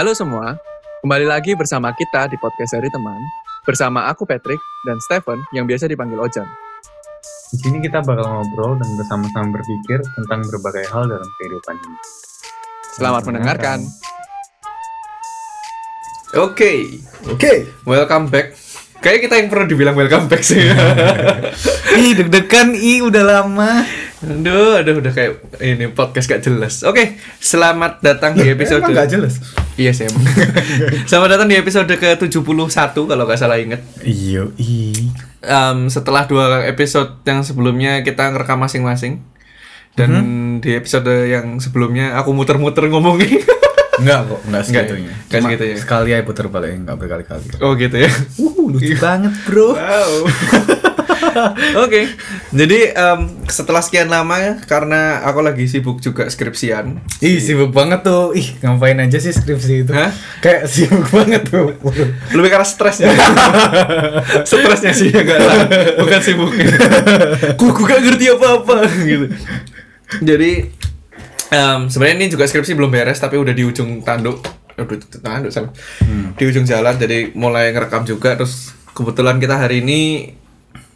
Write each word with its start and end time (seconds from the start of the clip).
Halo 0.00 0.16
semua, 0.16 0.56
kembali 1.04 1.28
lagi 1.28 1.52
bersama 1.52 1.92
kita 1.92 2.24
di 2.32 2.40
podcast 2.40 2.72
dari 2.72 2.88
teman. 2.88 3.20
Bersama 3.68 4.08
aku 4.08 4.24
Patrick 4.24 4.56
dan 4.88 4.96
Stephen 5.04 5.36
yang 5.52 5.68
biasa 5.68 5.92
dipanggil 5.92 6.16
Ojan. 6.16 6.48
Di 7.52 7.60
sini 7.60 7.84
kita 7.84 8.00
bakal 8.00 8.24
ngobrol 8.24 8.80
dan 8.80 8.88
bersama-sama 8.96 9.60
berpikir 9.60 10.00
tentang 10.00 10.40
berbagai 10.48 10.88
hal 10.88 11.04
dalam 11.04 11.28
kehidupan 11.36 11.76
ini. 11.84 11.98
Selamat 12.96 13.22
mendengarkan. 13.28 13.78
Oke, 16.32 17.04
Oke. 17.28 17.68
welcome 17.84 18.32
back. 18.32 18.56
Kayaknya 19.04 19.20
kita 19.20 19.34
yang 19.36 19.48
perlu 19.52 19.64
dibilang 19.68 19.96
welcome 20.00 20.32
back 20.32 20.40
sih. 20.40 20.64
Ih, 22.00 22.16
deg-degan 22.16 22.72
i 22.72 23.04
udah 23.04 23.20
lama. 23.20 23.84
Aduh, 24.20 24.84
aduh, 24.84 25.00
udah 25.00 25.12
kayak 25.16 25.32
ini 25.64 25.88
podcast 25.88 26.28
gak 26.28 26.44
jelas. 26.44 26.84
Oke, 26.84 27.16
selamat 27.40 28.04
datang 28.04 28.36
di 28.36 28.44
episode. 28.52 28.84
Emang 28.84 28.92
gak 28.92 29.08
jelas. 29.08 29.40
Iya 29.80 29.96
sih. 29.96 30.04
emang. 30.12 30.20
selamat 31.08 31.28
datang 31.40 31.48
di 31.48 31.56
episode 31.56 31.88
ke-71 31.88 32.92
kalau 32.92 33.24
nggak 33.24 33.40
salah 33.40 33.56
inget. 33.56 33.80
Iya, 34.04 34.52
i. 34.60 35.08
Em, 35.40 35.88
setelah 35.88 36.28
dua 36.28 36.68
episode 36.68 37.24
yang 37.24 37.40
sebelumnya 37.40 38.04
kita 38.04 38.28
ngerekam 38.28 38.60
masing-masing. 38.60 39.24
Dan 39.96 40.12
di 40.62 40.76
episode 40.76 41.10
yang 41.28 41.58
sebelumnya 41.58 42.16
aku 42.20 42.36
muter-muter 42.36 42.88
ngomongin. 42.92 43.40
Enggak 44.00 44.32
kok, 44.32 44.40
enggak 44.48 44.62
ya? 44.64 44.68
segitunya. 44.68 45.12
Enggak 45.12 45.40
segitu 45.44 45.64
ya? 45.64 45.76
Sekali 45.76 46.08
aja 46.16 46.24
puter 46.24 46.48
balik, 46.48 46.72
enggak 46.72 46.96
berkali-kali. 46.96 47.44
oh 47.60 47.76
gitu 47.76 47.96
ya. 48.00 48.08
Uh, 48.40 48.72
lucu 48.72 48.96
banget, 48.96 49.32
Bro. 49.44 49.76
Wow. 49.76 50.12
Oke, 51.84 52.10
jadi 52.50 52.94
em, 52.94 53.20
setelah 53.46 53.80
sekian 53.82 54.08
lama 54.10 54.36
ya, 54.38 54.52
karena 54.64 55.22
aku 55.24 55.40
lagi 55.44 55.64
sibuk 55.66 56.02
juga 56.02 56.26
skripsian. 56.28 57.00
Ih, 57.22 57.38
sibuk 57.38 57.70
banget 57.70 58.04
tuh. 58.06 58.32
Ih, 58.36 58.56
ngapain 58.60 58.98
aja 58.98 59.18
sih 59.18 59.32
skripsi 59.32 59.86
itu? 59.86 59.92
Hah? 59.92 60.10
Kayak 60.42 60.70
sibuk 60.70 61.06
banget 61.10 61.46
tuh. 61.48 61.74
Lebih 62.34 62.50
karena 62.50 62.66
stresnya. 62.66 63.12
Stresnya 64.48 64.92
sih 64.94 65.08
ya 65.10 65.22
gak 65.22 65.38
lah, 65.38 65.58
bukan 66.00 66.20
sibuknya. 66.20 66.66
Gue 67.56 67.70
gue 67.70 67.86
gak 67.86 68.00
ngerti 68.02 68.24
apa-apa 68.34 68.76
gitu. 69.06 69.26
Jadi 70.20 70.50
em, 71.50 71.80
sebenarnya 71.86 72.16
ini 72.18 72.26
juga 72.30 72.44
skripsi 72.46 72.74
belum 72.74 72.90
beres 72.90 73.18
tapi 73.18 73.38
udah 73.38 73.54
di 73.54 73.62
ujung 73.66 74.02
tanduk. 74.02 74.42
Aduh, 74.78 74.96
tanduk 75.20 75.52
salah. 75.52 75.72
Di 76.34 76.44
ujung 76.46 76.64
jalan 76.64 76.96
jadi 76.96 77.34
mulai 77.36 77.74
ngerekam 77.74 78.06
juga 78.08 78.34
terus 78.38 78.72
kebetulan 78.94 79.38
kita 79.38 79.56
hari 79.56 79.84
ini 79.84 80.00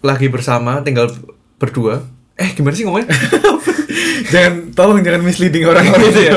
lagi 0.05 0.29
bersama 0.29 0.85
tinggal 0.85 1.09
berdua. 1.57 2.05
Eh 2.37 2.53
gimana 2.53 2.77
sih 2.77 2.85
ngomongnya? 2.85 3.09
jangan 4.35 4.75
tolong 4.75 5.01
jangan 5.07 5.23
misleading 5.23 5.65
orang 5.65 5.87
Oh, 5.87 5.99
gitu 6.03 6.21
ya. 6.21 6.33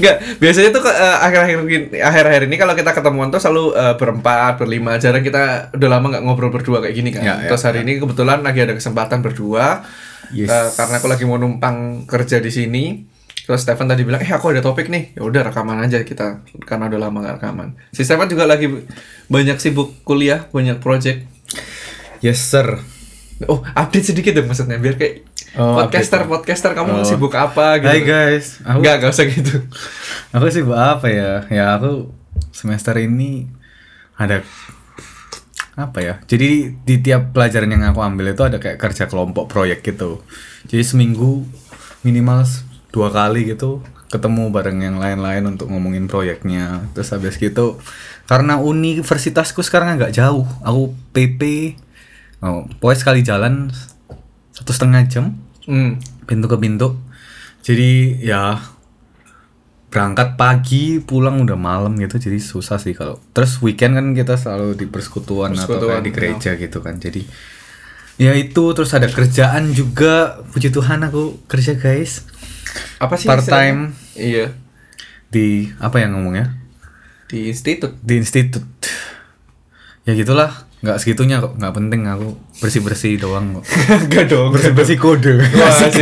Enggak, 0.00 0.16
biasanya 0.40 0.70
tuh 0.72 0.82
eh, 0.88 1.16
akhir-akhir 1.20 1.56
akhir-akhir 2.00 2.42
ini 2.48 2.56
kalau 2.56 2.74
kita 2.74 2.90
ketemuan 2.96 3.28
tuh 3.28 3.38
selalu 3.38 3.76
eh, 3.76 3.94
berempat, 4.00 4.56
berlima. 4.58 4.96
Jarang 4.96 5.22
kita 5.22 5.70
udah 5.76 5.88
lama 5.88 6.06
nggak 6.16 6.24
ngobrol 6.24 6.50
berdua 6.50 6.80
kayak 6.80 6.94
gini 6.96 7.10
kan. 7.12 7.22
Ya, 7.22 7.34
ya, 7.44 7.48
Terus 7.54 7.62
hari 7.62 7.84
ini 7.84 8.00
kebetulan 8.00 8.40
lagi 8.40 8.60
ada 8.64 8.74
kesempatan 8.74 9.20
berdua. 9.20 9.84
Yes. 10.32 10.48
Eh, 10.48 10.68
karena 10.74 10.94
aku 10.98 11.06
lagi 11.12 11.24
mau 11.28 11.36
numpang 11.36 12.08
kerja 12.08 12.40
di 12.40 12.48
sini. 12.48 12.84
Terus 13.44 13.60
Stefan 13.60 13.84
tadi 13.84 14.08
bilang, 14.08 14.24
"Eh, 14.24 14.32
aku 14.32 14.56
ada 14.56 14.64
topik 14.64 14.88
nih." 14.88 15.12
Ya 15.20 15.22
udah 15.28 15.52
rekaman 15.52 15.76
aja 15.84 16.00
kita 16.00 16.40
karena 16.64 16.88
udah 16.88 16.96
lama 16.96 17.20
nggak 17.20 17.36
rekaman. 17.44 17.76
Si 17.92 18.00
Stefan 18.00 18.32
juga 18.32 18.48
lagi 18.48 18.72
banyak 19.28 19.60
sibuk 19.60 19.92
kuliah, 20.08 20.48
banyak 20.48 20.80
project. 20.80 21.28
Yes, 22.24 22.40
sir. 22.40 22.80
Oh, 23.44 23.60
update 23.66 24.06
sedikit 24.06 24.32
dong 24.32 24.46
maksudnya 24.46 24.78
biar 24.78 24.94
kayak 24.94 25.26
Oh, 25.54 25.78
podcaster 25.78 26.22
update. 26.22 26.30
podcaster 26.30 26.70
kamu 26.74 26.90
Oh. 26.92 27.06
sibuk 27.06 27.30
apa 27.32 27.78
gitu. 27.78 27.86
Hai 27.86 28.02
guys. 28.02 28.58
Aku 28.62 28.82
Enggak, 28.82 28.94
enggak 28.98 29.12
usah 29.12 29.26
gitu. 29.26 29.54
Aku 30.30 30.44
sih 30.50 30.62
apa 30.66 31.06
ya? 31.06 31.46
Ya 31.46 31.74
aku 31.74 32.10
semester 32.50 32.94
ini 32.98 33.46
ada 34.14 34.42
apa 35.74 35.98
ya? 35.98 36.14
Jadi 36.26 36.74
di 36.76 36.94
tiap 36.98 37.30
pelajaran 37.30 37.70
yang 37.70 37.82
aku 37.84 38.02
ambil 38.02 38.30
itu 38.30 38.42
ada 38.42 38.58
kayak 38.58 38.78
kerja 38.78 39.06
kelompok 39.06 39.46
proyek 39.46 39.82
gitu. 39.82 40.22
Jadi 40.66 40.82
seminggu 40.82 41.46
minimal 42.02 42.42
dua 42.90 43.10
kali 43.10 43.46
gitu 43.46 43.82
ketemu 44.06 44.50
bareng 44.50 44.78
yang 44.78 44.96
lain-lain 44.98 45.42
untuk 45.48 45.70
ngomongin 45.70 46.06
proyeknya. 46.06 46.86
Terus 46.94 47.10
habis 47.10 47.38
gitu 47.38 47.78
karena 48.26 48.58
universitasku 48.58 49.62
sekarang 49.62 49.98
agak 49.98 50.10
jauh. 50.10 50.46
Aku 50.62 50.94
PP 51.10 51.74
oh, 52.44 52.68
pokoknya 52.78 52.98
sekali 53.00 53.20
jalan 53.24 53.72
satu 54.52 54.70
setengah 54.70 55.02
jam 55.08 55.34
Hmm. 55.64 55.96
pintu 56.28 56.44
ke 56.44 56.60
pintu. 56.60 57.00
Jadi 57.64 58.20
ya 58.20 58.60
berangkat 59.88 60.36
pagi 60.36 61.00
pulang 61.00 61.40
udah 61.40 61.56
malam 61.56 61.96
gitu. 61.96 62.20
Jadi 62.20 62.36
susah 62.36 62.76
sih 62.76 62.92
kalau 62.92 63.16
terus 63.32 63.56
weekend 63.64 63.96
kan 63.96 64.12
kita 64.12 64.36
selalu 64.36 64.76
di 64.76 64.84
persekutuan, 64.84 65.56
atau 65.56 65.80
Persekutuan, 65.80 65.88
kayak 65.88 66.04
di 66.04 66.12
gereja 66.12 66.50
gitu 66.60 66.78
kan. 66.84 67.00
Jadi 67.00 67.24
ya 68.20 68.36
itu 68.36 68.64
terus 68.76 68.92
ada 68.92 69.08
kerjaan 69.08 69.72
juga. 69.72 70.44
Puji 70.52 70.68
Tuhan 70.68 71.00
aku 71.00 71.40
kerja 71.48 71.80
guys. 71.80 72.28
Apa 73.00 73.16
sih 73.16 73.24
Part 73.24 73.48
time. 73.48 73.96
iya. 74.12 74.52
Di 75.32 75.72
apa 75.80 75.96
yang 75.98 76.18
ngomongnya? 76.18 76.58
Di 77.30 77.48
institut. 77.48 77.96
Di 78.04 78.20
institut. 78.20 78.66
Ya 80.04 80.12
gitulah 80.12 80.68
nggak 80.84 81.00
segitunya 81.00 81.40
kok 81.40 81.56
nggak 81.56 81.72
penting 81.72 82.04
aku 82.04 82.36
bersih 82.60 82.84
bersih 82.84 83.16
doang 83.16 83.56
kok. 83.56 83.64
Enggak 84.04 84.28
dong. 84.28 84.52
Bersih 84.52 84.76
bersih 84.76 85.00
kode. 85.00 85.40
Wah, 85.40 85.72
asik, 85.72 85.96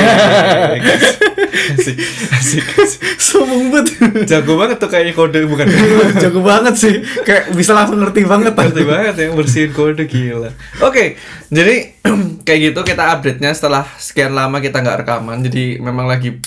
asik, 1.78 1.96
asik, 2.34 2.64
asik. 2.66 3.00
sombong 3.22 3.70
banget 3.70 4.26
jago 4.26 4.58
banget 4.58 4.82
tuh 4.82 4.90
kayaknya 4.90 5.14
kode 5.14 5.46
bukan? 5.46 5.70
Jago 6.22 6.42
banget 6.42 6.74
sih. 6.74 6.98
Kayak 7.22 7.54
bisa 7.54 7.78
langsung 7.78 8.02
ngerti 8.02 8.26
banget. 8.26 8.58
Ngerti 8.58 8.82
banget 8.82 9.14
ya 9.14 9.26
bersihin 9.30 9.70
kode 9.70 10.10
gila. 10.10 10.50
Oke 10.82 11.14
jadi 11.46 11.94
kayak 12.46 12.74
gitu 12.74 12.80
kita 12.82 13.14
update 13.14 13.38
nya 13.38 13.54
setelah 13.54 13.86
sekian 14.02 14.34
lama 14.34 14.58
kita 14.58 14.82
nggak 14.82 15.06
rekaman. 15.06 15.46
Jadi 15.46 15.78
memang 15.78 16.10
lagi 16.10 16.42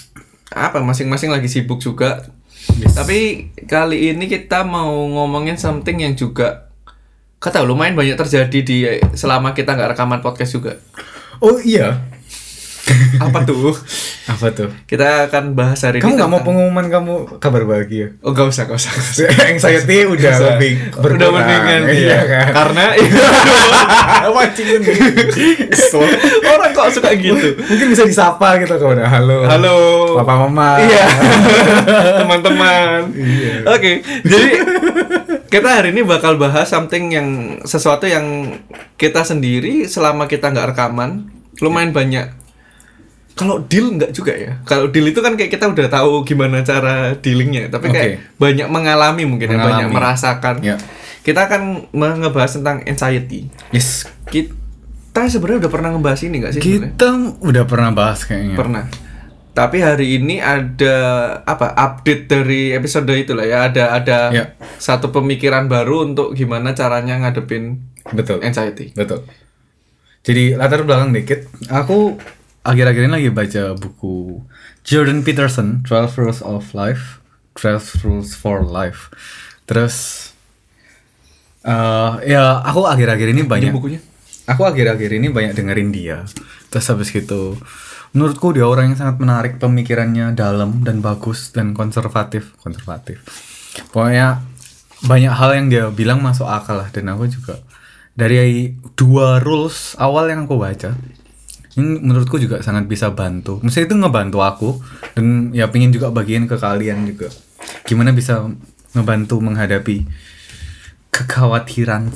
apa 0.52 0.84
masing-masing 0.84 1.32
lagi 1.32 1.48
sibuk 1.48 1.80
juga. 1.80 2.28
Tapi 2.76 3.54
kali 3.64 4.12
ini 4.12 4.28
kita 4.28 4.68
mau 4.68 4.92
ngomongin 5.08 5.56
something 5.56 6.04
yang 6.04 6.20
juga 6.20 6.65
kata 7.40 7.62
lumayan 7.62 7.94
banyak 7.94 8.18
terjadi 8.18 8.60
di 8.64 8.78
selama 9.14 9.54
kita 9.54 9.76
nggak 9.76 9.96
rekaman 9.96 10.20
podcast 10.24 10.56
juga. 10.56 10.80
Oh 11.44 11.60
iya. 11.62 12.02
Apa 13.18 13.42
tuh? 13.42 13.74
Apa 14.32 14.54
tuh? 14.54 14.70
Kita 14.86 15.30
akan 15.30 15.58
bahas 15.58 15.82
hari 15.82 16.02
kamu 16.02 16.06
ini 16.06 16.18
nggak 16.22 16.30
mau 16.30 16.42
pengumuman 16.46 16.86
kamu 16.86 17.14
kabar 17.42 17.66
bahagia. 17.66 18.14
Oh 18.22 18.30
gak 18.34 18.50
usah 18.50 18.70
gak 18.70 18.78
usah, 18.78 18.94
anxiety 19.54 20.06
udah 20.06 20.34
Bisa. 20.34 20.46
lebih 20.54 20.74
udah 20.94 21.02
berkurang. 21.02 21.34
mendingan 21.34 21.82
iya 21.94 22.20
kan? 22.26 22.48
Karena 22.54 22.86
Mancingin. 24.36 24.82
Kesel. 25.70 26.02
orang 26.46 26.72
kok 26.74 26.90
suka 26.94 27.10
gitu. 27.18 27.58
Mungkin 27.58 27.88
bisa 27.94 28.04
disapa 28.06 28.58
gitu 28.62 28.78
udah 28.78 29.08
halo. 29.10 29.46
Halo. 29.46 29.78
Papa 30.22 30.34
mama. 30.46 30.78
Iya. 30.82 31.06
Teman-teman. 32.22 33.14
Iya. 33.14 33.54
oke 33.66 33.92
jadi 34.26 34.50
kita 35.48 35.70
hari 35.72 35.90
ini 35.90 36.02
bakal 36.02 36.36
bahas 36.36 36.68
something 36.68 37.10
yang 37.10 37.28
sesuatu 37.62 38.06
yang 38.06 38.58
kita 38.96 39.22
sendiri 39.22 39.86
selama 39.86 40.26
kita 40.26 40.50
nggak 40.50 40.72
rekaman 40.72 41.30
lumayan 41.60 41.92
banyak 41.92 42.30
kalau 43.36 43.60
deal 43.62 43.92
nggak 43.92 44.12
juga 44.12 44.32
ya 44.32 44.64
kalau 44.64 44.88
deal 44.88 45.06
itu 45.06 45.20
kan 45.20 45.36
kayak 45.36 45.52
kita 45.52 45.68
udah 45.68 45.88
tahu 45.88 46.24
gimana 46.24 46.64
cara 46.64 47.16
dealingnya 47.16 47.68
tapi 47.68 47.90
kayak 47.90 48.12
Oke. 48.16 48.40
banyak 48.40 48.68
mengalami 48.68 49.24
mungkin 49.26 49.48
ya 49.50 49.58
banyak 49.58 49.92
Mengalami. 49.92 49.96
merasakan 49.96 50.56
Ya. 50.64 50.76
kita 51.22 51.48
akan 51.48 51.92
ngebahas 51.92 52.52
tentang 52.56 52.78
anxiety 52.84 53.52
yes 53.70 54.08
kita 54.28 55.28
sebenarnya 55.28 55.68
udah 55.68 55.72
pernah 55.72 55.90
ngebahas 55.92 56.22
ini 56.24 56.36
nggak 56.40 56.54
sih 56.56 56.62
kita 56.64 57.08
udah 57.40 57.64
pernah 57.66 57.92
bahas 57.92 58.24
kayaknya 58.24 58.56
Pernah. 58.56 58.86
Tapi 59.56 59.80
hari 59.80 60.20
ini 60.20 60.38
ada 60.38 60.96
apa 61.42 61.72
update 61.72 62.28
dari 62.28 62.76
episode 62.76 63.08
itu 63.10 63.32
lah 63.32 63.48
ya. 63.48 63.58
Ada 63.66 63.84
ada 63.96 64.18
Ya. 64.30 64.46
satu 64.76 65.10
pemikiran 65.10 65.66
baru 65.66 66.04
untuk 66.06 66.36
gimana 66.36 66.76
caranya 66.76 67.16
ngadepin 67.18 67.80
betul 68.12 68.44
anxiety. 68.44 68.92
Betul. 68.92 69.24
Jadi 70.22 70.54
latar 70.54 70.84
belakang 70.84 71.10
dikit, 71.10 71.48
aku 71.66 72.20
akhir-akhir 72.62 73.08
ini 73.08 73.14
lagi 73.14 73.30
baca 73.30 73.64
buku 73.74 74.42
Jordan 74.84 75.22
Peterson, 75.22 75.86
12 75.86 76.20
Rules 76.20 76.42
of 76.42 76.74
Life, 76.74 77.24
12 77.56 78.04
Rules 78.04 78.34
for 78.34 78.60
Life. 78.60 79.08
Terus 79.64 80.28
eh 81.64 82.12
ya 82.28 82.60
aku 82.60 82.86
akhir-akhir 82.86 83.32
ini 83.32 83.42
Ini 83.42 83.50
banyak 83.50 83.72
bukunya. 83.72 84.00
aku 84.46 84.62
akhir-akhir 84.62 85.16
ini 85.16 85.32
banyak 85.32 85.54
dengerin 85.54 85.90
dia. 85.90 86.28
Terus 86.68 86.86
habis 86.90 87.10
gitu 87.10 87.56
menurutku 88.16 88.56
dia 88.56 88.64
orang 88.64 88.96
yang 88.96 88.98
sangat 88.98 89.20
menarik 89.20 89.54
pemikirannya 89.60 90.32
dalam 90.34 90.82
dan 90.88 91.04
bagus 91.04 91.52
dan 91.52 91.76
konservatif, 91.76 92.56
konservatif. 92.64 93.20
Pokoknya 93.92 94.40
banyak 95.04 95.34
hal 95.36 95.52
yang 95.60 95.68
dia 95.68 95.84
bilang 95.92 96.24
masuk 96.24 96.48
akal 96.48 96.80
lah 96.80 96.88
dan 96.96 97.12
aku 97.12 97.28
juga 97.28 97.60
dari 98.16 98.72
dua 98.96 99.44
rules 99.44 100.00
awal 100.00 100.32
yang 100.32 100.48
aku 100.48 100.56
baca 100.56 100.96
ini 101.76 102.00
menurutku 102.00 102.40
juga 102.40 102.64
sangat 102.64 102.88
bisa 102.88 103.12
bantu. 103.12 103.60
Maksudnya 103.60 103.92
itu 103.92 103.96
ngebantu 104.00 104.40
aku 104.40 104.70
dan 105.12 105.52
ya 105.52 105.68
pingin 105.68 105.92
juga 105.92 106.08
bagian 106.08 106.48
ke 106.48 106.56
kalian 106.56 107.04
juga. 107.04 107.28
Gimana 107.84 108.16
bisa 108.16 108.48
ngebantu 108.96 109.44
menghadapi 109.44 110.08
kekhawatiran 111.12 112.16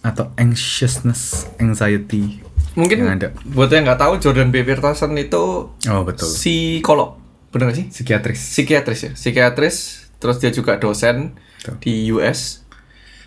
atau 0.00 0.32
anxiousness, 0.40 1.44
anxiety 1.60 2.40
Mungkin 2.78 2.96
yang 3.00 3.18
ada. 3.18 3.28
buat 3.42 3.66
yang 3.68 3.82
nggak 3.82 3.98
tahu 3.98 4.12
Jordan 4.18 4.50
B. 4.50 4.62
Peterson 4.62 5.10
itu 5.16 5.74
Oh 5.90 6.02
betul. 6.06 6.30
psikolog, 6.30 7.18
bener 7.50 7.70
gak 7.70 7.78
sih? 7.82 7.86
Psikiatris. 7.90 8.40
Psikiatris 8.40 9.00
ya, 9.02 9.10
psikiatris. 9.14 9.76
Terus 10.20 10.36
dia 10.36 10.52
juga 10.52 10.76
dosen 10.76 11.32
Betul. 11.58 11.74
di 11.80 11.94
US. 12.12 12.60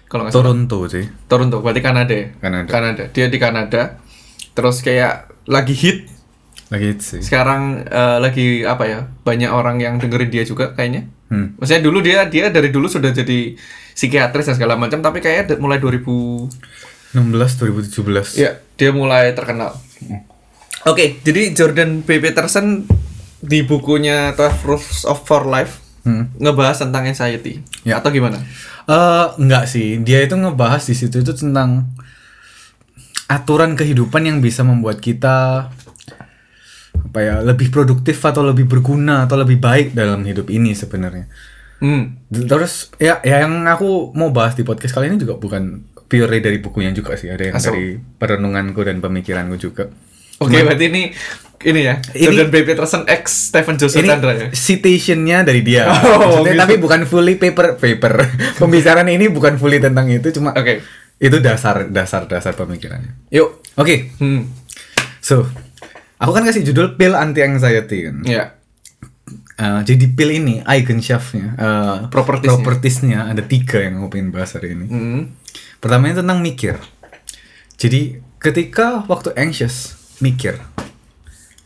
Kalau 0.05 0.23
nggak 0.23 0.33
salah. 0.37 0.45
Toronto 0.45 0.77
sih. 0.87 1.05
Toronto, 1.25 1.57
berarti 1.59 1.81
Kanada 1.81 2.13
ya? 2.13 2.27
Kanada. 2.69 3.03
Dia 3.09 3.25
di 3.27 3.41
Kanada. 3.41 3.97
Terus 4.53 4.79
kayak 4.79 5.33
lagi 5.49 5.73
hit. 5.73 6.05
Lagi 6.69 6.93
hits 6.93 7.17
sih. 7.17 7.21
Sekarang 7.25 7.81
eh, 7.81 8.17
lagi 8.21 8.61
apa 8.61 8.85
ya? 8.85 8.99
Banyak 9.25 9.49
orang 9.49 9.81
yang 9.81 9.97
dengerin 9.97 10.29
dia 10.29 10.45
juga 10.45 10.77
kayaknya. 10.77 11.09
Hmm. 11.33 11.57
Maksudnya 11.57 11.81
dulu 11.81 12.05
dia 12.05 12.29
dia 12.29 12.53
dari 12.53 12.69
dulu 12.69 12.85
sudah 12.85 13.09
jadi 13.09 13.57
psikiatris 13.97 14.53
dan 14.53 14.55
segala 14.55 14.77
macam, 14.77 15.01
tapi 15.01 15.17
kayaknya 15.17 15.57
mulai 15.57 15.81
2000 15.81 16.05
16 17.13 17.61
2017. 17.93 18.41
Iya, 18.41 18.51
dia 18.77 18.89
mulai 18.89 19.33
terkenal. 19.37 19.77
Oke, 20.83 21.21
jadi 21.23 21.53
Jordan 21.55 22.03
B. 22.03 22.19
Peterson 22.19 22.83
di 23.39 23.63
bukunya 23.63 24.35
12 24.35 24.67
Rules 24.67 25.05
of 25.07 25.23
For 25.23 25.47
Life 25.47 25.83
Hmm. 26.03 26.35
ngebahas 26.35 26.83
tentang 26.83 27.07
anxiety. 27.07 27.63
Ya. 27.87 28.03
Atau 28.03 28.11
gimana? 28.11 28.43
Eh, 28.91 29.25
enggak 29.39 29.71
sih, 29.71 30.03
dia 30.03 30.19
itu 30.19 30.35
ngebahas 30.35 30.83
di 30.83 30.95
situ 30.99 31.23
itu 31.23 31.31
tentang 31.31 31.87
aturan 33.31 33.79
kehidupan 33.79 34.27
yang 34.27 34.43
bisa 34.43 34.67
membuat 34.67 34.99
kita 34.99 35.71
apa 36.93 37.19
ya 37.23 37.39
lebih 37.39 37.71
produktif 37.71 38.19
atau 38.19 38.43
lebih 38.43 38.67
berguna 38.67 39.23
atau 39.23 39.39
lebih 39.39 39.63
baik 39.63 39.95
dalam 39.95 40.27
hidup 40.27 40.51
ini 40.51 40.75
sebenarnya. 40.75 41.31
Hmm. 41.79 42.19
Terus 42.27 42.91
ya, 42.99 43.23
ya 43.23 43.47
yang 43.47 43.63
aku 43.63 44.11
mau 44.11 44.27
bahas 44.35 44.59
di 44.59 44.67
podcast 44.67 44.91
kali 44.91 45.07
ini 45.07 45.15
juga 45.15 45.39
bukan 45.39 45.87
purely 46.13 46.37
dari 46.37 46.57
bukunya 46.57 46.91
juga 46.91 47.17
sih, 47.17 47.27
ada 47.27 47.41
yang 47.43 47.57
Asal. 47.57 47.73
dari 47.73 47.97
perenunganku 47.97 48.77
dan 48.79 49.01
pemikiranku 49.01 49.57
juga. 49.57 49.89
Oke, 50.37 50.61
berarti 50.61 50.85
ini 50.87 51.03
ini 51.63 51.81
ya. 51.81 51.97
Ini- 52.11 52.25
Jordan 52.27 52.49
B. 52.49 52.55
Peterson 52.63 53.03
X 53.07 53.49
Stephen 53.49 53.75
Joseph 53.75 53.97
Ini 53.97 54.09
Chandra 54.09 54.31
ya. 54.35 54.47
citationnya 54.51 55.41
dari 55.41 55.61
dia, 55.61 55.89
Oh, 55.89 56.43
gitu. 56.43 56.53
tapi 56.53 56.77
bukan 56.77 57.03
fully 57.03 57.33
paper 57.35 57.75
paper. 57.75 58.13
Pembicaraan 58.61 59.07
ini 59.07 59.25
bukan 59.27 59.57
fully 59.57 59.79
tentang 59.79 60.05
itu, 60.07 60.29
cuma 60.29 60.53
Oke. 60.53 60.85
itu 61.17 61.37
dasar 61.39 61.87
dasar 61.87 62.27
dasar 62.27 62.53
pemikirannya. 62.53 63.17
Yuk. 63.29 63.63
Oke, 63.73 64.13
Hmm. 64.15 64.45
so 65.17 65.47
aku 66.15 66.31
kan 66.31 66.43
kasih 66.43 66.61
judul 66.63 66.93
pill 66.93 67.13
anti 67.13 67.41
anxiety 67.41 68.05
kan. 68.05 68.21
Ya. 68.21 68.43
Eh, 69.53 69.81
jadi 69.83 70.05
pill 70.09 70.31
ini 70.33 70.55
eigenschaftnya, 70.61 71.53
uh, 71.55 71.97
Propertiesnya. 72.07 72.57
propertiesnya 72.57 73.19
ada 73.27 73.39
tiga 73.39 73.79
yang 73.79 74.01
aku 74.01 74.09
pengen 74.11 74.29
bahas 74.29 74.51
hari 74.51 74.73
ini. 74.73 74.85
Hmm. 74.85 75.21
Pertamanya 75.83 76.23
tentang 76.23 76.39
mikir. 76.39 76.79
Jadi 77.75 78.23
ketika 78.39 79.03
waktu 79.11 79.35
anxious 79.35 79.99
mikir, 80.23 80.55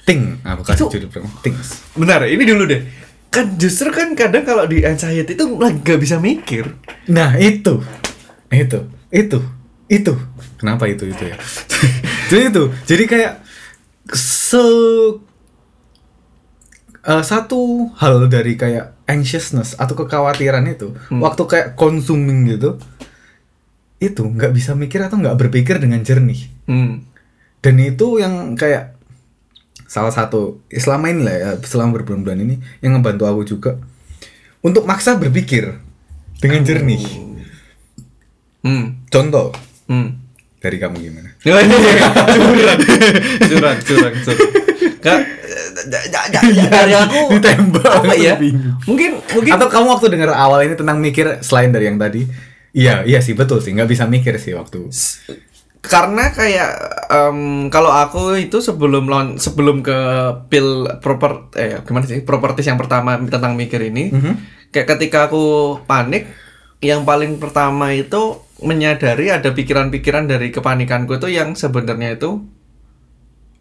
think, 0.10 0.42
aku 0.42 0.66
kasih 0.66 0.90
Itu- 0.90 0.94
judul 0.98 1.10
pertama, 1.14 1.30
things. 1.46 1.86
Benar, 1.94 2.26
ini 2.26 2.42
dulu 2.42 2.66
deh. 2.66 2.82
Kan 3.30 3.62
justru 3.62 3.94
kan 3.94 4.18
kadang 4.18 4.42
kalau 4.42 4.66
di 4.66 4.82
anxiety 4.82 5.38
itu 5.38 5.46
lagi 5.62 5.78
gak 5.86 6.02
bisa 6.02 6.18
mikir. 6.18 6.66
Nah 7.14 7.38
itu, 7.38 7.78
itu, 8.50 8.90
itu, 9.14 9.40
itu. 9.86 10.14
Kenapa 10.58 10.90
itu 10.90 11.06
itu 11.06 11.24
ya? 11.30 11.38
jadi 12.34 12.50
itu, 12.50 12.64
jadi 12.90 13.04
kayak 13.06 13.34
se 14.18 14.66
eh, 17.06 17.22
satu 17.22 17.94
hal 18.02 18.26
dari 18.26 18.58
kayak 18.58 18.98
anxiousness 19.06 19.78
atau 19.78 19.94
kekhawatiran 19.94 20.66
itu, 20.66 20.98
waktu 21.14 21.44
kayak 21.46 21.68
consuming 21.78 22.50
gitu, 22.50 22.82
itu 23.98 24.22
nggak 24.24 24.52
bisa 24.52 24.74
mikir 24.74 25.02
atau 25.02 25.18
nggak 25.18 25.38
berpikir 25.38 25.78
dengan 25.78 26.02
jernih. 26.02 26.46
Hmm. 26.66 27.02
Dan 27.58 27.76
itu 27.78 28.18
yang 28.18 28.54
kayak 28.54 28.94
salah 29.84 30.12
satu 30.12 30.62
selama 30.70 31.10
ini 31.10 31.22
lah 31.24 31.36
ya, 31.36 31.50
selama 31.60 31.98
berbulan-bulan 31.98 32.40
ini 32.40 32.56
yang 32.80 32.94
ngebantu 32.94 33.24
aku 33.26 33.42
juga 33.44 33.72
untuk 34.60 34.84
maksa 34.84 35.16
berpikir 35.16 35.74
dengan 36.38 36.62
jernih. 36.62 37.02
Hmm. 38.60 39.02
Contoh 39.08 39.54
Hmm. 39.88 40.20
dari 40.60 40.78
kamu 40.78 41.00
gimana? 41.00 41.30
curang, 41.42 41.70
curang, 43.40 43.78
curang, 43.80 44.16
curang. 44.20 44.40
Kak, 44.98 45.20
j- 45.88 46.68
dari 46.68 46.92
aku 46.92 47.32
Ditembak, 47.32 48.04
apa 48.04 48.14
ya? 48.14 48.36
Mungkin, 48.84 49.24
mungkin 49.24 49.52
Atau 49.54 49.68
kamu 49.70 49.88
waktu 49.88 50.08
dengar 50.12 50.36
awal 50.36 50.68
ini 50.68 50.76
tentang 50.76 51.00
mikir 51.00 51.40
selain 51.40 51.72
dari 51.72 51.88
yang 51.88 51.96
tadi? 51.96 52.28
Iya, 52.78 53.02
iya 53.04 53.20
sih 53.20 53.34
betul 53.34 53.58
sih, 53.58 53.74
nggak 53.74 53.90
bisa 53.90 54.06
mikir 54.06 54.38
sih 54.38 54.54
waktu. 54.54 54.86
karena 55.80 56.30
kayak 56.30 56.70
em, 57.08 57.40
kalau 57.70 57.88
aku 57.88 58.36
itu 58.36 58.60
sebelum 58.60 59.08
laun- 59.08 59.38
sebelum 59.38 59.80
ke 59.80 59.96
pil 60.46 60.68
proper 61.00 61.48
eh 61.56 61.80
gimana 61.80 62.04
sih 62.04 62.20
properties 62.22 62.68
yang 62.68 62.76
pertama 62.76 63.16
tentang 63.24 63.56
mikir 63.56 63.80
ini 63.86 64.12
Mhm. 64.12 64.34
kayak 64.68 64.88
ketika 64.90 65.20
aku 65.26 65.44
panik 65.82 66.28
yang 66.82 67.02
paling 67.02 67.40
pertama 67.40 67.96
itu 67.96 68.36
menyadari 68.60 69.32
ada 69.32 69.48
pikiran-pikiran 69.50 70.28
dari 70.28 70.52
kepanikanku 70.52 71.16
itu 71.16 71.30
yang 71.30 71.56
sebenarnya 71.56 72.20
itu 72.20 72.44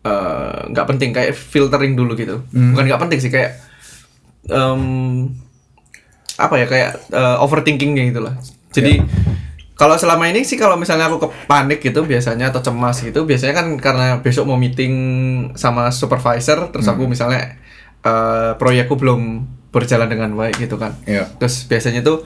eh, 0.02 0.60
nggak 0.66 0.86
penting 0.88 1.10
kayak 1.12 1.30
filtering 1.30 1.94
dulu 1.94 2.14
gitu 2.14 2.42
Hmm. 2.48 2.74
bukan 2.74 2.84
nggak 2.86 3.02
penting 3.02 3.20
sih 3.20 3.30
kayak 3.30 3.54
em, 4.46 4.82
apa 6.36 6.54
ya 6.56 6.66
kayak 6.66 6.90
eh, 7.08 7.36
overthinkingnya 7.38 8.02
gitu 8.10 8.20
jadi 8.76 8.92
kalau 9.76 9.96
selama 10.00 10.24
ini 10.32 10.40
sih 10.40 10.56
kalau 10.56 10.80
misalnya 10.80 11.12
aku 11.12 11.28
kepanik 11.28 11.84
gitu 11.84 12.04
biasanya 12.08 12.48
atau 12.48 12.64
cemas 12.64 12.96
gitu 13.00 13.28
biasanya 13.28 13.52
kan 13.52 13.66
karena 13.76 14.24
besok 14.24 14.48
mau 14.48 14.56
meeting 14.56 14.94
sama 15.52 15.92
supervisor 15.92 16.72
terus 16.72 16.88
aku 16.88 17.04
misalnya 17.04 17.60
eh, 18.00 18.52
proyekku 18.56 18.96
belum 18.96 19.44
berjalan 19.68 20.08
dengan 20.08 20.32
baik 20.32 20.56
gitu 20.56 20.80
kan. 20.80 20.96
Iya. 21.04 21.28
terus 21.36 21.68
biasanya 21.68 22.00
tuh 22.00 22.24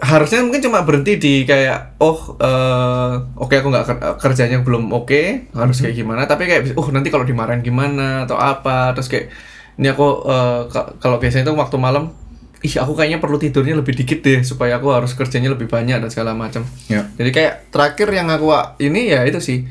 harusnya 0.00 0.40
mungkin 0.40 0.64
cuma 0.64 0.80
berhenti 0.80 1.20
di 1.20 1.34
kayak 1.44 2.00
oh 2.00 2.38
eh, 2.40 3.12
oke 3.36 3.52
aku 3.52 3.68
nggak 3.68 3.84
ker- 3.90 4.16
kerjanya 4.22 4.62
belum 4.64 4.94
oke 4.94 5.52
harus 5.52 5.76
kayak 5.82 5.98
gimana. 5.98 6.24
Tapi 6.30 6.46
kayak 6.46 6.62
oh 6.78 6.86
nanti 6.94 7.10
kalau 7.12 7.26
dimarahin 7.26 7.60
gimana 7.60 8.24
atau 8.24 8.38
apa 8.38 8.94
terus 8.94 9.10
kayak 9.10 9.28
ini 9.76 9.90
aku 9.90 10.06
eh, 10.24 10.60
ka- 10.72 10.94
kalau 11.02 11.18
biasanya 11.20 11.50
itu 11.50 11.54
waktu 11.58 11.76
malam 11.76 12.14
ih 12.60 12.74
aku 12.76 12.92
kayaknya 12.92 13.18
perlu 13.18 13.36
tidurnya 13.36 13.72
lebih 13.72 13.94
dikit 13.94 14.20
deh 14.20 14.40
supaya 14.42 14.76
aku 14.76 14.88
harus 14.90 15.12
kerjanya 15.12 15.48
lebih 15.48 15.64
banyak 15.64 15.96
dan 15.96 16.08
segala 16.08 16.32
macam 16.32 16.62
Ya. 16.86 17.08
jadi 17.14 17.30
kayak 17.30 17.54
terakhir 17.68 18.08
yang 18.10 18.28
aku 18.28 18.52
ini 18.78 19.08
ya 19.08 19.24
itu 19.24 19.40
sih 19.40 19.64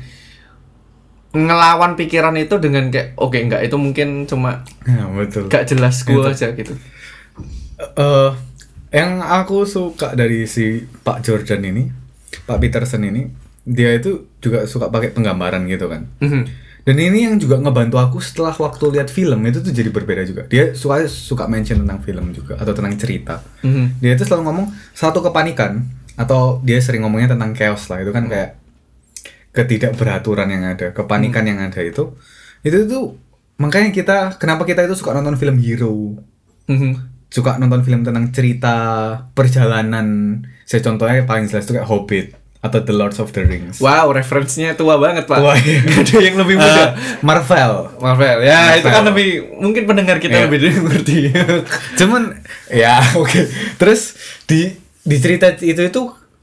ngelawan 1.30 1.94
pikiran 1.94 2.34
itu 2.34 2.58
dengan 2.58 2.90
kayak 2.90 3.14
oke 3.14 3.38
enggak 3.38 3.62
itu 3.62 3.76
mungkin 3.76 4.26
cuma 4.26 4.66
Ya, 4.82 5.06
betul. 5.06 5.46
gak 5.46 5.64
jelas 5.64 6.02
gue 6.02 6.18
aja 6.18 6.50
gitu 6.50 6.74
Eh, 7.80 8.30
yang 8.92 9.22
aku 9.22 9.64
suka 9.64 10.12
dari 10.12 10.44
si 10.44 10.84
Pak 10.84 11.24
Jordan 11.24 11.64
ini, 11.64 11.88
Pak 12.44 12.60
Peterson 12.60 13.00
ini, 13.00 13.24
dia 13.62 13.96
itu 13.96 14.28
juga 14.36 14.68
suka 14.68 14.92
pakai 14.92 15.16
penggambaran 15.16 15.64
gitu 15.64 15.88
kan. 15.88 16.04
Mhm. 16.20 16.42
Dan 16.90 16.98
ini 16.98 17.22
yang 17.22 17.38
juga 17.38 17.54
ngebantu 17.62 18.02
aku 18.02 18.18
setelah 18.18 18.50
waktu 18.50 18.98
lihat 18.98 19.14
film 19.14 19.46
itu 19.46 19.62
tuh 19.62 19.70
jadi 19.70 19.94
berbeda 19.94 20.26
juga. 20.26 20.42
Dia 20.50 20.74
suka 20.74 21.06
suka 21.06 21.46
mention 21.46 21.86
tentang 21.86 22.02
film 22.02 22.34
juga 22.34 22.58
atau 22.58 22.74
tentang 22.74 22.98
cerita. 22.98 23.46
Mhm. 23.62 24.02
Dia 24.02 24.18
itu 24.18 24.26
selalu 24.26 24.50
ngomong 24.50 24.66
satu 24.90 25.22
kepanikan 25.22 25.86
atau 26.18 26.58
dia 26.66 26.82
sering 26.82 27.06
ngomongnya 27.06 27.38
tentang 27.38 27.54
chaos 27.54 27.86
lah 27.86 28.02
itu 28.02 28.10
kan 28.10 28.26
kayak 28.26 28.58
ketidakberaturan 29.54 30.50
yang 30.50 30.66
ada, 30.66 30.90
kepanikan 30.90 31.46
yang 31.46 31.62
ada 31.62 31.78
itu. 31.78 32.18
Itu 32.66 32.90
tuh 32.90 33.14
makanya 33.62 33.94
kita 33.94 34.16
kenapa 34.42 34.66
kita 34.66 34.82
itu 34.82 34.98
suka 34.98 35.14
nonton 35.14 35.38
film 35.38 35.62
hero, 35.62 36.18
Mhm. 36.66 37.30
suka 37.30 37.54
nonton 37.62 37.86
film 37.86 38.02
tentang 38.02 38.34
cerita 38.34 38.74
perjalanan. 39.30 40.42
Saya 40.66 40.82
contohnya 40.82 41.22
paling 41.22 41.46
jelas 41.46 41.70
itu 41.70 41.78
kayak 41.78 41.86
Hobbit 41.86 42.39
atau 42.60 42.76
The 42.78 42.92
Lords 42.92 43.16
of 43.16 43.30
the 43.30 43.40
Rings. 43.40 43.78
Wow, 43.78 44.10
referensinya 44.10 44.72
tua 44.72 44.96
banget, 44.96 45.24
Pak. 45.24 45.32
Tua, 45.34 45.56
iya. 45.56 45.80
Gak 45.96 46.00
ada 46.06 46.18
yang 46.20 46.36
lebih 46.36 46.54
muda. 46.54 46.72
Eh, 46.76 46.90
Marvel. 47.20 47.72
Marvel. 47.96 48.36
Ya, 48.40 48.52
Marvel. 48.52 48.76
itu 48.76 48.88
kan 48.90 49.02
lebih 49.06 49.28
mungkin 49.56 49.82
pendengar 49.84 50.16
kita 50.16 50.36
Iya. 50.36 50.44
lebih 50.44 50.58
ngerti. 50.78 51.18
Cuman 52.00 52.22
ya 52.68 53.00
oke. 53.14 53.40
Terus 53.74 54.12
di 54.44 54.76
di 55.00 55.16
cerita 55.16 55.48
itu 55.54 55.80
itu 55.80 56.00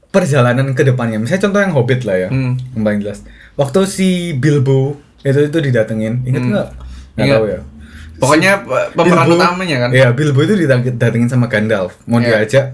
perjalanan 0.08 0.72
ke 0.72 0.82
depannya. 0.82 1.16
Misalnya 1.16 1.42
contoh 1.44 1.60
yang 1.60 1.72
Hobbit 1.72 2.02
lah 2.02 2.16
ya. 2.16 2.28
Hmm. 2.28 2.58
Yang 2.72 2.82
paling 2.82 3.00
jelas. 3.00 3.18
Waktu 3.54 3.80
si 3.84 4.08
Bilbo 4.32 4.98
itu 5.20 5.38
itu 5.40 5.58
didatengin, 5.60 6.22
inget 6.24 6.40
Hmm. 6.40 6.50
nggak? 6.52 6.68
Nggak 7.14 7.24
Ingat. 7.24 7.36
tahu 7.36 7.46
ya. 7.48 7.60
Pokoknya 8.18 8.52
pe- 8.60 8.88
pemeran 8.92 9.24
Bilbo- 9.24 9.38
utamanya 9.38 9.76
kan. 9.78 9.90
Iya, 9.92 10.08
Bilbo 10.10 10.42
itu 10.42 10.54
didatengin 10.56 11.30
sama 11.30 11.46
Gandalf. 11.46 11.94
Mau 12.04 12.18
Iya. 12.18 12.42
diajak 12.42 12.64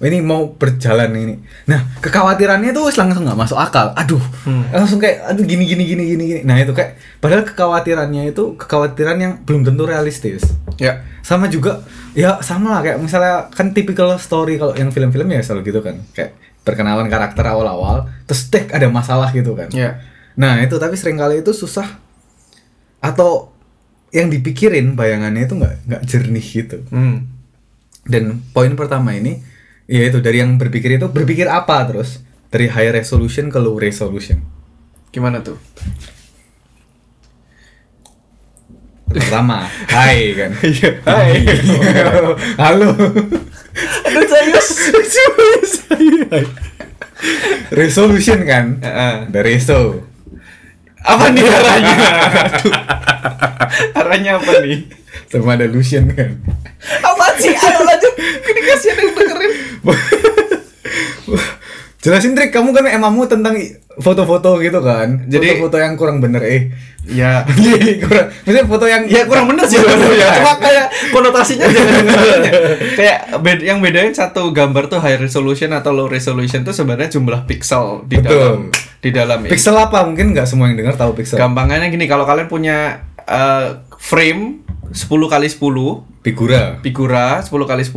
ini 0.00 0.18
mau 0.18 0.48
berjalan 0.50 1.12
ini. 1.12 1.34
Nah, 1.66 1.84
kekhawatirannya 2.00 2.72
tuh 2.72 2.88
langsung 2.90 3.22
nggak 3.22 3.36
masuk 3.36 3.54
akal. 3.54 3.92
Aduh, 3.92 4.20
Hmm. 4.42 4.64
langsung 4.70 4.96
kayak 4.96 5.24
aduh 5.26 5.44
gini 5.44 5.64
gini 5.64 5.84
gini 5.84 6.02
gini 6.06 6.24
gini. 6.26 6.40
Nah, 6.42 6.56
itu 6.56 6.72
kayak 6.72 6.96
padahal 7.18 7.44
kekhawatirannya 7.44 8.28
itu 8.28 8.56
kekhawatiran 8.56 9.16
yang 9.16 9.32
belum 9.42 9.62
tentu 9.62 9.84
realistis. 9.84 10.42
Ya. 10.76 11.04
sama 11.20 11.46
juga 11.46 11.84
ya 12.10 12.40
sama 12.40 12.72
lah 12.72 12.80
kayak 12.80 12.98
misalnya 12.98 13.52
kan 13.52 13.70
typical 13.70 14.16
story 14.16 14.56
kalau 14.56 14.72
yang 14.72 14.88
film-film 14.88 15.28
ya 15.28 15.38
selalu 15.38 15.68
gitu 15.68 15.80
kan 15.80 16.00
kayak 16.10 16.32
perkenalan 16.64 17.06
karakter 17.06 17.44
awal-awal 17.44 18.08
terus 18.24 18.48
tek 18.48 18.72
ada 18.72 18.88
masalah 18.88 19.28
gitu 19.28 19.52
kan 19.52 19.68
Ya. 19.70 20.00
nah 20.32 20.56
itu 20.58 20.74
tapi 20.74 20.96
sering 20.96 21.20
kali 21.20 21.44
itu 21.44 21.52
susah 21.52 22.00
atau 22.98 23.52
yang 24.10 24.26
dipikirin 24.26 24.92
bayangannya 24.92 25.44
itu 25.44 25.54
nggak 25.54 25.74
nggak 25.86 26.02
jernih 26.02 26.42
gitu 26.42 26.82
Hmm. 26.88 27.28
dan 28.04 28.40
poin 28.50 28.72
pertama 28.72 29.12
ini 29.12 29.44
yaitu 29.90 30.22
dari 30.22 30.38
yang 30.38 30.54
berpikir 30.54 30.94
itu 30.94 31.10
berpikir 31.10 31.50
apa 31.50 31.82
terus 31.82 32.22
dari 32.46 32.70
high 32.70 32.94
resolution 32.94 33.50
ke 33.50 33.58
low 33.58 33.74
resolution 33.74 34.38
Gimana 35.10 35.42
tuh? 35.42 35.58
pertama 39.10 39.66
hai 39.90 40.30
kan 40.38 40.54
Iya. 40.62 40.90
Hai. 41.02 41.42
halo 42.54 42.94
Aduh 44.06 44.24
serius. 44.30 44.70
Hai. 46.30 46.46
resolution 47.74 48.46
kan 48.46 48.78
Heeh. 48.78 49.14
dari 49.34 49.58
reso 49.58 50.06
Apa 51.04 51.24
nih 51.32 51.42
arahnya? 51.44 51.96
Arahnya 54.00 54.32
apa 54.36 54.52
nih? 54.64 54.78
sama 55.30 55.54
ada 55.54 55.66
Lucian 55.70 56.10
kan 56.10 56.42
Apa 57.06 57.26
sih? 57.38 57.54
Ayo 57.54 57.80
lanjut. 57.86 58.14
Ini 58.18 58.60
kasihan 58.66 58.98
yang 58.98 59.12
dengerin. 59.14 59.52
jelasin 62.00 62.32
trik 62.32 62.48
kamu 62.48 62.72
kan 62.72 62.84
emangmu 62.86 63.24
tentang 63.24 63.60
foto-foto 63.94 64.56
gitu 64.56 64.80
kan 64.80 65.24
Jadi- 65.26 65.60
foto-foto 65.60 65.76
yang 65.76 65.94
kurang 65.94 66.18
bener 66.18 66.40
eh 66.42 66.62
Ya. 67.02 67.48
kurang 68.02 68.28
maksudnya 68.38 68.64
foto 68.66 68.84
yang 68.84 69.02
Ya 69.04 69.24
kurang 69.24 69.48
bener 69.48 69.64
sih 69.64 69.76
sebenarnya. 69.76 70.36
Cuma 70.36 70.52
kayak 70.58 70.86
konotasinya 71.10 71.64
jangan 71.66 72.04
jangan. 72.06 72.40
kayak 72.94 73.18
bed- 73.40 73.64
yang 73.64 73.78
bedain 73.78 74.12
satu 74.12 74.48
gambar 74.50 74.86
tuh 74.86 75.00
high 75.00 75.16
resolution 75.16 75.72
atau 75.72 75.90
low 75.90 76.06
resolution 76.06 76.60
tuh 76.60 76.72
sebenarnya 76.72 77.08
jumlah 77.10 77.44
pixel 77.44 78.04
di 78.04 78.16
Betul. 78.16 78.28
dalam 78.30 78.58
di 78.98 79.10
dalam 79.10 79.38
ini. 79.40 79.48
pixel 79.48 79.74
apa 79.74 80.04
mungkin 80.04 80.32
nggak 80.32 80.44
semua 80.44 80.68
yang 80.68 80.76
dengar 80.76 80.94
tahu 80.94 81.12
pixel 81.14 81.36
Gampangannya 81.36 81.88
gini, 81.88 82.04
kalau 82.04 82.22
kalian 82.22 82.46
punya 82.46 83.00
eh, 83.18 83.68
frame 83.96 84.60
10 84.86 85.08
kali 85.26 85.48
10 85.48 85.56
figura 86.20 86.76
figura 86.84 87.40
10 87.40 87.48
kali 87.64 87.84
10. 87.84 87.96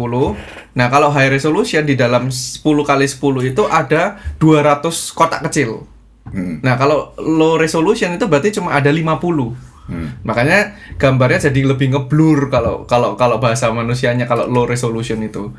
Nah, 0.80 0.88
kalau 0.88 1.12
high 1.12 1.32
resolution 1.32 1.84
di 1.84 1.96
dalam 2.00 2.32
10 2.32 2.64
kali 2.64 3.06
10 3.06 3.52
itu 3.52 3.64
ada 3.68 4.18
200 4.40 5.12
kotak 5.12 5.44
kecil. 5.52 5.84
Hmm. 6.32 6.64
Nah, 6.64 6.80
kalau 6.80 7.12
low 7.20 7.60
resolution 7.60 8.16
itu 8.16 8.26
berarti 8.32 8.56
cuma 8.56 8.80
ada 8.80 8.88
50. 8.88 9.52
Hmm. 9.84 10.16
Makanya 10.24 10.80
gambarnya 10.96 11.52
jadi 11.52 11.76
lebih 11.76 11.92
ngeblur 11.92 12.48
kalau 12.48 12.88
kalau 12.88 13.20
kalau 13.20 13.44
bahasa 13.44 13.68
manusianya 13.76 14.24
kalau 14.24 14.48
low 14.48 14.64
resolution 14.64 15.20
itu. 15.20 15.52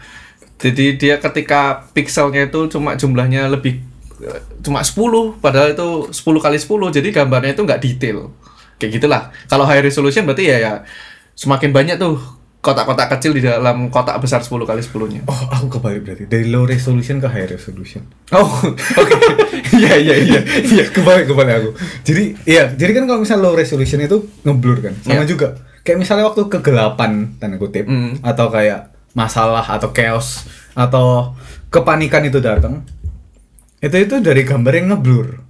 Jadi 0.56 0.96
dia 0.96 1.20
ketika 1.20 1.84
pixelnya 1.92 2.48
itu 2.48 2.72
cuma 2.72 2.96
jumlahnya 2.96 3.52
lebih 3.52 3.84
cuma 4.64 4.80
10 4.80 5.42
padahal 5.42 5.76
itu 5.76 5.88
10 6.14 6.40
kali 6.40 6.56
10 6.56 6.96
jadi 6.96 7.08
gambarnya 7.12 7.52
itu 7.52 7.62
nggak 7.68 7.82
detail. 7.84 8.32
Kayak 8.80 8.90
gitulah. 8.96 9.22
Kalau 9.52 9.68
high 9.68 9.84
resolution 9.84 10.24
berarti 10.24 10.48
ya 10.48 10.56
ya 10.56 10.72
semakin 11.36 11.76
banyak 11.76 12.00
tuh 12.00 12.16
kotak-kotak 12.64 13.12
kecil 13.12 13.30
di 13.30 13.42
dalam 13.42 13.86
kotak 13.86 14.16
besar 14.16 14.40
10 14.40 14.56
kali 14.62 14.80
10-nya. 14.80 15.20
oh 15.24 15.40
aku 15.52 15.68
kebalik 15.70 16.00
berarti 16.02 16.24
dari 16.24 16.48
low 16.48 16.64
resolution 16.64 17.20
ke 17.20 17.28
high 17.28 17.44
resolution 17.46 18.00
Oh, 18.32 18.48
oke. 18.96 19.14
Iya 19.74 19.94
iya 19.98 20.14
iya. 20.16 20.40
iya 20.64 20.84
kebalik 20.86 21.26
kebalik 21.26 21.54
aku 21.54 21.70
jadi 22.02 22.24
iya 22.44 22.62
jadi 22.70 22.90
kan 22.92 23.04
kalau 23.04 23.20
misalnya 23.20 23.42
low 23.42 23.52
resolution 23.52 24.00
itu 24.00 24.16
ngeblur 24.40 24.80
kan 24.80 24.94
sama 24.98 25.20
Iya. 25.20 25.28
juga 25.28 25.48
kayak 25.82 25.98
misalnya 25.98 26.24
waktu 26.24 26.48
kegelapan 26.48 27.10
tanda 27.36 27.56
kutip 27.56 27.84
Mm. 27.84 28.24
atau 28.24 28.48
kayak 28.48 28.88
masalah 29.12 29.62
atau 29.62 29.90
chaos 29.90 30.48
atau 30.72 31.36
kepanikan 31.68 32.22
itu 32.22 32.38
datang 32.38 32.80
itu 33.78 33.92
itu 33.94 34.16
dari 34.18 34.42
gambar 34.42 34.72
yang 34.72 34.86
ngeblur 34.90 35.44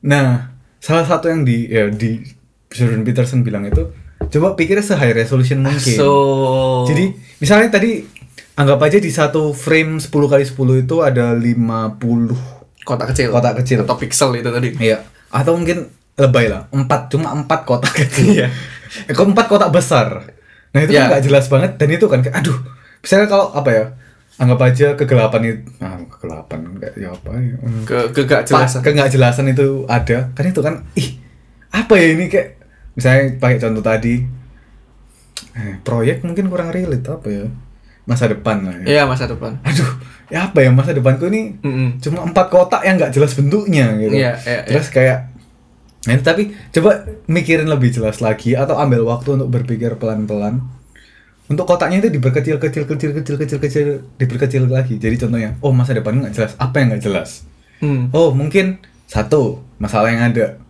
nah 0.00 0.52
salah 0.78 1.04
satu 1.04 1.28
yang 1.28 1.42
di 1.42 1.66
ya 1.66 1.88
di 1.88 2.20
Jordan 2.68 3.02
Peterson 3.02 3.40
bilang 3.40 3.64
itu 3.64 3.84
coba 4.34 4.58
pikir 4.58 4.82
se 4.82 4.98
high 4.98 5.14
resolution 5.14 5.62
mungkin 5.62 5.94
So 5.94 6.10
jadi 6.90 7.14
misalnya 7.38 7.78
tadi 7.78 8.02
anggap 8.54 8.78
aja 8.82 8.98
di 8.98 9.10
satu 9.10 9.54
frame 9.54 9.98
10 9.98 10.10
kali 10.10 10.44
10 10.46 10.84
itu 10.86 10.96
ada 11.02 11.34
50 11.34 12.54
kotak 12.84 13.14
kecil. 13.14 13.32
Kotak 13.32 13.54
kecil. 13.62 13.78
atau 13.82 13.96
pixel 13.96 14.30
itu 14.38 14.50
tadi. 14.52 14.68
Iya. 14.78 15.02
Atau 15.32 15.56
mungkin 15.58 15.88
lebay 16.14 16.46
lah. 16.46 16.68
Empat 16.70 17.10
cuma 17.10 17.34
empat 17.34 17.66
kotak 17.66 17.94
kecil. 17.96 18.44
Iya. 18.44 18.48
Eh, 19.08 19.12
kok 19.16 19.26
empat 19.26 19.46
kotak 19.50 19.72
besar. 19.74 20.30
Nah 20.70 20.80
itu 20.84 20.94
Iya. 20.94 21.06
kan 21.06 21.10
nggak 21.16 21.24
jelas 21.26 21.44
banget 21.50 21.72
dan 21.80 21.88
itu 21.90 22.06
kan 22.06 22.20
aduh. 22.22 22.58
Misalnya 23.02 23.26
kalau 23.26 23.50
apa 23.50 23.70
ya? 23.72 23.86
Anggap 24.34 24.60
aja 24.66 24.88
kegelapan 24.98 25.42
itu 25.46 25.62
ah, 25.78 25.94
kegelapan 26.10 26.60
kayak 26.82 26.94
ya 26.98 27.08
apa 27.14 27.30
ya? 27.38 27.54
Hmm. 27.54 27.82
Ke 27.86 27.98
ke 28.10 28.20
gak 28.26 28.42
jelasan. 28.50 28.80
Ke 28.82 28.90
nggak 28.90 29.10
jelasan 29.14 29.46
itu 29.46 29.86
ada. 29.86 30.18
Kan 30.34 30.44
itu 30.50 30.60
kan 30.62 30.74
ih 30.98 31.22
apa 31.70 31.94
ya 31.98 32.06
ini 32.18 32.26
kayak 32.26 32.63
misalnya 32.94 33.36
pakai 33.38 33.58
contoh 33.60 33.82
tadi 33.84 34.14
eh, 35.54 35.74
proyek 35.82 36.22
mungkin 36.26 36.50
kurang 36.50 36.70
relate 36.74 37.06
apa 37.10 37.28
ya? 37.30 37.46
Masa 38.04 38.28
depan 38.28 38.64
lah 38.64 38.74
ya. 38.84 38.86
Iya, 38.86 39.02
masa 39.08 39.24
depan. 39.24 39.56
Aduh, 39.64 39.90
ya 40.28 40.50
apa 40.50 40.60
ya 40.60 40.70
masa 40.72 40.92
depanku 40.92 41.24
ini 41.28 41.56
Mm-mm. 41.60 42.00
cuma 42.00 42.24
empat 42.24 42.52
kotak 42.52 42.84
yang 42.84 43.00
nggak 43.00 43.12
jelas 43.16 43.32
bentuknya 43.32 43.96
gitu. 43.96 44.14
Iya, 44.14 44.32
iya, 44.44 44.60
Terus 44.68 44.88
kayak 44.92 45.34
Nah, 46.04 46.20
tapi 46.20 46.52
coba 46.68 47.08
mikirin 47.24 47.64
lebih 47.64 47.88
jelas 47.88 48.20
lagi 48.20 48.52
atau 48.52 48.76
ambil 48.76 49.08
waktu 49.08 49.40
untuk 49.40 49.48
berpikir 49.48 49.96
pelan-pelan. 49.96 50.60
Untuk 51.48 51.64
kotaknya 51.68 52.00
itu 52.04 52.08
diperkecil 52.12 52.56
kecil 52.60 52.84
kecil 52.88 53.12
kecil 53.16 53.36
kecil 53.36 53.58
kecil 53.60 53.86
diperkecil 54.16 54.68
lagi. 54.68 55.00
Jadi 55.00 55.16
contohnya, 55.20 55.56
oh 55.64 55.72
masa 55.72 55.96
depan 55.96 56.20
nggak 56.20 56.36
jelas, 56.36 56.52
apa 56.60 56.80
yang 56.80 56.92
nggak 56.92 57.04
jelas? 57.04 57.44
Hmm. 57.80 58.08
Oh 58.12 58.32
mungkin 58.32 58.80
satu 59.08 59.60
masalah 59.80 60.12
yang 60.12 60.32
ada 60.32 60.60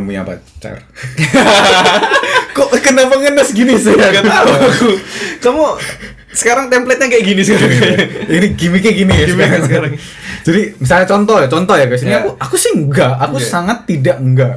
punya 0.00 0.22
pacar. 0.22 0.82
Kok 2.54 2.70
kenapa 2.80 3.14
ngenes 3.16 3.50
gini 3.50 3.74
sih? 3.74 3.92
Gak 3.92 4.22
tahu 4.22 4.48
aku. 4.50 4.90
Kamu 5.40 5.62
sekarang 6.30 6.66
template-nya 6.66 7.08
kayak 7.08 7.24
gini 7.24 7.42
sekarang. 7.42 7.70
ini 8.28 8.46
gimmicknya 8.52 8.92
gini 8.92 9.12
ya 9.12 9.26
Gimmicknya 9.28 9.60
sekarang. 9.60 9.92
Jadi 10.42 10.62
misalnya 10.76 11.06
contoh 11.08 11.36
ya, 11.36 11.46
contoh 11.46 11.74
ya 11.74 11.86
guys. 11.86 12.02
Ini 12.02 12.10
Ya. 12.10 12.18
aku 12.20 12.30
aku 12.36 12.54
sih 12.54 12.72
enggak, 12.72 13.12
aku 13.16 13.36
Iya. 13.36 13.46
sangat 13.48 13.78
tidak 13.84 14.16
enggak. 14.18 14.54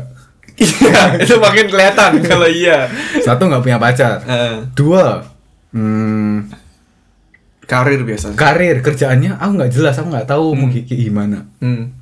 Iya, 0.57 1.01
itu 1.21 1.37
makin 1.37 1.65
kelihatan 1.67 2.11
kalau 2.19 2.49
iya. 2.49 2.89
Satu 3.19 3.45
nggak 3.45 3.61
punya 3.61 3.77
pacar. 3.77 4.25
Eh, 4.25 4.57
Dua, 4.73 5.21
hmm, 5.69 6.49
karir 7.63 8.01
biasa. 8.01 8.33
karir 8.33 8.81
kerjaannya 8.81 9.37
aku 9.37 9.51
nggak 9.53 9.71
jelas, 9.71 9.95
aku 9.95 10.09
nggak 10.09 10.25
tahu 10.25 10.53
mau 10.53 10.65
Hmm. 10.65 10.73
gi- 10.75 10.97
gimana. 10.99 11.45
Hmm. 11.59 11.93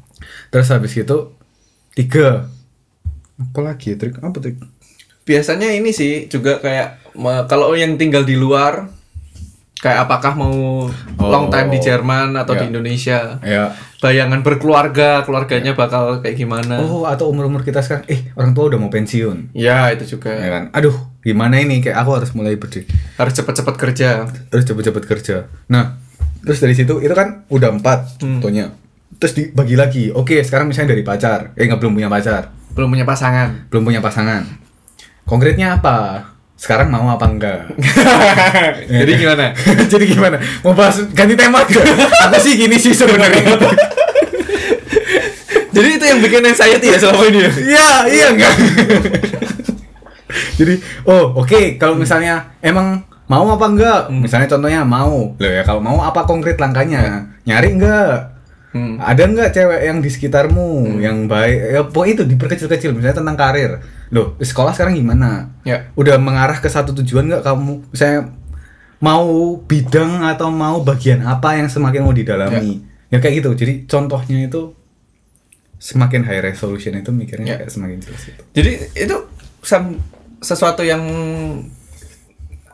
Terus 0.47 0.71
habis 0.71 0.93
itu 0.93 1.17
tiga, 1.91 2.47
apa 3.35 3.59
lagi 3.61 3.91
ya 3.91 3.95
trik? 3.95 4.15
Apa 4.17 4.37
trik? 4.39 4.57
Biasanya 5.23 5.73
ini 5.73 5.89
sih 5.89 6.27
juga 6.27 6.59
kayak 6.59 7.15
kalau 7.45 7.73
yang 7.73 7.95
tinggal 7.95 8.21
di 8.21 8.35
luar 8.35 8.87
kayak 9.75 10.07
apakah 10.07 10.33
mau 10.33 10.87
long 11.19 11.47
time 11.47 11.69
di 11.69 11.79
Jerman 11.79 12.33
atau 12.33 12.53
Ya. 12.53 12.59
di 12.61 12.65
Indonesia. 12.69 13.19
Ya. 13.41 13.75
Bayangan 14.01 14.41
berkeluarga, 14.41 15.21
keluarganya 15.21 15.73
bakal 15.73 16.21
kayak 16.21 16.37
gimana. 16.37 16.77
Oh, 16.79 17.05
atau 17.05 17.29
umur 17.29 17.45
umur 17.45 17.61
kita 17.61 17.81
sekarang, 17.81 18.05
eh 18.05 18.29
orang 18.33 18.53
tua 18.53 18.69
udah 18.69 18.77
mau 18.77 18.89
pensiun. 18.89 19.49
Ya, 19.51 19.89
itu 19.89 20.17
juga. 20.17 20.29
Ya 20.31 20.49
kan? 20.51 20.63
Aduh, 20.71 20.93
gimana 21.19 21.57
ini? 21.57 21.81
Kayak 21.81 22.01
aku 22.01 22.11
harus 22.13 22.31
mulai 22.31 22.53
berdiri. 22.53 22.85
Harus 23.15 23.33
cepat-cepat 23.33 23.75
kerja. 23.75 24.09
terus 24.47 24.63
cepet-cepet 24.63 25.03
kerja. 25.05 25.35
Nah, 25.67 25.97
terus 26.39 26.61
dari 26.61 26.73
situ 26.73 26.97
itu 26.97 27.13
kan 27.13 27.45
udah 27.49 27.69
empat 27.73 28.21
Hmm. 28.21 28.39
contohnya. 28.39 28.73
Terus 29.15 29.33
dibagi 29.33 29.75
lagi. 29.75 30.03
Oke, 30.09 30.37
sekarang 30.39 30.65
misalnya 30.65 30.93
dari 30.93 31.01
pacar, 31.01 31.53
eh 31.53 31.65
nggak 31.65 31.77
belum 31.77 31.93
punya 31.93 32.09
pacar, 32.09 32.53
Belum 32.75 32.91
punya 32.91 33.07
pasangan. 33.07 33.71
belum 33.71 33.83
punya 33.87 34.03
pasangan. 34.03 34.43
Konkretnya 35.23 35.79
apa? 35.79 36.27
Sekarang 36.59 36.91
mau 36.91 37.07
apa 37.07 37.25
enggak? 37.27 37.71
Jadi 38.99 39.11
gimana? 39.15 39.55
Jadi 39.91 40.05
gimana? 40.11 40.37
Mau 40.59 40.75
bahas 40.75 40.99
ganti 41.15 41.39
tema 41.39 41.63
gak? 41.63 41.87
Aku 42.27 42.37
sih 42.43 42.59
gini 42.59 42.75
sih 42.75 42.91
sebenarnya. 42.91 43.43
Jadi 45.75 45.89
itu 45.99 46.05
yang 46.07 46.19
bikin 46.23 46.43
anxiety 46.43 46.87
ya 46.91 46.97
selama 46.99 47.23
ini 47.27 47.39
ya? 47.43 47.51
Iya, 47.51 47.89
iya 48.07 48.25
enggak. 48.31 48.55
Jadi, 50.55 50.73
oh 51.03 51.35
oke, 51.35 51.75
kalau 51.75 51.99
misalnya 51.99 52.55
emang 52.63 53.03
mau 53.27 53.43
apa 53.51 53.67
enggak? 53.67 53.99
Misalnya 54.07 54.47
contohnya 54.47 54.87
mau. 54.87 55.35
Loh 55.35 55.51
ya 55.51 55.67
kalau 55.67 55.83
mau 55.83 55.99
apa 55.99 56.23
konkret 56.23 56.55
langkahnya? 56.55 57.27
Nyari 57.43 57.75
enggak? 57.75 58.34
Hmm. 58.75 58.99
Ada 58.99 59.31
nggak 59.31 59.49
cewek 59.55 59.81
yang 59.87 59.97
di 60.03 60.09
sekitarmu 60.11 60.99
yang 60.99 61.31
baik? 61.31 61.59
Ya 61.71 61.81
pokoknya 61.87 62.13
itu 62.19 62.23
diperkecil-kecil 62.27 62.91
misalnya 62.91 63.23
tentang 63.23 63.39
karir. 63.39 63.79
Loh, 64.11 64.35
sekolah 64.35 64.75
sekarang 64.75 64.99
gimana? 64.99 65.55
Ya. 65.63 65.87
Udah 65.95 66.19
mengarah 66.19 66.59
ke 66.59 66.67
satu 66.67 66.91
tujuan 66.91 67.31
nggak 67.31 67.47
kamu? 67.47 67.87
Misalnya 67.95 68.35
mau 68.99 69.55
bidang 69.63 70.27
atau 70.27 70.51
mau 70.51 70.83
bagian 70.83 71.23
apa 71.23 71.55
yang 71.55 71.71
semakin 71.71 72.03
mau 72.03 72.11
didalami? 72.11 72.83
Ya, 73.07 73.23
kayak 73.23 73.39
gitu. 73.39 73.55
Jadi 73.55 73.87
contohnya 73.87 74.43
itu 74.43 74.75
semakin 75.79 76.27
high 76.27 76.43
resolution 76.43 76.99
itu 76.99 77.15
mikirnya 77.15 77.55
Ya. 77.55 77.57
kayak 77.63 77.71
semakin 77.71 78.03
jelas 78.03 78.27
itu. 78.27 78.41
Jadi 78.59 78.71
itu 78.91 79.15
sesuatu 80.43 80.83
yang 80.83 80.99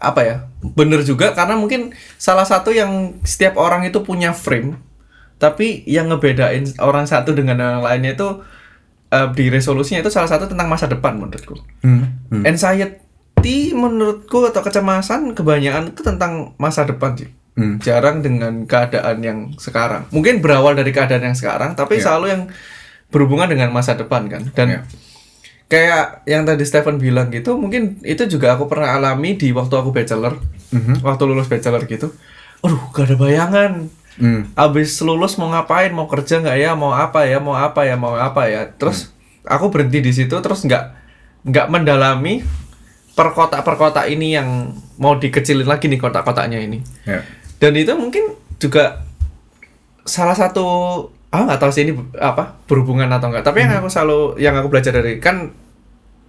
apa 0.01 0.22
ya 0.25 0.38
bener 0.65 1.05
juga 1.05 1.29
karena 1.38 1.53
mungkin 1.53 1.93
salah 2.17 2.41
satu 2.41 2.74
yang 2.74 3.22
setiap 3.22 3.53
orang 3.62 3.86
itu 3.86 4.01
punya 4.01 4.34
frame 4.34 4.81
tapi 5.41 5.81
yang 5.83 6.05
ngebedain 6.07 6.69
orang 6.77 7.03
satu 7.03 7.33
dengan 7.33 7.57
yang 7.57 7.81
lainnya 7.81 8.13
itu 8.13 8.29
eh, 9.10 9.27
di 9.33 9.50
resolusinya 9.50 10.00
itu 10.00 10.07
salah 10.07 10.29
satu 10.29 10.45
tentang 10.45 10.69
masa 10.69 10.86
depan 10.86 11.17
menurutku 11.17 11.57
Hmm. 11.81 12.21
Hmm. 12.29 12.45
anxiety 12.45 13.01
menurutku 13.74 14.45
atau 14.45 14.62
kecemasan 14.62 15.33
kebanyakan 15.33 15.91
itu 15.91 16.01
tentang 16.01 16.53
masa 16.55 16.86
depan 16.86 17.17
sih 17.17 17.29
Hmm. 17.51 17.81
jarang 17.81 18.21
dengan 18.21 18.63
keadaan 18.63 19.19
yang 19.19 19.39
sekarang 19.57 20.07
mungkin 20.10 20.39
berawal 20.39 20.71
dari 20.71 20.89
keadaan 20.89 21.25
yang 21.25 21.36
sekarang 21.36 21.74
tapi 21.74 21.98
Iya. 21.98 22.03
selalu 22.07 22.25
yang 22.29 22.41
berhubungan 23.10 23.50
dengan 23.50 23.74
masa 23.74 23.91
depan 23.93 24.29
kan 24.29 24.48
dan 24.53 24.67
Iya. 24.69 24.81
kayak 25.67 26.05
yang 26.25 26.43
tadi 26.43 26.63
Stephen 26.63 26.95
bilang 26.95 27.27
gitu 27.27 27.55
mungkin 27.55 28.00
itu 28.03 28.24
juga 28.25 28.55
aku 28.55 28.67
pernah 28.67 28.93
alami 28.93 29.36
di 29.36 29.51
waktu 29.51 29.74
aku 29.74 29.91
bachelor 29.91 30.39
Mhm. 30.71 31.03
waktu 31.03 31.24
lulus 31.25 31.48
bachelor 31.48 31.83
gitu 31.83 32.15
aduh 32.62 32.79
gak 32.91 33.10
ada 33.10 33.15
bayangan 33.17 33.71
Hmm. 34.19 34.51
abis 34.59 34.99
lulus 35.05 35.39
mau 35.39 35.47
ngapain? 35.51 35.91
Mau 35.95 36.07
kerja 36.11 36.43
nggak 36.43 36.57
ya? 36.59 36.71
Mau 36.75 36.91
apa 36.91 37.23
ya? 37.23 37.39
Mau 37.39 37.55
apa 37.55 37.87
ya? 37.87 37.95
Mau 37.95 38.15
apa 38.15 38.47
ya? 38.51 38.67
Terus 38.75 39.11
aku 39.45 39.73
berhenti 39.73 40.03
di 40.03 40.11
situ 40.13 40.35
terus 40.41 40.61
nggak 40.65 40.83
nggak 41.47 41.67
mendalami 41.73 42.45
per 43.17 43.33
kota 43.33 43.59
per 43.65 43.75
kota 43.75 44.05
ini 44.07 44.37
yang 44.37 44.71
mau 45.01 45.17
dikecilin 45.17 45.67
lagi 45.67 45.89
nih 45.89 45.99
kotak-kotaknya 45.99 46.59
ini. 46.61 46.79
Ya. 47.05 47.25
dan 47.61 47.77
itu 47.77 47.93
mungkin 47.93 48.33
juga 48.57 49.05
salah 50.01 50.33
satu 50.33 50.65
ah 51.29 51.45
nggak 51.45 51.61
tahu 51.61 51.71
sih 51.71 51.85
ini 51.85 51.93
apa 52.17 52.57
berhubungan 52.65 53.05
atau 53.13 53.29
enggak 53.29 53.45
tapi 53.45 53.61
yang 53.61 53.77
aku 53.77 53.89
selalu 53.89 54.19
yang 54.41 54.57
aku 54.57 54.67
belajar 54.73 54.97
dari 54.97 55.21
kan 55.21 55.53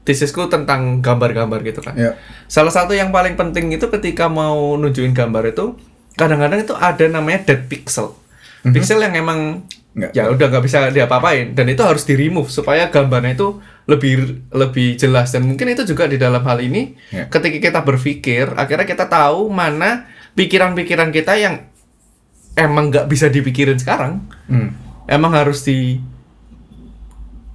tesisku 0.02 0.50
tentang 0.50 1.00
gambar-gambar 1.00 1.62
gitu 1.62 1.80
kan. 1.80 1.94
Ya. 1.94 2.18
salah 2.50 2.74
satu 2.74 2.92
yang 2.92 3.14
paling 3.14 3.38
penting 3.38 3.72
itu 3.72 3.86
ketika 3.88 4.26
mau 4.28 4.76
nunjukin 4.76 5.14
gambar 5.14 5.54
itu 5.54 5.78
kadang-kadang 6.12 6.60
itu 6.60 6.74
ada 6.74 7.04
namanya 7.06 7.48
dead 7.48 7.66
pixel. 7.66 8.14
Pixel 8.62 9.02
yang 9.02 9.14
emang 9.16 9.66
Nggak. 9.92 10.10
ya 10.14 10.30
udah 10.30 10.46
nggak 10.48 10.64
bisa 10.64 10.78
diapa-apain. 10.88 11.52
Dan 11.52 11.66
itu 11.68 11.82
harus 11.82 12.02
di 12.02 12.14
remove 12.14 12.48
supaya 12.48 12.88
gambarnya 12.88 13.34
itu 13.34 13.48
lebih 13.84 14.46
lebih 14.48 14.94
jelas. 14.94 15.34
Dan 15.34 15.44
mungkin 15.44 15.68
itu 15.68 15.82
juga 15.84 16.06
di 16.06 16.16
dalam 16.16 16.40
hal 16.40 16.58
ini 16.58 16.94
Ya. 17.10 17.26
ketika 17.26 17.58
kita 17.58 17.80
berpikir 17.82 18.54
akhirnya 18.54 18.86
kita 18.86 19.04
tahu 19.04 19.50
mana 19.50 20.06
pikiran-pikiran 20.32 21.10
kita 21.10 21.34
yang 21.36 21.66
emang 22.54 22.88
nggak 22.88 23.06
bisa 23.06 23.26
dipikirin 23.28 23.76
sekarang. 23.76 24.22
Hmm. 24.46 24.72
emang 25.10 25.34
harus 25.34 25.66
di 25.66 25.98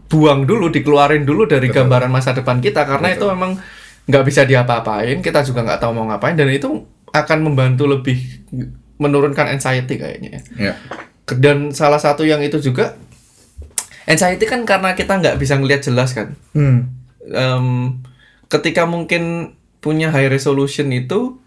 buang 0.08 0.44
dulu 0.44 0.68
dikeluarin 0.70 1.24
dulu 1.24 1.44
dari 1.46 1.68
Betul. 1.68 1.84
gambaran 1.84 2.12
masa 2.12 2.32
depan 2.32 2.60
kita. 2.60 2.84
Karena 2.84 3.12
itu 3.12 3.26
memang 3.28 3.56
nggak 4.04 4.24
bisa 4.24 4.44
diapa-apain. 4.44 5.20
Kita 5.20 5.42
juga 5.42 5.64
nggak 5.64 5.80
tahu 5.80 5.92
mau 5.94 6.06
ngapain. 6.08 6.36
Dan 6.36 6.52
itu 6.52 6.84
akan 7.12 7.40
membantu 7.44 7.86
lebih 7.86 8.20
menurunkan 8.98 9.48
anxiety 9.50 9.96
kayaknya 9.96 10.42
ya. 10.58 10.72
Ya. 10.72 10.74
dan 11.34 11.70
salah 11.72 12.00
satu 12.00 12.24
yang 12.24 12.42
itu 12.42 12.58
juga 12.58 12.98
anxiety 14.06 14.46
kan 14.46 14.64
karena 14.64 14.94
kita 14.94 15.20
nggak 15.20 15.38
bisa 15.38 15.56
ngelihat 15.56 15.84
jelas 15.84 16.12
kan 16.12 16.34
Hmm. 16.52 16.90
Em, 17.28 18.00
ketika 18.48 18.88
mungkin 18.88 19.54
punya 19.78 20.10
high 20.10 20.28
resolution 20.28 20.90
itu 20.90 21.38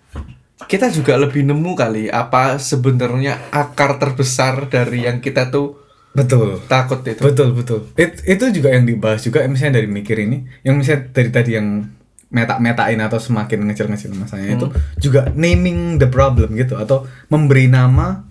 kita 0.68 0.92
juga 0.92 1.16
lebih 1.16 1.40
nemu 1.42 1.72
kali 1.72 2.04
apa 2.06 2.60
sebenarnya 2.60 3.40
akar 3.48 3.96
terbesar 3.96 4.68
dari 4.68 5.08
yang 5.08 5.18
kita 5.18 5.48
tuh 5.48 5.80
Betul. 6.12 6.60
takut 6.66 7.00
itu 7.00 7.22
Betul 7.22 7.54
betul. 7.54 7.88
It- 7.96 8.20
itu 8.22 8.44
juga 8.52 8.74
yang 8.74 8.84
dibahas 8.84 9.22
juga 9.22 9.40
misalnya 9.46 9.80
dari 9.80 9.88
mikir 9.88 10.20
ini, 10.20 10.42
yang 10.60 10.76
misalnya 10.76 11.08
dari 11.14 11.30
tadi 11.30 11.50
yang 11.56 11.86
meta-metain 12.30 12.94
atau 12.96 13.18
semakin 13.18 13.66
ngecil-ngecil 13.66 14.14
masanya 14.14 14.54
itu 14.54 14.66
juga 14.96 15.26
naming 15.34 15.98
the 15.98 16.06
problem 16.06 16.54
gitu 16.54 16.78
atau 16.78 17.02
memberi 17.26 17.66
nama 17.66 18.22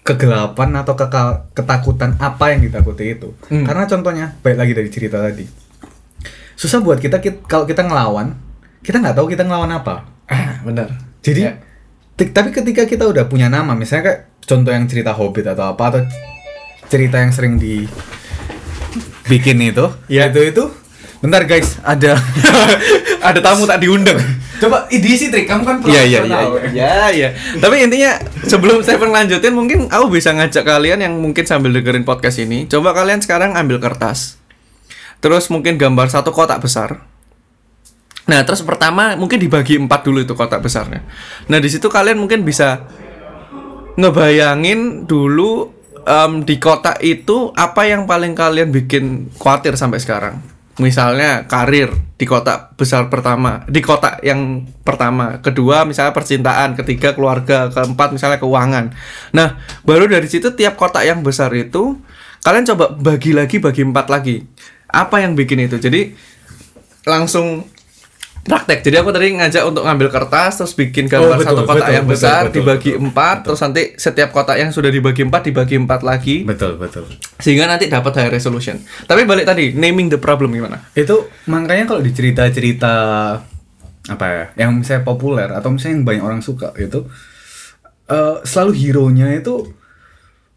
kegelapan 0.00 0.70
atau 0.78 0.94
keka- 0.94 1.50
ketakutan 1.52 2.14
apa 2.18 2.52
yang 2.52 2.60
ditakuti 2.62 3.16
itu. 3.16 3.32
Hmm. 3.48 3.64
Karena 3.64 3.84
contohnya 3.84 4.26
baik 4.38 4.56
lagi 4.56 4.72
dari 4.72 4.88
cerita 4.88 5.16
tadi. 5.16 5.42
Susah 6.54 6.78
buat 6.78 7.00
kita, 7.00 7.18
kit- 7.18 7.42
kalau 7.42 7.64
kita 7.64 7.82
ngelawan, 7.82 8.36
kita 8.78 9.00
nggak 9.00 9.16
tahu 9.16 9.26
kita 9.26 9.42
ngelawan 9.42 9.72
apa. 9.72 10.06
ah 10.24 10.60
benar 10.62 10.88
Jadi, 11.20 11.40
Ya. 11.40 11.56
tapi 12.16 12.48
ketika 12.48 12.84
kita 12.84 13.04
udah 13.04 13.26
punya 13.26 13.48
nama, 13.48 13.72
misalnya 13.72 14.04
kayak 14.06 14.20
contoh 14.40 14.70
yang 14.70 14.84
cerita 14.84 15.12
Hobbit 15.12 15.48
atau 15.48 15.72
apa 15.72 15.84
atau 15.88 16.00
cerita 16.86 17.16
yang 17.16 17.32
sering 17.32 17.56
di 17.56 17.88
bikin 19.24 19.56
itu, 19.58 19.88
Ya. 20.06 20.28
itu 20.28 20.40
itu. 20.44 20.64
Bentar 21.24 21.48
guys, 21.48 21.80
ada 21.80 22.20
ada 23.32 23.40
tamu 23.40 23.64
tak 23.64 23.80
diundang 23.80 24.20
Coba 24.60 24.84
diisi 24.92 25.32
trik, 25.32 25.48
kamu 25.48 25.62
kan 25.64 25.76
Iya 25.88 26.02
iya 26.04 26.20
iya 26.20 26.40
profesional. 26.44 26.68
iya 26.76 26.94
iya. 27.10 27.28
Tapi 27.58 27.76
intinya 27.80 28.20
sebelum 28.44 28.84
Stephen 28.84 29.08
lanjutin 29.08 29.56
mungkin 29.56 29.88
aku 29.88 30.12
bisa 30.12 30.36
ngajak 30.36 30.62
kalian 30.62 31.00
yang 31.00 31.16
mungkin 31.16 31.48
sambil 31.48 31.72
dengerin 31.72 32.04
podcast 32.06 32.38
ini, 32.38 32.68
coba 32.70 32.92
kalian 32.92 33.24
sekarang 33.24 33.56
ambil 33.56 33.80
kertas. 33.80 34.36
Terus 35.24 35.48
mungkin 35.48 35.80
gambar 35.80 36.12
satu 36.12 36.30
kotak 36.30 36.60
besar. 36.60 37.02
Nah, 38.24 38.40
terus 38.44 38.64
pertama 38.64 39.16
mungkin 39.16 39.36
dibagi 39.36 39.76
empat 39.76 40.00
dulu 40.06 40.22
itu 40.22 40.32
kotak 40.32 40.60
besarnya. 40.64 41.04
Nah, 41.50 41.58
di 41.60 41.68
situ 41.68 41.90
kalian 41.90 42.16
mungkin 42.20 42.46
bisa 42.46 42.88
ngebayangin 44.00 45.04
dulu 45.04 45.72
em, 46.08 46.40
di 46.46 46.56
kotak 46.56 47.02
itu 47.04 47.52
apa 47.58 47.84
yang 47.84 48.08
paling 48.08 48.32
kalian 48.32 48.70
bikin 48.72 49.34
khawatir 49.36 49.76
sampai 49.76 50.00
sekarang. 50.00 50.53
Misalnya 50.74 51.46
karir 51.46 51.94
di 52.18 52.26
kotak 52.26 52.74
besar 52.74 53.06
pertama, 53.06 53.62
di 53.70 53.78
kotak 53.78 54.18
yang 54.26 54.66
pertama, 54.82 55.38
kedua 55.38 55.86
misalnya 55.86 56.10
percintaan, 56.10 56.74
ketiga 56.74 57.14
keluarga, 57.14 57.70
keempat 57.70 58.10
misalnya 58.10 58.42
keuangan. 58.42 58.90
Nah, 59.30 59.62
baru 59.86 60.10
dari 60.10 60.26
situ 60.26 60.50
tiap 60.58 60.74
kotak 60.74 61.06
yang 61.06 61.22
besar 61.22 61.54
itu 61.54 62.02
kalian 62.42 62.66
coba 62.74 62.90
bagi 62.90 63.30
lagi 63.30 63.62
bagi 63.62 63.86
empat 63.86 64.06
lagi. 64.10 64.42
Apa 64.90 65.22
yang 65.22 65.38
bikin 65.38 65.62
itu? 65.62 65.78
Jadi 65.78 66.14
langsung 67.06 67.70
praktek. 68.44 68.84
Jadi 68.84 68.96
aku 69.00 69.08
tadi 69.08 69.32
ngajak 69.32 69.64
untuk 69.64 69.88
ngambil 69.88 70.08
kertas 70.12 70.60
terus 70.60 70.76
bikin 70.76 71.08
gambar 71.08 71.34
Oh, 71.34 71.40
betul, 71.40 71.48
satu 71.48 71.62
kotak 71.64 71.76
betul, 71.80 71.96
yang 71.96 72.04
betul, 72.04 72.14
besar 72.20 72.40
betul, 72.44 72.54
dibagi 72.60 72.90
betul, 72.92 73.04
empat 73.08 73.36
terus 73.40 73.60
nanti 73.64 73.82
setiap 73.96 74.28
kotak 74.30 74.56
yang 74.60 74.70
sudah 74.70 74.90
dibagi 74.92 75.22
empat 75.24 75.42
dibagi 75.48 75.74
empat 75.80 76.00
lagi 76.04 76.36
Betul, 76.44 76.76
betul. 76.76 77.08
sehingga 77.40 77.64
nanti 77.64 77.88
dapat 77.88 78.12
high 78.14 78.28
resolution. 78.28 78.76
Tapi 79.08 79.24
balik 79.24 79.48
tadi 79.48 79.72
naming 79.72 80.12
the 80.12 80.20
problem 80.20 80.52
gimana? 80.52 80.84
Itu 80.92 81.32
makanya 81.48 81.88
kalau 81.88 82.04
di 82.04 82.12
cerita-cerita 82.12 82.94
apa 84.04 84.24
ya, 84.28 84.44
yang 84.60 84.76
misalnya 84.76 85.00
populer 85.00 85.48
atau 85.48 85.72
misalnya 85.72 85.96
yang 85.96 86.04
banyak 86.04 86.24
orang 86.24 86.40
suka 86.44 86.76
itu 86.76 87.08
eh, 88.06 88.36
selalu 88.44 88.72
hero-nya 88.76 89.32
itu 89.32 89.72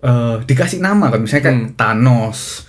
eh, 0.04 0.36
dikasih 0.44 0.84
nama 0.84 1.08
kan 1.08 1.24
misalnya 1.24 1.44
kayak 1.48 1.56
Hmm. 1.58 1.72
Thanos. 1.80 2.68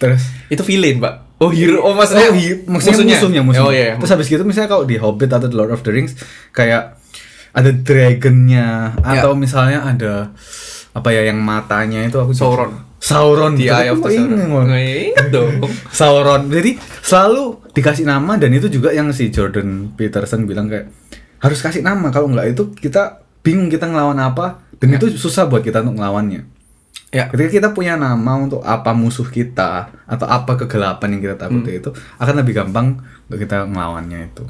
Terus 0.00 0.22
Itu 0.48 0.64
villain, 0.64 0.96
Pak. 0.96 1.14
Oh, 1.44 1.50
hero. 1.50 1.78
Oh, 1.80 1.92
maksudnya, 1.92 2.28
Oh, 2.28 2.34
hi- 2.34 2.64
maksudnya 2.64 3.04
musuhnya, 3.06 3.42
musuhnya. 3.42 3.60
Oh 3.60 3.70
iya. 3.70 3.94
Terus 3.94 4.10
habis 4.10 4.26
gitu 4.26 4.42
misalnya 4.42 4.70
kalau 4.70 4.82
di 4.82 4.96
Hobbit 4.96 5.28
atau 5.28 5.44
The 5.44 5.54
Lord 5.54 5.70
of 5.70 5.80
the 5.80 5.90
Rings 5.90 6.16
kayak 6.50 6.96
ada 7.50 7.70
dragonnya 7.70 8.96
Ya. 8.96 9.20
atau 9.20 9.32
misalnya 9.34 9.84
ada 9.84 10.32
apa 10.90 11.08
ya 11.10 11.22
yang 11.24 11.38
matanya 11.38 12.02
itu 12.02 12.16
aku 12.16 12.32
Sauron. 12.32 12.72
Sauron 12.96 13.52
The. 13.54 13.68
Eye 13.68 13.90
of 13.90 14.00
the 14.00 14.10
Sauron. 14.10 14.32
ingat. 14.32 14.66
Nah, 14.66 14.80
Ingat 14.80 15.26
dong. 15.28 15.52
Sauron. 15.90 16.42
Jadi 16.48 16.70
selalu 17.00 17.42
dikasih 17.70 18.04
nama 18.04 18.34
dan 18.34 18.50
itu 18.50 18.66
juga 18.66 18.90
yang 18.90 19.10
si 19.10 19.28
Jordan 19.28 19.92
Peterson 19.92 20.46
bilang 20.46 20.66
kayak 20.66 20.88
harus 21.38 21.60
kasih 21.60 21.80
nama 21.80 22.08
kalau 22.08 22.26
nggak 22.26 22.46
itu 22.48 22.72
kita 22.72 23.20
bingung 23.40 23.68
kita 23.68 23.84
ngelawan 23.84 24.16
apa 24.16 24.64
dan 24.78 24.88
Ya. 24.88 24.96
itu 24.96 25.12
susah 25.12 25.44
buat 25.44 25.60
kita 25.60 25.82
untuk 25.82 26.00
ngelawannya. 26.00 26.53
Ya. 27.14 27.30
Ketika 27.30 27.50
kita 27.62 27.68
punya 27.70 27.94
nama 27.94 28.34
untuk 28.34 28.58
apa 28.66 28.90
musuh 28.90 29.30
kita 29.30 29.86
atau 30.02 30.26
apa 30.26 30.58
kegelapan 30.58 31.14
yang 31.14 31.22
kita 31.22 31.36
takuti 31.38 31.70
Hmm. 31.70 31.80
itu 31.80 31.90
akan 32.18 32.34
lebih 32.42 32.58
gampang 32.58 32.98
untuk 33.30 33.38
kita 33.38 33.70
ngelawannya 33.70 34.34
itu. 34.34 34.44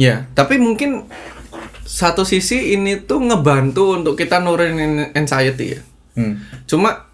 Ya, 0.00 0.24
tapi 0.32 0.56
mungkin 0.56 1.04
satu 1.84 2.24
sisi 2.24 2.72
ini 2.72 3.04
tuh 3.04 3.20
ngebantu 3.20 4.00
untuk 4.00 4.16
kita 4.16 4.40
nurunin 4.40 5.12
anxiety 5.12 5.76
ya. 5.76 5.80
Hmm. 6.16 6.40
Cuma 6.64 7.04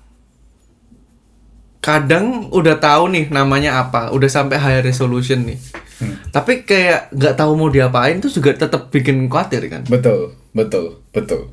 kadang 1.83 2.47
udah 2.55 2.79
tahu 2.79 3.11
nih 3.11 3.27
namanya 3.35 3.83
apa, 3.83 4.15
udah 4.15 4.31
sampai 4.31 4.55
high 4.63 4.83
resolution 4.87 5.51
nih. 5.51 5.59
Hmm. 5.99 6.15
Tapi 6.31 6.63
kayak 6.63 7.11
nggak 7.11 7.35
tahu 7.35 7.59
mau 7.59 7.67
diapain 7.75 8.23
tuh 8.23 8.31
juga 8.31 8.55
tetap 8.55 8.95
bikin 8.95 9.27
khawatir 9.27 9.67
kan. 9.67 9.83
Betul, 9.91 10.39
betul, 10.55 11.03
betul, 11.11 11.51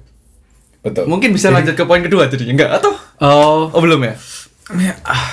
betul. 0.85 1.09
Mungkin 1.09 1.33
bisa 1.33 1.49
lanjut 1.49 1.73
ke 1.73 1.83
poin 1.83 2.05
kedua 2.05 2.29
jadinya 2.29 2.53
enggak 2.61 2.71
atau 2.77 2.93
Oh, 3.17 3.73
oh 3.73 3.81
belum 3.81 4.05
ya? 4.05 4.13
ya, 4.75 4.93
ah, 5.05 5.29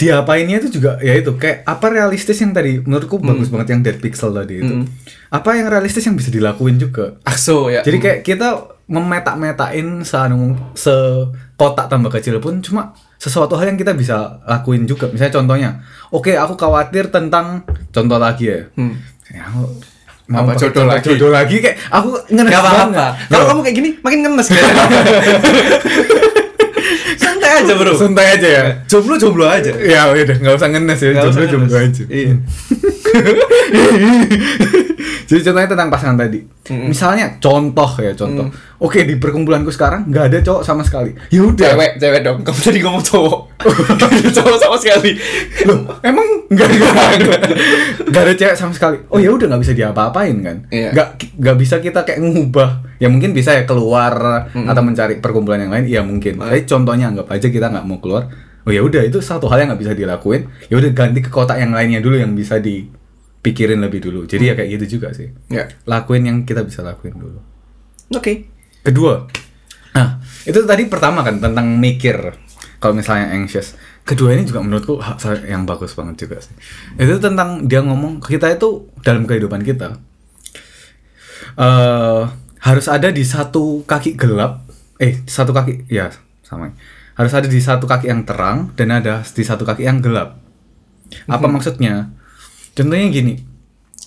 diapainnya 0.00 0.64
itu 0.64 0.80
juga 0.80 0.96
ya 1.04 1.12
itu 1.12 1.36
kayak 1.36 1.60
apa 1.68 1.86
realistis 1.92 2.40
yang 2.40 2.56
tadi 2.56 2.80
menurutku 2.80 3.20
bagus 3.20 3.52
banget 3.52 3.76
yang 3.76 3.80
dead 3.84 4.00
pixel 4.00 4.32
tadi 4.32 4.64
itu. 4.64 4.74
Hmm. 4.80 4.88
Apa 5.28 5.60
yang 5.60 5.68
realistis 5.68 6.08
yang 6.08 6.16
bisa 6.16 6.32
dilakuin 6.32 6.80
juga. 6.80 7.20
Akso 7.22 7.68
ya. 7.68 7.84
Jadi 7.84 8.00
kayak 8.00 8.20
kita 8.24 8.80
memetak-metain 8.90 10.02
seanu 10.02 10.56
sekotak 10.74 11.86
tambah 11.86 12.10
kecil 12.10 12.42
pun 12.42 12.58
cuma 12.58 12.96
sesuatu 13.20 13.54
hal 13.60 13.70
yang 13.70 13.78
kita 13.78 13.92
bisa 13.92 14.40
lakuin 14.48 14.88
juga. 14.88 15.06
Misalnya 15.12 15.36
contohnya, 15.36 15.70
oke 16.10 16.32
aku 16.32 16.56
khawatir 16.56 17.12
tentang 17.12 17.68
contoh 17.92 18.18
lagi 18.18 18.50
ya. 18.50 18.60
Hmm. 18.74 18.96
Ya, 19.30 19.46
aku 19.46 19.78
mau 20.30 20.46
Apa, 20.46 20.54
jodoh 20.54 20.86
lagi? 20.86 21.04
jodoh 21.04 21.28
lagi 21.28 21.56
kayak 21.58 21.76
aku 21.90 22.08
ngenes 22.28 22.48
Gak 22.48 22.60
apa-apa. 22.62 22.80
banget. 22.86 23.12
Kalau 23.26 23.44
kamu 23.44 23.60
kayak 23.60 23.76
gini, 23.76 23.88
makin 23.98 24.18
ngenes 24.22 24.46
kan. 24.46 24.62
Santai 27.20 27.50
aja 27.60 27.72
bro. 27.74 27.92
santai 27.92 28.26
aja 28.38 28.48
ya. 28.48 28.62
Jomblo 28.86 29.14
jomblo 29.16 29.44
aja. 29.44 29.72
Ya 29.76 30.08
udah 30.08 30.36
nggak 30.38 30.54
usah 30.54 30.68
ngenes 30.70 30.98
ya, 30.98 31.10
jomblo 31.18 31.44
jomblo 31.44 31.76
aja. 31.76 32.02
Iya. 32.06 32.34
Jadi 35.26 35.40
contohnya 35.44 35.68
tentang 35.68 35.88
pasangan 35.88 36.16
tadi. 36.16 36.40
Misalnya 36.70 37.36
contoh 37.42 37.90
ya 37.98 38.12
contoh. 38.14 38.46
Mm. 38.46 38.78
Oke 38.80 39.04
di 39.04 39.18
perkumpulanku 39.18 39.68
sekarang 39.68 40.08
nggak 40.08 40.24
ada 40.30 40.38
cowok 40.40 40.62
sama 40.62 40.82
sekali. 40.86 41.12
Ya 41.28 41.42
udah. 41.44 41.76
Cewek, 41.76 41.92
cewek 42.00 42.20
dong. 42.24 42.38
Kamu 42.46 42.60
tadi 42.62 42.78
ngomong 42.80 43.04
cowok. 43.04 43.40
cowok 44.36 44.58
sama 44.58 44.76
sekali. 44.78 45.10
Loh, 45.66 45.78
emang 46.00 46.28
nggak 46.48 46.66
ada 46.66 46.78
nggak 48.08 48.22
ada 48.24 48.34
cewek 48.34 48.56
sama 48.56 48.72
sekali. 48.72 48.96
Oh 49.10 49.18
ya 49.18 49.30
udah 49.34 49.46
nggak 49.50 49.62
bisa 49.62 49.74
diapa-apain 49.74 50.36
kan? 50.40 50.56
Iya. 50.70 50.90
Nggak 50.94 51.08
nggak 51.36 51.56
bisa 51.58 51.74
kita 51.82 52.00
kayak 52.06 52.20
ngubah. 52.22 52.70
Ya 53.02 53.08
mungkin 53.08 53.32
bisa 53.32 53.56
ya 53.56 53.64
keluar 53.64 54.46
atau 54.52 54.82
mencari 54.84 55.18
perkumpulan 55.18 55.60
yang 55.60 55.72
lain. 55.72 55.84
Ya 55.90 56.00
mungkin. 56.00 56.38
Tapi 56.38 56.64
contohnya 56.64 57.10
anggap 57.10 57.28
aja 57.32 57.46
kita 57.50 57.68
nggak 57.68 57.84
mau 57.84 57.98
keluar. 57.98 58.30
Oh 58.68 58.72
ya 58.72 58.84
udah 58.84 59.02
itu 59.02 59.24
satu 59.24 59.48
hal 59.48 59.64
yang 59.64 59.68
nggak 59.72 59.82
bisa 59.82 59.92
dilakuin. 59.96 60.46
Ya 60.68 60.76
udah 60.76 60.90
ganti 60.92 61.24
ke 61.24 61.32
kotak 61.32 61.58
yang 61.58 61.72
lainnya 61.72 62.04
dulu 62.04 62.20
yang 62.20 62.36
bisa 62.36 62.60
dipikirin 63.40 63.80
lebih 63.80 64.04
dulu. 64.04 64.28
Jadi 64.28 64.52
ya 64.52 64.54
kayak 64.54 64.68
gitu 64.76 65.00
juga 65.00 65.16
sih. 65.16 65.32
Ya. 65.48 65.72
Lakuin 65.88 66.28
yang 66.28 66.44
kita 66.44 66.60
bisa 66.60 66.84
lakuin 66.84 67.16
dulu. 67.16 67.40
Oke. 68.12 68.44
Kedua, 68.80 69.28
nah 69.92 70.24
itu 70.48 70.64
tadi 70.64 70.88
pertama 70.88 71.20
kan 71.20 71.36
tentang 71.36 71.76
mikir 71.76 72.16
kalau 72.80 72.96
misalnya 72.96 73.32
anxious. 73.32 73.76
Kedua 74.08 74.32
ini 74.32 74.48
juga 74.48 74.64
menurutku 74.64 74.96
yang 75.44 75.68
bagus 75.68 75.92
banget 75.92 76.24
juga 76.24 76.40
sih. 76.40 76.56
Itu 76.96 77.20
tentang 77.20 77.68
dia 77.68 77.84
ngomong 77.84 78.24
kita 78.24 78.56
itu 78.56 78.88
dalam 79.04 79.28
kehidupan 79.28 79.60
kita 79.60 80.00
eh 81.60 82.22
harus 82.60 82.86
ada 82.88 83.08
di 83.12 83.20
satu 83.20 83.84
kaki 83.84 84.16
gelap, 84.16 84.64
eh 84.96 85.20
satu 85.28 85.52
kaki 85.52 85.88
ya 85.92 86.08
sama. 86.40 86.72
Harus 87.16 87.32
ada 87.36 87.48
di 87.48 87.60
satu 87.60 87.84
kaki 87.84 88.08
yang 88.08 88.24
terang 88.24 88.72
dan 88.80 88.96
ada 88.96 89.20
di 89.20 89.44
satu 89.44 89.68
kaki 89.68 89.84
yang 89.84 90.00
gelap. 90.00 90.40
Apa 91.28 91.52
maksudnya? 91.52 92.16
Contohnya 92.80 93.12
gini, 93.12 93.36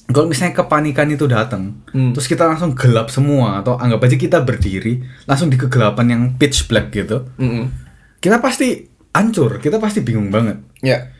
kalau 0.09 0.25
misalnya 0.25 0.57
kepanikan 0.57 1.05
itu 1.07 1.29
datang, 1.29 1.85
Hmm. 1.93 2.09
terus 2.09 2.25
kita 2.25 2.43
langsung 2.43 2.73
gelap 2.73 3.07
semua 3.07 3.61
atau 3.61 3.77
anggap 3.77 4.01
aja 4.01 4.17
kita 4.17 4.41
berdiri 4.41 4.97
langsung 5.23 5.47
di 5.47 5.55
kegelapan 5.55 6.05
yang 6.09 6.21
pitch 6.33 6.65
black 6.65 6.89
gitu, 6.89 7.29
Mm-mm. 7.37 7.69
kita 8.17 8.41
pasti 8.41 8.81
hancur, 9.13 9.61
kita 9.61 9.77
pasti 9.77 10.01
bingung 10.01 10.33
banget. 10.33 10.57
Ya. 10.81 11.13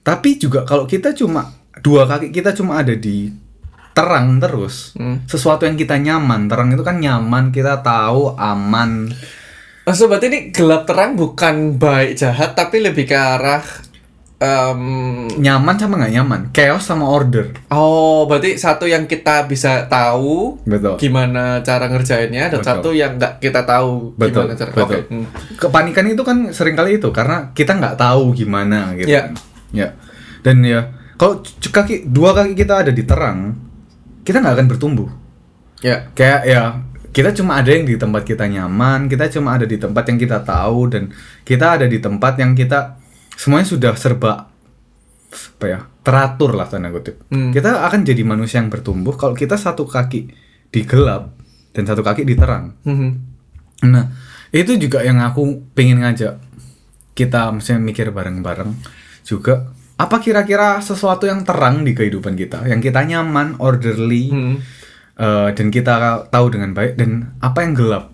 Tapi 0.00 0.38
juga 0.38 0.62
kalau 0.62 0.86
kita 0.86 1.10
cuma 1.12 1.50
dua 1.82 2.06
kaki 2.06 2.30
kita 2.30 2.54
cuma 2.54 2.78
ada 2.78 2.94
di 2.94 3.34
terang 3.90 4.38
terus, 4.38 4.94
Hmm. 4.94 5.26
sesuatu 5.26 5.66
yang 5.66 5.74
kita 5.74 5.98
nyaman, 5.98 6.46
terang 6.46 6.70
itu 6.70 6.80
kan 6.80 6.96
nyaman, 6.96 7.50
kita 7.50 7.82
tahu 7.82 8.38
aman. 8.38 9.10
Oh, 9.82 9.92
so 9.92 10.06
berarti 10.06 10.30
ini 10.30 10.40
gelap 10.48 10.86
terang 10.86 11.18
bukan 11.18 11.74
baik 11.74 12.14
jahat 12.14 12.54
tapi 12.54 12.78
lebih 12.78 13.04
ke 13.04 13.16
arah 13.16 13.66
em, 14.40 14.80
Nyaman 15.36 15.76
sama 15.76 16.00
nggak 16.00 16.12
nyaman, 16.16 16.40
chaos 16.50 16.88
sama 16.88 17.04
order. 17.04 17.52
Oh, 17.68 18.24
berarti 18.24 18.56
satu 18.56 18.88
yang 18.88 19.04
kita 19.04 19.44
bisa 19.44 19.84
tahu 19.86 20.56
Betul. 20.64 20.96
gimana 20.96 21.60
cara 21.60 21.92
ngerjainnya 21.92 22.48
dan 22.48 22.64
Betul. 22.64 22.70
satu 22.72 22.88
yang 22.96 23.20
nggak 23.20 23.36
kita 23.38 23.68
tahu 23.68 24.16
Betul, 24.16 24.48
gimana 24.48 24.52
cara. 24.56 24.72
betul. 24.72 24.84
Oke. 24.88 24.98
hmm. 25.12 25.26
Kepanikan 25.60 26.04
itu 26.08 26.22
kan 26.24 26.38
sering 26.56 26.74
kali 26.74 26.96
itu 26.96 27.08
karena 27.12 27.52
kita 27.52 27.76
nggak 27.76 28.00
tahu 28.00 28.32
gimana 28.32 28.96
gitu. 28.96 29.12
Iya. 29.12 29.22
kan. 29.28 29.32
Ya. 29.76 29.88
Dan 30.40 30.64
ya 30.64 30.80
kalau 31.20 31.44
kaki 31.44 32.08
dua 32.08 32.32
kaki 32.32 32.56
kita 32.56 32.80
ada 32.88 32.92
di 32.96 33.04
terang, 33.04 33.52
kita 34.24 34.40
nggak 34.40 34.54
akan 34.56 34.66
bertumbuh. 34.72 35.08
Ya. 35.84 36.08
Kayak 36.16 36.40
ya 36.48 36.62
kita 37.10 37.34
cuma 37.34 37.58
ada 37.58 37.74
yang 37.74 37.84
di 37.84 37.98
tempat 37.98 38.22
kita 38.22 38.46
nyaman, 38.46 39.10
kita 39.10 39.26
cuma 39.28 39.58
ada 39.58 39.66
di 39.66 39.76
tempat 39.76 40.06
yang 40.08 40.16
kita 40.16 40.40
tahu 40.46 40.88
dan 40.88 41.10
kita 41.42 41.76
ada 41.76 41.86
di 41.90 41.98
tempat 41.98 42.38
yang 42.38 42.54
kita 42.54 42.99
semuanya 43.36 43.66
sudah 43.68 43.92
serba 43.94 44.50
apa 45.30 45.66
ya 45.66 45.86
teratur 46.02 46.56
lah 46.58 46.66
tanda 46.66 46.90
kutip. 46.90 47.22
Hmm. 47.30 47.54
Kita 47.54 47.86
akan 47.86 48.02
jadi 48.02 48.22
manusia 48.26 48.58
yang 48.58 48.72
bertumbuh 48.72 49.14
kalau 49.14 49.36
kita 49.36 49.54
satu 49.54 49.86
kaki 49.86 50.32
di 50.70 50.80
gelap 50.86 51.34
dan 51.70 51.86
satu 51.86 52.02
kaki 52.02 52.26
di 52.26 52.34
terang. 52.34 52.74
Mhm. 52.82 53.10
Nah, 53.90 54.10
itu 54.50 54.74
juga 54.76 55.06
yang 55.06 55.22
aku 55.22 55.70
pengen 55.72 56.02
ngajak 56.02 56.36
kita 57.14 57.50
misalnya 57.54 57.82
mikir 57.84 58.10
bareng-bareng 58.10 58.70
juga 59.22 59.70
apa 60.00 60.16
kira-kira 60.18 60.80
sesuatu 60.80 61.28
yang 61.28 61.44
terang 61.44 61.84
di 61.84 61.92
kehidupan 61.92 62.32
kita, 62.32 62.64
yang 62.64 62.80
kita 62.80 63.04
nyaman, 63.04 63.60
orderly, 63.60 64.32
Mhm. 64.32 64.54
eh, 65.20 65.48
dan 65.52 65.66
kita 65.68 66.26
tahu 66.32 66.46
dengan 66.56 66.72
baik 66.72 66.96
dan 66.96 67.36
apa 67.44 67.58
yang 67.60 67.72
gelap. 67.76 68.04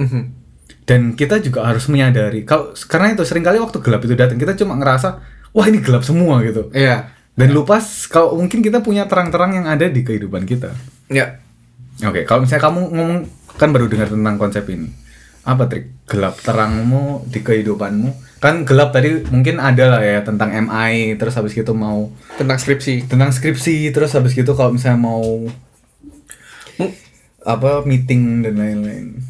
Mhm. 0.00 0.22
Dan 0.86 1.12
kita 1.12 1.42
juga 1.42 1.66
harus 1.66 1.90
menyadari 1.90 2.46
kalau 2.46 2.70
karena 2.86 3.10
itu 3.10 3.26
sering 3.26 3.42
kali 3.42 3.58
waktu 3.58 3.82
gelap 3.82 4.06
itu 4.06 4.14
datang 4.14 4.38
kita 4.38 4.54
cuma 4.54 4.78
ngerasa 4.78 5.18
wah 5.50 5.66
ini 5.66 5.82
gelap 5.82 6.06
semua 6.06 6.38
gitu. 6.40 6.70
Iya. 6.70 7.10
Dan 7.34 7.50
lupa 7.50 7.76
s- 7.76 8.06
kalau 8.06 8.38
mungkin 8.38 8.62
kita 8.62 8.80
punya 8.80 9.04
terang-terang 9.04 9.52
yang 9.52 9.66
ada 9.66 9.90
di 9.90 10.00
kehidupan 10.00 10.46
kita. 10.46 10.72
Ya. 11.10 11.42
Oke, 12.00 12.22
kalau 12.22 12.46
misalnya 12.46 12.64
kamu 12.64 12.80
ngomong 12.92 13.20
kan 13.56 13.74
baru 13.74 13.90
dengar 13.90 14.08
tentang 14.08 14.38
konsep 14.38 14.62
ini. 14.70 14.88
Apa 15.42 15.66
trik 15.66 16.06
gelap 16.06 16.38
terangmu 16.38 17.26
di 17.26 17.40
kehidupanmu? 17.40 18.38
Kan 18.38 18.62
gelap 18.62 18.90
tadi 18.90 19.26
mungkin 19.28 19.58
ada 19.58 19.90
lah 19.90 20.02
ya 20.02 20.20
tentang 20.22 20.50
MI, 20.50 21.16
terus 21.16 21.34
habis 21.34 21.50
gitu 21.50 21.72
mau 21.72 22.08
Tentang 22.36 22.56
skripsi. 22.56 23.06
tentang 23.06 23.30
skripsi, 23.30 23.90
terus 23.90 24.12
habis 24.12 24.32
gitu 24.32 24.52
kalau 24.52 24.74
misalnya 24.74 25.00
mau 25.02 25.22
apa 27.42 27.86
meeting 27.86 28.42
dan 28.42 28.58
lain-lain. 28.58 29.22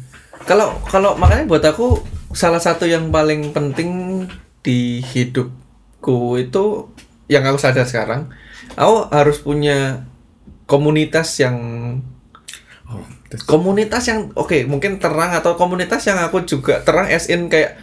Kalau 0.47 0.79
kalau 0.87 1.19
makanya 1.19 1.43
buat 1.45 1.61
aku 1.61 1.99
salah 2.31 2.59
satu 2.59 2.87
yang 2.87 3.11
paling 3.11 3.51
penting 3.51 4.23
di 4.63 5.03
hidupku 5.03 6.39
itu 6.39 6.87
yang 7.27 7.43
aku 7.43 7.59
sadar 7.59 7.83
sekarang, 7.83 8.31
aku 8.73 9.11
harus 9.11 9.37
punya 9.39 10.07
komunitas 10.65 11.37
yang 11.37 11.57
Oh, 12.87 13.03
komunitas 13.43 14.07
yang 14.07 14.31
oke 14.31 14.63
mungkin 14.63 14.95
terang 14.95 15.35
atau 15.35 15.59
komunitas 15.59 16.07
yang 16.07 16.23
aku 16.23 16.47
juga 16.47 16.79
terang 16.79 17.11
as 17.11 17.27
in 17.27 17.51
kayak 17.51 17.75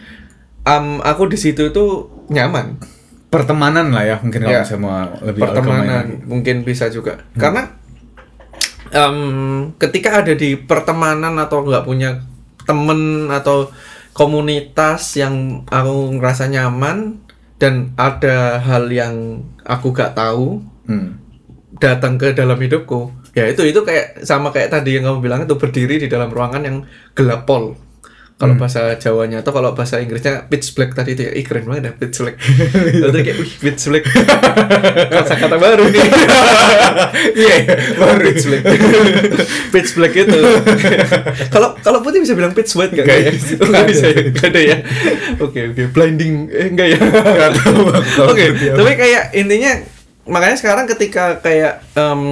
um, 0.64 0.96
aku 1.04 1.28
di 1.28 1.36
situ 1.36 1.68
itu 1.68 2.08
nyaman 2.32 2.80
pertemanan 3.28 3.92
lah 3.92 4.00
ya 4.00 4.16
mungkin 4.24 4.48
kalau 4.48 4.64
Ya. 4.64 4.64
mau 4.80 5.04
lebih 5.20 5.44
pertemanan 5.44 6.08
lagi. 6.08 6.24
mungkin 6.24 6.64
bisa 6.64 6.88
juga 6.88 7.20
karena 7.36 7.76
em, 8.96 9.18
ketika 9.76 10.24
ada 10.24 10.32
di 10.32 10.56
pertemanan 10.56 11.36
atau 11.36 11.60
nggak 11.60 11.84
punya 11.84 12.24
temen 12.64 13.28
atau 13.28 13.70
komunitas 14.12 15.18
yang 15.18 15.66
aku 15.68 16.16
ngerasa 16.16 16.48
nyaman 16.48 17.20
dan 17.58 17.92
ada 17.94 18.58
hal 18.60 18.88
yang 18.88 19.44
aku 19.62 19.90
gak 19.90 20.14
tahu 20.14 20.60
Hmm. 20.84 21.16
datang 21.80 22.20
ke 22.20 22.36
dalam 22.36 22.60
hidupku 22.60 23.08
ya 23.32 23.48
itu 23.48 23.64
itu 23.64 23.80
kayak 23.80 24.20
sama 24.20 24.52
kayak 24.52 24.68
tadi 24.68 25.00
yang 25.00 25.08
kamu 25.08 25.24
bilang 25.24 25.40
itu 25.42 25.56
berdiri 25.56 25.96
di 25.96 26.12
dalam 26.12 26.28
ruangan 26.28 26.60
yang 26.60 26.76
gelap 27.16 27.48
pol 27.48 27.72
kalau 28.34 28.58
bahasa 28.58 28.98
Jawanya 28.98 29.46
atau 29.46 29.54
kalau 29.54 29.78
bahasa 29.78 30.02
Inggrisnya 30.02 30.50
pitch 30.50 30.74
black 30.74 30.90
tadi 30.90 31.14
itu 31.14 31.22
ya. 31.22 31.32
Ih 31.38 31.46
keren 31.46 31.70
banget 31.70 31.86
ya 31.86 31.92
pitch 31.94 32.18
black. 32.18 32.36
Itu 32.98 33.18
kayak 33.22 33.36
wih 33.38 33.52
pitch 33.62 33.82
black. 33.86 34.04
Kata 35.14 35.34
kata 35.38 35.56
baru 35.56 35.86
nih. 35.86 36.02
Iya, 37.34 37.54
iya, 37.62 37.74
baru 37.94 38.18
pitch 38.26 38.44
black. 38.50 38.62
Pitch 39.70 39.90
black 39.94 40.14
itu. 40.18 40.38
Kalau 41.50 41.78
kalau 41.78 42.02
putih 42.02 42.26
bisa 42.26 42.34
bilang 42.34 42.50
pitch 42.50 42.74
white 42.74 42.90
nggak 42.90 43.06
Nggak 43.06 43.18
ya. 43.22 43.30
Bisa. 43.30 43.54
Nggak 43.62 43.84
bisa 43.90 44.06
ya? 44.10 44.20
nggak 44.30 44.46
ada 44.50 44.60
ya? 44.60 44.76
Oke 45.38 45.60
oke. 45.70 45.82
Blinding 45.94 46.34
eh 46.50 46.68
enggak 46.74 46.88
ya? 46.90 46.98
Oke 48.26 48.44
tapi 48.74 48.92
kayak 48.98 49.30
intinya 49.38 49.72
makanya 50.26 50.56
sekarang 50.58 50.84
ketika 50.90 51.38
kayak 51.38 51.86
em, 51.94 52.22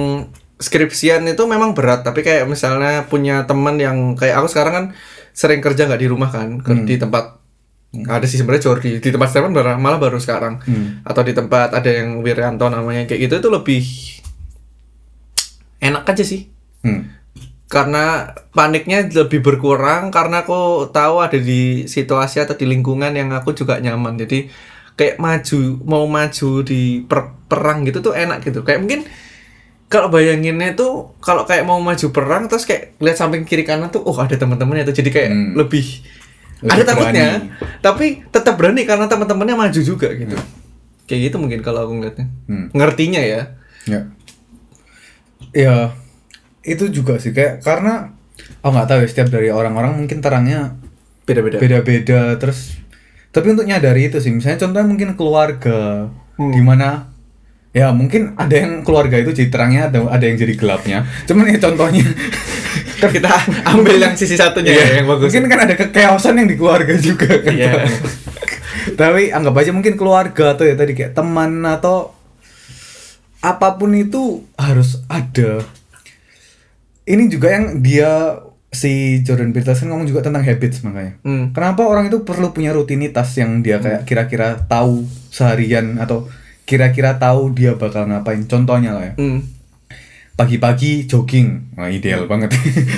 skripsian 0.59 1.23
itu 1.31 1.43
memang 1.47 1.71
berat. 1.71 2.03
Tapi 2.03 2.27
kayak 2.27 2.43
misalnya 2.43 3.07
punya 3.07 3.47
teman 3.47 3.79
yang 3.79 4.19
kayak 4.19 4.43
aku 4.43 4.47
sekarang 4.51 4.73
kan 4.75 4.85
sering 5.33 5.59
kerja 5.59 5.89
nggak 5.89 6.01
di 6.01 6.07
rumah 6.07 6.29
kan 6.29 6.61
ker- 6.61 6.85
di 6.85 6.95
tempat 6.95 7.41
ada 7.93 8.25
sih 8.25 8.41
sebenarnya 8.41 8.73
Jordi 8.73 8.97
di 8.97 9.09
tempat 9.13 9.29
Stefan 9.29 9.53
malah 9.53 9.77
malah 9.77 10.01
baru 10.01 10.17
sekarang. 10.17 10.61
Hmm. 10.65 11.05
atau 11.05 11.21
di 11.21 11.33
tempat 11.33 11.73
ada 11.73 11.89
yang 11.93 12.21
Wiryanto 12.21 12.65
namanya 12.65 13.05
kayak 13.05 13.29
gitu 13.29 13.35
itu 13.37 13.49
lebih 13.53 13.83
enak 15.79 16.03
aja 16.07 16.23
sih. 16.23 16.49
Hmm. 16.83 17.15
karena 17.71 18.29
paniknya 18.53 19.09
lebih 19.09 19.41
berkurang 19.41 20.13
karena 20.13 20.45
aku 20.45 20.91
tahu 20.93 21.25
ada 21.25 21.39
di 21.41 21.89
situasi 21.89 22.37
atau 22.37 22.53
di 22.53 22.69
lingkungan 22.69 23.09
yang 23.17 23.33
aku 23.33 23.57
juga 23.57 23.81
nyaman. 23.81 24.13
Jadi 24.13 24.45
kayak 24.93 25.17
maju 25.17 25.81
mau 25.81 26.05
maju 26.05 26.61
di 26.61 27.01
per- 27.01 27.33
perang 27.49 27.81
gitu 27.81 28.05
tuh 28.05 28.13
enak 28.13 28.45
gitu. 28.45 28.61
Kayak 28.61 28.85
mungkin 28.85 29.01
kalau 29.93 30.09
bayanginnya 30.09 30.73
tuh 30.73 31.13
kalau 31.19 31.45
kayak 31.45 31.61
mau 31.61 31.77
maju 31.77 32.07
perang 32.09 32.49
terus 32.49 32.65
kayak 32.65 32.97
lihat 32.97 33.13
samping 33.13 33.43
kiri 33.43 33.61
kanan 33.61 33.87
tuh 33.87 34.01
oh 34.01 34.15
ada 34.15 34.33
teman-temannya 34.33 34.83
tuh 34.83 34.95
jadi 34.95 35.09
kayak 35.09 35.29
Hmm. 35.29 35.53
lebih, 35.53 35.85
Lebih 36.59 36.73
ada 36.73 36.83
takutnya 36.83 37.27
berani. 37.37 37.77
tapi 37.79 38.05
tetap 38.25 38.53
berani 38.55 38.81
karena 38.83 39.05
teman-temannya 39.05 39.53
maju 39.53 39.79
juga 39.79 40.09
gitu 40.11 40.33
kayak 41.05 41.21
gitu 41.23 41.35
mungkin 41.37 41.61
kalau 41.61 41.85
aku 41.85 41.93
ngeliatnya 41.93 42.25
Hmm. 42.45 42.67
ngertinya 42.71 43.21
ya 43.21 43.41
Ya. 43.83 43.99
Ya. 45.53 45.75
itu 46.63 46.87
juga 46.89 47.19
sih 47.19 47.29
kayak 47.29 47.61
karena 47.61 48.15
oh 48.61 48.71
nggak 48.71 48.87
tahu 48.87 48.99
ya 48.99 49.07
setiap 49.07 49.29
dari 49.29 49.51
orang-orang 49.51 49.93
mungkin 49.95 50.17
terangnya 50.17 50.79
Beda-beda. 51.23 51.59
beda-beda 51.59 52.35
terus 52.35 52.79
tapi 53.29 53.51
untuk 53.51 53.63
nyadari 53.63 54.07
itu 54.07 54.17
sih 54.17 54.31
misalnya 54.31 54.57
contohnya 54.59 54.87
mungkin 54.87 55.09
keluarga 55.13 56.09
Hmm. 56.33 56.49
di 56.49 56.59
mana 56.59 57.12
ya 57.73 57.89
mungkin 57.89 58.37
ada 58.37 58.53
yang 58.53 58.81
keluarga 58.81 59.17
itu 59.17 59.33
jadi 59.33 59.49
terangnya 59.49 59.81
ada 59.89 59.99
ada 60.07 60.23
yang 60.23 60.37
jadi 60.37 60.53
gelapnya 60.53 60.97
cuman 61.25 61.49
ya 61.49 61.57
contohnya 61.59 62.05
Kita 63.03 63.27
ambil 63.67 63.99
yang 63.99 64.15
sisi 64.15 64.39
satunya 64.39 64.71
ya, 64.71 65.03
yang 65.03 65.05
bagus. 65.05 65.27
mungkin 65.27 65.51
kan 65.51 65.59
ada 65.59 65.75
kekeosan 65.75 66.39
yang 66.39 66.47
di 66.47 66.55
keluarga 66.55 66.95
juga 66.95 67.35
kan 67.35 67.51
Iya. 67.51 67.83
tapi 68.95 69.27
anggap 69.27 69.51
aja 69.53 69.71
mungkin 69.71 69.93
keluarga 69.93 70.55
atau 70.55 70.63
ya 70.63 70.71
tadi 70.73 70.95
kayak 70.95 71.11
teman 71.11 71.59
atau 71.63 72.15
apa 73.39 73.75
pun 73.75 73.91
itu 73.91 74.47
harus 74.55 75.03
ada 75.05 75.59
ini 77.03 77.27
juga 77.27 77.51
yang 77.51 77.83
dia 77.83 78.39
si 78.71 79.19
Jordan 79.21 79.51
Peterson 79.51 79.91
ngomong 79.91 80.07
juga 80.07 80.23
tentang 80.23 80.41
habits 80.41 80.79
makanya 80.81 81.19
Hmm. 81.21 81.51
kenapa 81.51 81.83
orang 81.83 82.07
itu 82.07 82.23
perlu 82.23 82.49
punya 82.49 82.71
rutinitas 82.71 83.35
yang 83.35 83.59
dia 83.59 83.77
kayak 83.77 84.07
kira-kira 84.07 84.63
tahu 84.63 85.03
seharian 85.27 85.99
atau 85.99 86.31
kira-kira 86.63 87.19
tahu 87.19 87.51
dia 87.51 87.75
bakal 87.75 88.07
ngapain. 88.07 88.43
Contohnya 88.47 88.91
lah 88.95 89.05
ya. 89.11 89.15
Hmm. 89.19 89.41
pagi-pagi 90.33 91.05
jogging. 91.05 91.77
Wah, 91.77 91.93
ideal 91.93 92.25
banget. 92.25 92.49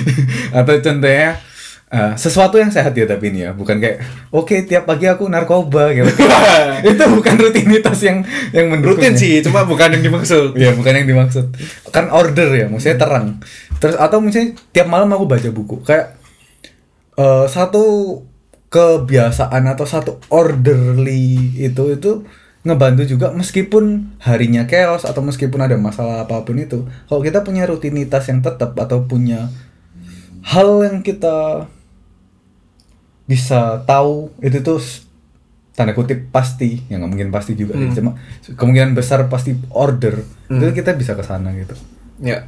Atau 0.56 0.80
contohnya 0.80 1.36
eh, 1.92 2.12
sesuatu 2.16 2.56
yang 2.56 2.72
sehat 2.72 2.96
ya 2.96 3.04
tapi 3.04 3.28
ini 3.28 3.44
ya. 3.44 3.52
Bukan 3.52 3.76
kayak 3.76 4.00
oke 4.32 4.64
tiap 4.64 4.88
pagi 4.88 5.04
aku 5.04 5.28
narkoba 5.28 5.92
gitu. 5.92 6.08
Itu 6.96 7.04
bukan 7.12 7.36
rutinitas 7.36 8.00
yang 8.00 8.24
yang 8.56 8.72
mendukung 8.72 9.04
Rutin 9.04 9.12
ya. 9.12 9.20
sih, 9.20 9.32
cuma 9.44 9.68
bukan 9.68 10.00
yang 10.00 10.08
dimaksud. 10.08 10.56
Iya 10.56 10.72
bukan 10.72 10.92
yang 10.96 11.06
dimaksud. 11.12 11.46
Kan 11.92 12.08
order 12.08 12.48
ya 12.56 12.72
maksudnya 12.72 12.96
terang. 12.96 13.36
Terus 13.84 14.00
atau 14.00 14.24
misalnya 14.24 14.56
tiap 14.72 14.88
malam 14.88 15.12
aku 15.12 15.28
baca 15.28 15.48
buku. 15.52 15.84
Kayak 15.84 16.16
eh, 17.20 17.46
satu 17.52 17.84
kebiasaan 18.72 19.62
atau 19.72 19.86
satu 19.86 20.12
orderly 20.32 21.54
itu 21.60 21.84
itu 21.92 22.24
ngebantu 22.66 23.06
juga 23.06 23.30
meskipun 23.30 24.18
harinya 24.18 24.66
chaos 24.66 25.06
atau 25.06 25.22
meskipun 25.22 25.62
ada 25.62 25.78
masalah 25.78 26.26
apa 26.26 26.42
pun 26.42 26.58
itu 26.58 26.82
kalau 27.06 27.22
kita 27.22 27.40
punya 27.40 27.62
rutinitas 27.62 28.26
yang 28.26 28.42
tetap 28.42 28.74
atau 28.74 29.06
punya 29.06 29.46
hal 30.42 30.82
yang 30.82 30.98
kita 31.00 31.70
bisa 33.26 33.82
tahu 33.82 34.30
itu 34.38 34.62
tuh 34.62 34.78
tanda 35.74 35.92
kutip 35.92 36.30
pasti 36.30 36.82
ya 36.86 36.96
nggak 36.96 37.10
mungkin 37.10 37.30
pasti 37.30 37.52
juga 37.52 37.74
Hmm. 37.74 37.92
cuma 37.92 38.10
kemungkinan 38.48 38.94
besar 38.94 39.26
pasti 39.26 39.54
order 39.70 40.22
Hmm. 40.48 40.58
itu 40.58 40.72
kita 40.74 40.94
bisa 40.94 41.14
ke 41.14 41.22
sana 41.22 41.50
gitu 41.52 41.74
Ya. 42.18 42.46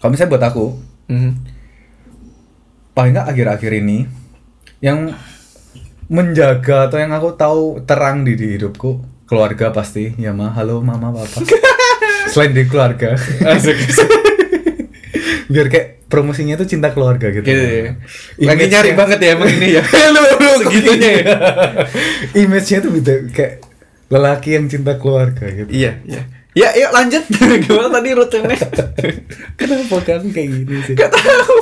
kalau 0.00 0.12
misalnya 0.12 0.32
buat 0.36 0.44
aku 0.44 0.64
Mhm. 1.08 1.32
paling 2.92 3.12
nggak 3.12 3.28
akhir-akhir 3.28 3.72
ini 3.78 4.08
yang 4.80 5.12
menjaga 6.04 6.88
atau 6.88 6.98
yang 7.00 7.12
aku 7.12 7.32
tahu 7.32 7.62
terang 7.84 8.24
di, 8.24 8.36
di 8.36 8.56
hidupku 8.56 9.13
keluarga 9.24 9.70
pasti 9.70 10.12
ya 10.16 10.30
ma 10.30 10.52
halo 10.52 10.80
mama 10.80 11.10
papa 11.10 11.40
selain 12.32 12.52
di 12.52 12.64
keluarga 12.66 13.16
biar 15.52 15.66
kayak 15.68 15.88
promosinya 16.08 16.54
tuh 16.54 16.68
cinta 16.68 16.94
keluarga 16.94 17.28
gitu 17.30 17.42
Gitu 17.42 17.64
ya. 17.64 17.92
Lagi 18.38 18.64
nyari 18.70 18.92
banget 18.94 19.18
ya 19.18 19.28
emang 19.34 19.50
ini 19.50 19.68
ya. 19.76 19.82
Segitunya 20.62 21.10
ya. 21.10 21.24
image-nya 22.38 22.78
tuh 22.80 22.90
beda 22.94 23.14
kayak 23.34 23.52
lelaki 24.08 24.54
yang 24.54 24.70
cinta 24.70 24.94
keluarga 24.94 25.44
gitu 25.48 25.68
Iya, 25.68 25.98
iya. 26.06 26.22
Ya, 26.54 26.70
yuk 26.70 26.94
lanjut. 26.94 27.26
Gimana 27.66 27.98
tadi 27.98 28.14
rutinnya? 28.14 28.54
kenapa 29.58 29.96
kamu 30.06 30.30
kayak 30.30 30.48
gini 30.54 30.76
sih 30.86 30.94
Gak 30.94 31.10
tahu. 31.10 31.56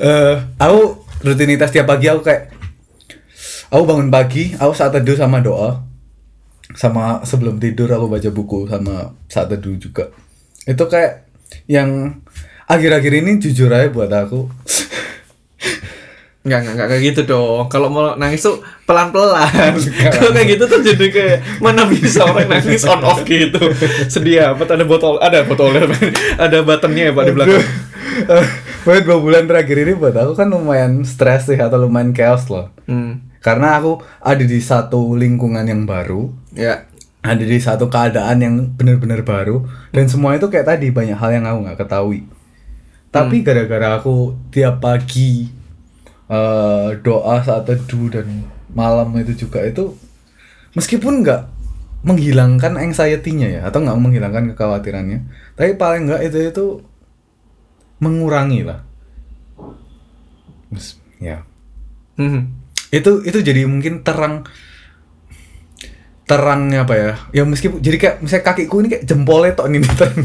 Eh, 0.00 0.34
aku 0.56 0.80
rutinitas 1.20 1.68
tiap 1.68 1.84
pagi 1.84 2.08
aku 2.08 2.24
kayak 2.24 2.48
aku 3.68 3.82
bangun 3.84 4.08
pagi 4.08 4.56
aku 4.56 4.72
saat 4.72 4.96
teduh 4.96 5.12
sama 5.12 5.44
doa 5.44 5.84
sama 6.76 7.24
sebelum 7.24 7.56
tidur 7.56 7.88
aku 7.88 8.06
baca 8.12 8.28
buku 8.28 8.68
sama 8.68 9.16
saat 9.28 9.48
teduh 9.48 9.76
juga 9.80 10.12
itu 10.68 10.84
kayak 10.84 11.24
yang 11.64 12.20
akhir-akhir 12.68 13.12
ini 13.24 13.40
jujur 13.40 13.72
aja 13.72 13.88
buat 13.88 14.12
aku 14.12 14.48
Enggak, 16.48 16.64
enggak, 16.64 16.74
enggak 16.80 16.88
kayak 16.88 17.02
gitu 17.12 17.20
dong. 17.28 17.68
Kalau 17.68 17.92
mau 17.92 18.16
nangis 18.16 18.40
tuh 18.40 18.56
pelan-pelan. 18.88 19.74
Kalau 20.16 20.32
kayak 20.32 20.56
gitu 20.56 20.64
tuh 20.64 20.80
jadi 20.80 21.06
kayak 21.12 21.38
mana 21.60 21.84
bisa 21.84 22.24
orang 22.24 22.48
nangis 22.48 22.88
on 22.88 23.04
off 23.04 23.20
gitu. 23.28 23.60
Sedia 24.08 24.56
amat 24.56 24.80
ada 24.80 24.88
botol, 24.88 25.20
ada 25.20 25.44
botolnya, 25.44 25.84
ada 26.48 26.64
buttonnya 26.64 27.10
ya 27.10 27.12
Pak 27.12 27.24
di 27.28 27.32
belakang. 27.36 27.64
Buat 28.80 29.04
dua 29.04 29.18
bulan 29.20 29.44
terakhir 29.44 29.76
ini 29.76 29.92
buat 29.92 30.16
aku 30.16 30.32
kan 30.40 30.48
lumayan 30.48 31.04
stres 31.04 31.52
sih 31.52 31.58
atau 31.60 31.76
lumayan 31.76 32.16
chaos 32.16 32.48
loh 32.48 32.72
Hmm. 32.88 33.27
Karena 33.48 33.80
aku 33.80 33.92
ada 34.20 34.44
di 34.44 34.60
satu 34.60 35.16
lingkungan 35.16 35.64
yang 35.64 35.88
baru 35.88 36.28
Ya. 36.52 36.84
ada 37.24 37.40
di 37.40 37.56
satu 37.56 37.88
keadaan 37.88 38.38
yang 38.38 38.54
benar-benar 38.76 39.24
baru 39.24 39.64
dan 39.90 40.04
semua 40.06 40.36
itu 40.36 40.46
kayak 40.46 40.68
tadi 40.68 40.92
banyak 40.92 41.16
hal 41.16 41.32
yang 41.32 41.48
aku 41.48 41.58
nggak 41.64 41.78
ketahui 41.80 42.28
tapi 43.08 43.40
gara-gara 43.40 43.96
aku 43.96 44.36
tiap 44.52 44.84
pagi 44.84 45.48
eh, 46.28 46.88
doa 47.00 47.40
saat 47.40 47.64
teduh 47.64 48.12
dan 48.12 48.44
malam 48.68 49.16
itu 49.16 49.48
juga 49.48 49.64
itu 49.64 49.96
meskipun 50.76 51.24
nggak 51.24 51.42
menghilangkan 52.04 52.78
anxiety-nya 52.78 53.48
ya 53.48 53.60
atau 53.66 53.82
nggak 53.82 53.98
menghilangkan 53.98 54.44
kekhawatirannya 54.52 55.24
tapi 55.56 55.74
paling 55.74 56.06
nggak 56.06 56.22
itu 56.28 56.38
itu 56.52 56.66
mengurangi 57.98 58.62
lah 58.62 58.84
ya 61.18 61.42
Hmm. 62.18 62.50
Itu 62.88 63.20
itu 63.24 63.38
jadi 63.44 63.68
mungkin 63.68 64.00
terang 64.00 64.48
terangnya 66.28 66.84
apa 66.84 66.94
ya? 66.94 67.12
Ya 67.32 67.42
meskipun 67.48 67.80
jadi 67.80 67.96
kayak 67.96 68.16
misalnya 68.20 68.44
kakiku 68.52 68.84
ini 68.84 68.88
kayak 68.92 69.04
jempolnya 69.08 69.56
tok 69.56 69.72
ini 69.72 69.80
terang 69.80 70.20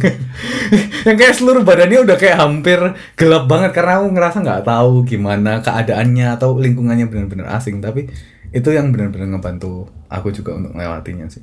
yang 1.07 1.15
kayak 1.15 1.33
seluruh 1.39 1.63
badannya 1.63 2.03
udah 2.03 2.17
kayak 2.19 2.37
hampir 2.43 2.79
gelap 3.15 3.47
banget 3.47 3.71
karena 3.71 4.03
aku 4.03 4.11
ngerasa 4.11 4.37
nggak 4.43 4.63
tahu 4.67 5.07
gimana 5.07 5.63
keadaannya 5.63 6.35
atau 6.35 6.59
lingkungannya 6.59 7.07
benar-benar 7.07 7.55
asing. 7.55 7.79
Tapi 7.79 8.11
itu 8.51 8.69
yang 8.75 8.91
benar-benar 8.91 9.31
ngebantu 9.31 9.87
aku 10.11 10.35
juga 10.35 10.59
untuk 10.59 10.75
melewatinya 10.75 11.31
sih. 11.31 11.41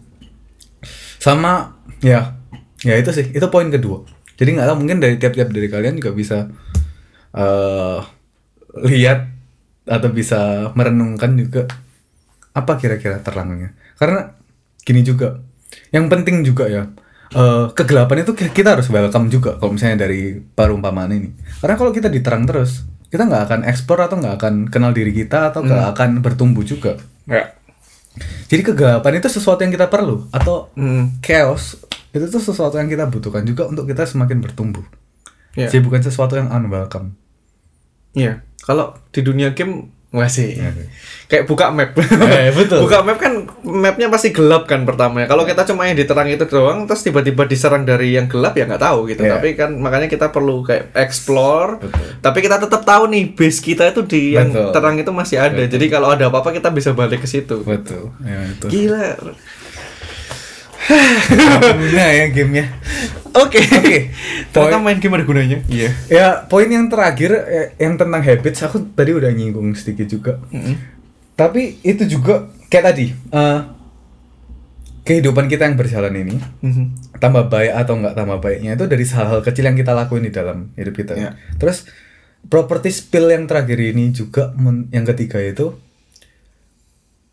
Sama 1.16 1.80
ya 2.04 2.36
ya 2.84 2.94
itu 3.00 3.16
sih. 3.16 3.32
Itu 3.32 3.48
poin 3.48 3.72
kedua. 3.72 4.04
Jadi 4.36 4.60
nggak 4.60 4.68
tahu 4.68 4.76
mungkin 4.76 5.00
dari 5.00 5.16
tiap-tiap 5.16 5.48
dari 5.48 5.72
kalian 5.72 5.96
juga 5.96 6.12
bisa 6.12 6.52
eh 7.32 7.98
lihat 8.84 9.29
atau 9.90 10.08
bisa 10.08 10.38
merenungkan 10.72 11.34
juga 11.34 11.66
apa 12.50 12.78
kira-kira 12.78 13.18
terangnya 13.18 13.74
karena 13.94 14.38
gini 14.80 15.02
juga 15.02 15.42
yang 15.90 16.06
penting 16.06 16.42
juga 16.42 16.66
ya 16.66 16.82
eh, 17.30 17.64
kegelapan 17.70 18.22
itu 18.22 18.32
ki- 18.32 18.50
kita 18.52 18.78
harus 18.78 18.86
welcome 18.86 19.26
juga 19.26 19.58
kalau 19.58 19.74
misalnya 19.74 20.06
dari 20.06 20.34
perumpamaan 20.38 21.10
ini 21.10 21.28
karena 21.58 21.74
kalau 21.74 21.90
kita 21.90 22.06
diterang 22.06 22.46
terus 22.46 22.86
kita 23.06 23.26
nggak 23.26 23.42
akan 23.44 23.60
explore 23.66 24.06
atau 24.06 24.16
nggak 24.16 24.34
akan 24.36 24.54
kenal 24.66 24.90
diri 24.90 25.10
kita 25.10 25.50
atau 25.50 25.62
nggak 25.62 25.84
akan 25.92 26.10
bertumbuh 26.20 26.62
juga 26.62 26.94
Ya. 27.26 27.54
jadi 28.46 28.62
kegelapan 28.64 29.18
itu 29.18 29.28
sesuatu 29.28 29.62
yang 29.62 29.70
kita 29.70 29.86
perlu 29.86 30.26
atau 30.30 30.70
Hmm. 30.74 31.18
chaos 31.18 31.78
itu 32.10 32.26
tuh 32.26 32.42
sesuatu 32.42 32.74
yang 32.74 32.86
kita 32.86 33.06
butuhkan 33.06 33.42
juga 33.42 33.66
untuk 33.66 33.86
kita 33.86 34.02
semakin 34.02 34.38
bertumbuh 34.40 34.82
Ya. 35.54 35.66
jadi 35.66 35.82
bukan 35.82 35.98
sesuatu 36.00 36.34
yang 36.34 36.46
unwelcome 36.48 37.14
Iya. 38.10 38.42
Kalau 38.60 38.92
di 39.08 39.20
dunia 39.20 39.50
game 39.50 39.88
masih 40.10 40.58
Iya. 40.58 40.74
kayak 41.30 41.46
buka 41.46 41.70
map. 41.70 41.94
Eh, 41.94 42.50
betul. 42.50 42.80
buka 42.84 43.06
map 43.06 43.22
kan 43.22 43.46
mapnya 43.62 44.10
pasti 44.10 44.34
gelap 44.34 44.66
kan 44.66 44.82
pertama 44.82 45.22
ya. 45.22 45.30
Kalau 45.30 45.46
kita 45.46 45.62
cuma 45.62 45.86
yang 45.86 45.94
diterang 45.94 46.26
itu 46.26 46.42
doang, 46.44 46.82
terus 46.82 47.06
tiba-tiba 47.06 47.46
diserang 47.46 47.86
dari 47.86 48.18
yang 48.18 48.26
gelap 48.26 48.58
ya 48.58 48.66
nggak 48.66 48.82
tahu 48.82 49.06
gitu. 49.06 49.22
Iya. 49.22 49.38
Tapi 49.38 49.54
kan 49.54 49.70
makanya 49.78 50.10
kita 50.10 50.34
perlu 50.34 50.66
kayak 50.66 50.90
explore. 50.98 51.78
Betul. 51.78 52.02
Tapi 52.20 52.38
kita 52.42 52.58
tetap 52.58 52.82
tahu 52.82 53.06
nih 53.06 53.30
base 53.30 53.62
kita 53.62 53.86
itu 53.86 54.02
di 54.02 54.34
yang 54.34 54.50
Betul. 54.50 54.74
terang 54.74 54.98
itu 54.98 55.12
masih 55.14 55.38
ada. 55.38 55.62
Jadi 55.62 55.86
kalau 55.86 56.10
ada 56.10 56.26
apa-apa 56.26 56.50
kita 56.50 56.74
bisa 56.74 56.90
balik 56.90 57.22
ke 57.22 57.30
situ. 57.30 57.62
betul 57.62 58.10
ya 58.26 58.42
itu 58.50 58.66
Gila. 58.66 59.14
nah 61.94 62.08
ya 62.10 62.26
gamenya 62.34 62.66
Oke. 63.32 63.60
Oke. 63.60 63.98
Ternyata 64.48 64.74
Poin- 64.74 64.84
main 64.84 64.98
game 64.98 65.14
ada 65.14 65.24
gunanya. 65.24 65.58
Iya. 65.66 65.88
Ya, 66.06 66.26
poin 66.44 66.66
yang 66.66 66.86
terakhir 66.86 67.30
eh, 67.30 67.68
yang 67.76 67.94
tentang 67.94 68.20
habits 68.20 68.60
aku 68.60 68.90
tadi 68.90 69.10
udah 69.10 69.30
nyinggung 69.30 69.70
sedikit 69.72 70.06
juga. 70.06 70.32
Tapi 71.32 71.78
itu 71.80 72.04
juga 72.06 72.48
kayak 72.66 72.84
tadi, 72.86 73.06
eh, 73.10 73.60
kehidupan 75.00 75.46
kita 75.46 75.64
yang 75.64 75.74
berjalan 75.74 76.12
ini 76.14 76.36
Mhm. 76.60 77.16
tambah 77.16 77.46
baik 77.46 77.72
atau 77.74 77.96
nggak 77.96 78.14
tambah 78.14 78.38
baiknya 78.38 78.74
itu 78.74 78.84
dari 78.84 79.02
hal-hal 79.02 79.40
kecil 79.40 79.64
yang 79.64 79.74
kita 79.74 79.90
lakuin 79.90 80.22
di 80.22 80.30
dalam 80.30 80.70
hidup 80.74 80.94
kita. 80.94 81.14
Ya. 81.14 81.30
Terus 81.56 81.88
property 82.46 82.88
spill 82.88 83.28
yang 83.28 83.44
terakhir 83.44 83.80
ini 83.80 84.10
juga 84.10 84.52
men- 84.54 84.86
yang 84.88 85.04
ketiga 85.04 85.38
itu 85.38 85.74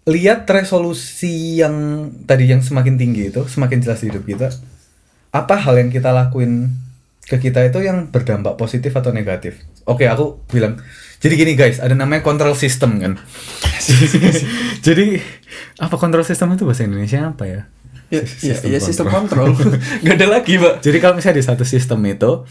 lihat 0.06 0.48
resolusi 0.48 1.60
yang 1.60 1.76
tadi 2.24 2.48
yang 2.48 2.64
semakin 2.64 2.96
tinggi 2.96 3.28
itu 3.28 3.44
semakin 3.46 3.84
jelas 3.84 4.00
di 4.00 4.08
hidup 4.08 4.24
kita 4.24 4.48
apa 5.32 5.56
hal 5.60 5.78
yang 5.80 5.90
kita 5.92 6.12
lakuin 6.12 6.72
ke 7.28 7.36
kita 7.38 7.68
itu 7.68 7.84
yang 7.84 8.08
berdampak 8.08 8.56
positif 8.56 8.96
atau 8.96 9.12
negatif. 9.12 9.60
Oke, 9.84 10.08
aku 10.08 10.40
bilang. 10.48 10.80
Jadi 11.18 11.34
gini 11.34 11.54
guys, 11.58 11.82
ada 11.82 11.98
namanya 11.98 12.22
control 12.22 12.54
system 12.54 13.02
kan. 13.02 13.14
Jadi 14.86 15.18
apa 15.82 15.96
control 15.98 16.24
system 16.24 16.54
itu 16.54 16.64
bahasa 16.64 16.86
Indonesia 16.86 17.34
apa 17.34 17.44
ya? 17.50 17.62
Ya, 18.08 18.24
ya, 18.24 18.24
Sistem 18.24 18.68
ya 18.72 18.80
sistem 18.80 19.08
kontrol. 19.12 19.52
Gak 20.06 20.16
ada 20.16 20.28
lagi, 20.30 20.56
Pak. 20.56 20.80
Jadi 20.80 20.98
kalau 21.04 21.20
misalnya 21.20 21.42
di 21.42 21.46
satu 21.46 21.64
sistem 21.68 22.00
itu 22.08 22.48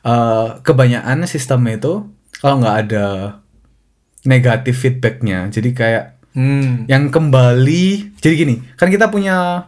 eh 0.00 0.48
kebanyakan 0.60 1.24
sistem 1.28 1.60
itu 1.68 2.08
kalau 2.40 2.56
nggak 2.64 2.76
ada 2.88 3.06
negatif 4.24 4.80
feedbacknya, 4.80 5.52
jadi 5.52 5.70
kayak 5.76 6.04
Hmm. 6.30 6.86
yang 6.86 7.10
kembali 7.10 8.14
jadi 8.22 8.34
gini 8.38 8.62
kan 8.78 8.86
kita 8.86 9.10
punya 9.10 9.66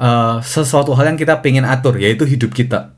eh, 0.00 0.36
sesuatu 0.40 0.96
hal 0.96 1.14
yang 1.14 1.18
kita 1.20 1.44
pengen 1.44 1.68
atur 1.68 2.00
yaitu 2.00 2.24
hidup 2.24 2.56
kita 2.56 2.96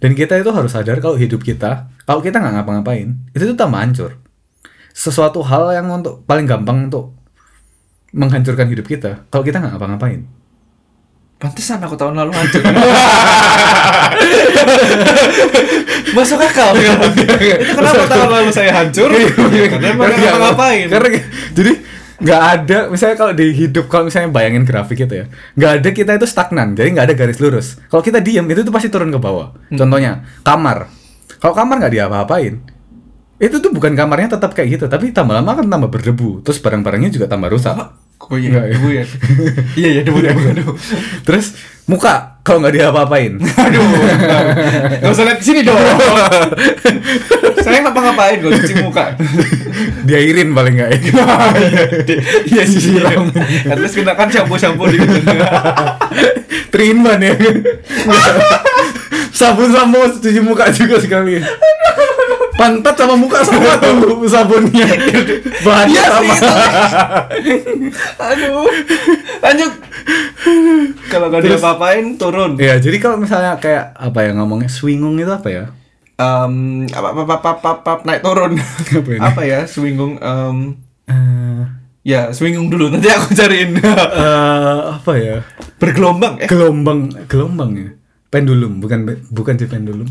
dan 0.00 0.10
kita 0.16 0.40
itu 0.40 0.50
harus 0.50 0.72
sadar 0.72 0.98
kalau 0.98 1.20
hidup 1.20 1.44
kita 1.44 1.92
kalau 2.08 2.24
kita 2.24 2.40
nggak 2.40 2.64
ngapa-ngapain 2.64 3.12
itu 3.36 3.44
tuh 3.52 3.56
tambah 3.56 3.78
hancur 3.78 4.16
sesuatu 4.96 5.44
hal 5.44 5.76
yang 5.76 5.86
untuk 5.92 6.24
paling 6.24 6.48
gampang 6.48 6.88
untuk 6.88 7.12
menghancurkan 8.12 8.66
hidup 8.72 8.88
kita 8.88 9.28
kalau 9.28 9.44
kita 9.44 9.60
nggak 9.60 9.76
ngapa-ngapain 9.76 10.24
Pantesan 11.42 11.82
aku 11.82 11.98
tahun 11.98 12.14
lalu 12.14 12.30
hancur. 12.38 12.62
Masuk 16.14 16.38
akal. 16.38 16.70
itu 16.78 17.74
kenapa 17.74 18.06
tahun 18.06 18.30
lalu 18.30 18.50
saya 18.54 18.70
hancur? 18.78 19.10
Karena 19.10 19.90
emang 19.90 20.06
Karena 20.06 20.22
nggak 20.22 20.38
ngapain. 20.38 20.86
Karena 20.86 21.08
jadi 21.50 21.72
nggak 22.22 22.42
ada 22.54 22.78
misalnya 22.86 23.16
kalau 23.18 23.32
di 23.34 23.50
hidup 23.50 23.90
kalau 23.90 24.06
misalnya 24.06 24.30
bayangin 24.30 24.62
grafik 24.62 24.94
gitu 24.94 25.14
ya 25.14 25.26
nggak 25.58 25.72
ada 25.82 25.88
kita 25.90 26.10
itu 26.16 26.26
stagnan 26.30 26.78
jadi 26.78 26.88
nggak 26.94 27.06
ada 27.10 27.14
garis 27.18 27.38
lurus. 27.42 27.66
Kalau 27.90 28.00
kita 28.00 28.22
diam 28.22 28.46
itu 28.46 28.62
tuh 28.62 28.70
pasti 28.70 28.88
turun 28.88 29.10
ke 29.10 29.18
bawah. 29.18 29.52
Contohnya 29.74 30.22
kamar. 30.46 30.86
Kalau 31.42 31.54
kamar 31.58 31.82
nggak 31.82 31.92
diapa-apain 31.98 32.54
itu 33.42 33.58
tuh 33.58 33.74
bukan 33.74 33.98
kamarnya 33.98 34.38
tetap 34.38 34.54
kayak 34.54 34.78
gitu 34.78 34.84
tapi 34.86 35.10
tambah 35.10 35.34
lama 35.34 35.58
kan 35.58 35.66
tambah 35.66 35.90
berdebu 35.90 36.46
terus 36.46 36.62
barang-barangnya 36.62 37.10
juga 37.10 37.26
tambah 37.26 37.50
rusak 37.50 37.74
Oh 38.30 38.36
iya, 38.36 38.48
Nggak, 38.54 38.64
ya. 38.64 38.72
debu 38.72 38.88
ya. 38.90 39.04
Iya 39.74 39.88
iya 39.90 40.02
debu 40.02 40.18
debu 40.20 40.40
debu. 40.54 40.72
terus 41.26 41.46
muka 41.84 42.38
kalau 42.42 42.62
nggak 42.62 42.74
diapa-apain 42.74 43.38
Aduh. 43.38 43.82
Gak 44.98 45.10
usah 45.10 45.24
lihat 45.26 45.40
sini 45.40 45.62
dong. 45.62 45.78
Saya 47.64 47.82
ngapa-ngapain 47.82 48.38
gue 48.38 48.50
cuci 48.52 48.74
muka. 48.80 49.14
diairin 50.02 50.50
paling 50.50 50.74
nggak 50.74 50.90
ya 50.90 50.98
Iya 52.50 52.62
sih. 52.66 52.98
Least 53.68 53.94
gunakan 53.94 54.26
shampoo-shampoo 54.28 54.86
di 54.88 54.98
Trinman 56.70 57.20
ya 57.20 57.34
sabun 59.32 59.68
sama 59.68 60.06
cuci 60.12 60.40
muka 60.40 60.70
juga 60.70 60.96
sekali 60.98 61.40
pantat 62.52 62.94
sama 62.94 63.14
muka 63.14 63.40
sama 63.40 63.74
tuh 63.76 64.22
sabunnya 64.24 64.86
bahannya 65.60 65.92
Iya 65.92 66.04
sama 66.06 66.34
sih, 66.34 66.50
Aduh. 68.28 68.68
Lanjut. 69.40 69.72
Kalau 71.08 71.26
gak 71.28 71.40
Terus- 71.40 71.56
diapa-apain 71.56 72.04
turun. 72.14 72.56
ya 72.56 72.76
jadi 72.76 72.96
kalau 72.98 73.16
misalnya 73.16 73.56
kayak 73.56 73.92
apa 73.92 74.18
ya 74.20 74.30
ngomongnya 74.32 74.68
swingung 74.68 75.16
itu 75.16 75.28
apa 75.28 75.48
ya 75.48 75.64
Em, 76.14 76.86
apa 76.88 77.08
apa 77.10 77.34
apa 77.34 77.50
apa, 77.50 77.70
apa, 77.72 77.92
naik 78.04 78.22
turun. 78.22 78.54
Apa 78.54 79.10
ini? 79.10 79.18
apa 79.18 79.42
ya? 79.42 79.60
Swingung 79.64 80.16
em, 80.16 80.56
Eh, 81.02 81.62
ya 82.04 82.30
swingung 82.30 82.68
dulu 82.68 82.86
nanti 82.88 83.08
aku 83.08 83.32
cariin. 83.32 83.74
eh, 83.80 83.92
apa 84.92 85.12
ya 85.14 85.42
Bergelombang 85.76 86.38
eh. 86.38 86.46
gelombang 86.46 87.10
gelombang 87.26 87.70
ya 87.74 87.88
pendulum 88.28 88.78
bukan 88.78 89.02
bukan 89.28 89.54
sih 89.56 89.66
pendulum 89.66 90.06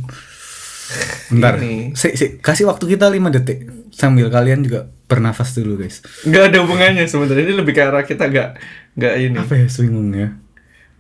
Bentar, 1.32 1.56
si, 1.96 2.08
si, 2.20 2.26
kasih 2.44 2.68
waktu 2.68 2.84
kita 2.98 3.08
5 3.08 3.32
detik 3.32 3.72
sambil 3.96 4.28
kalian 4.28 4.68
juga 4.68 4.92
bernafas 5.08 5.56
dulu 5.56 5.80
guys. 5.80 6.04
Nggak 6.28 6.44
ada 6.52 6.58
hubungannya 6.64 7.04
sebenarnya 7.08 7.44
ini 7.48 7.54
lebih 7.56 7.74
ke 7.76 7.82
arah 7.84 8.04
kita 8.04 8.28
nggak 8.28 8.50
nggak 9.00 9.14
ini. 9.20 9.38
Apa 9.40 9.54
ya 9.56 9.68
swingungnya? 9.72 10.28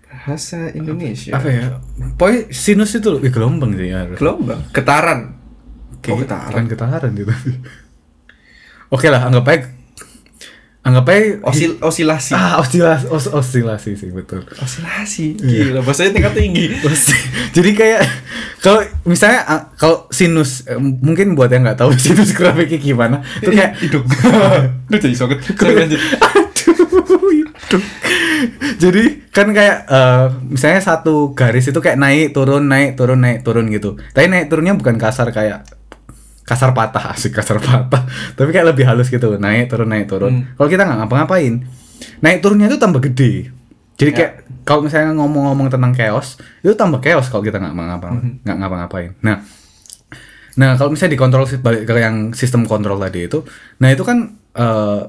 Bahasa 0.07 0.71
Indonesia. 0.75 1.31
Apa 1.35 1.47
ya? 1.47 1.65
Pokoknya 2.19 2.41
sinus 2.51 2.95
itu 2.95 3.11
eh, 3.23 3.31
gelombang 3.31 3.75
sih 3.75 3.87
ya. 3.91 4.07
Gelombang. 4.15 4.71
Getaran. 4.75 5.19
Oh, 5.91 5.99
Kayak 6.03 6.27
getaran. 6.27 6.51
Bukan 6.51 6.65
getaran 6.67 7.11
gitu. 7.15 7.33
Oke 8.91 9.07
lah, 9.07 9.23
anggap 9.23 9.47
aja 9.47 9.80
anggap 10.81 11.13
aja 11.13 11.37
Osil 11.45 11.77
osilasi. 11.77 12.33
ah 12.33 12.57
osilasi 12.57 13.05
os, 13.13 13.29
osilasi 13.29 13.93
sih 13.93 14.09
betul. 14.09 14.41
Osilasi. 14.57 15.37
Gila, 15.37 15.85
bahasanya 15.85 16.17
tingkat 16.17 16.33
tinggi. 16.33 16.73
Jadi 17.55 17.71
kayak 17.77 18.01
kalau 18.65 18.81
misalnya 19.05 19.45
ah, 19.45 19.61
kalau 19.77 20.09
sinus 20.09 20.65
eh, 20.65 20.81
mungkin 20.81 21.37
buat 21.37 21.53
yang 21.53 21.65
nggak 21.69 21.85
tahu 21.85 21.93
sinus 22.01 22.33
grafiknya 22.33 22.81
gimana 22.81 23.21
itu 23.41 23.53
kayak 23.53 23.77
hidung. 23.77 24.05
Lu 24.89 24.97
jadi 25.03 25.15
soket. 25.17 25.37
Aduh. 25.53 26.01
Jadi 28.81 29.03
kan 29.29 29.53
kayak 29.53 29.77
eh, 29.85 30.25
misalnya 30.49 30.81
satu 30.81 31.37
garis 31.37 31.69
itu 31.69 31.77
kayak 31.77 32.01
naik 32.01 32.33
turun 32.33 32.65
naik 32.65 32.97
turun 32.97 33.21
naik 33.21 33.45
turun 33.45 33.69
gitu. 33.69 34.01
Tapi 34.17 34.25
naik 34.33 34.49
turunnya 34.49 34.73
bukan 34.73 34.97
kasar 34.97 35.29
kayak 35.29 35.80
kasar 36.51 36.75
patah 36.75 37.03
asik 37.15 37.31
kasar 37.31 37.63
patah. 37.63 38.03
Tapi 38.35 38.51
kayak 38.51 38.75
lebih 38.75 38.83
halus 38.83 39.07
gitu 39.07 39.39
naik 39.39 39.71
turun 39.71 39.87
naik 39.87 40.11
turun. 40.11 40.43
Hmm. 40.43 40.43
Kalau 40.59 40.67
kita 40.67 40.83
nggak 40.83 40.97
ngapa-ngapain, 41.07 41.53
naik 42.19 42.43
turunnya 42.43 42.67
itu 42.67 42.75
tambah 42.75 42.99
gede. 42.99 43.55
Jadi 43.95 44.11
Ya. 44.11 44.17
kayak 44.17 44.33
kalau 44.67 44.81
misalnya 44.83 45.13
ngomong-ngomong 45.15 45.71
tentang 45.71 45.93
chaos 45.95 46.35
itu 46.65 46.73
tambah 46.75 46.99
chaos 46.99 47.31
kalau 47.31 47.45
kita 47.45 47.61
nggak 47.61 47.73
ngapa 47.73 48.07
nggak 48.43 48.57
ngapa-ngapain. 48.59 49.11
Nah, 49.23 49.39
Nah, 50.51 50.75
kalau 50.75 50.91
misalnya 50.91 51.15
dikontrol 51.15 51.47
balik 51.63 51.87
ke 51.87 51.93
yang 51.95 52.35
sistem 52.35 52.67
kontrol 52.67 52.99
tadi 52.99 53.23
itu, 53.23 53.47
nah 53.79 53.87
itu 53.87 54.03
kan 54.03 54.35
eh, 54.51 55.01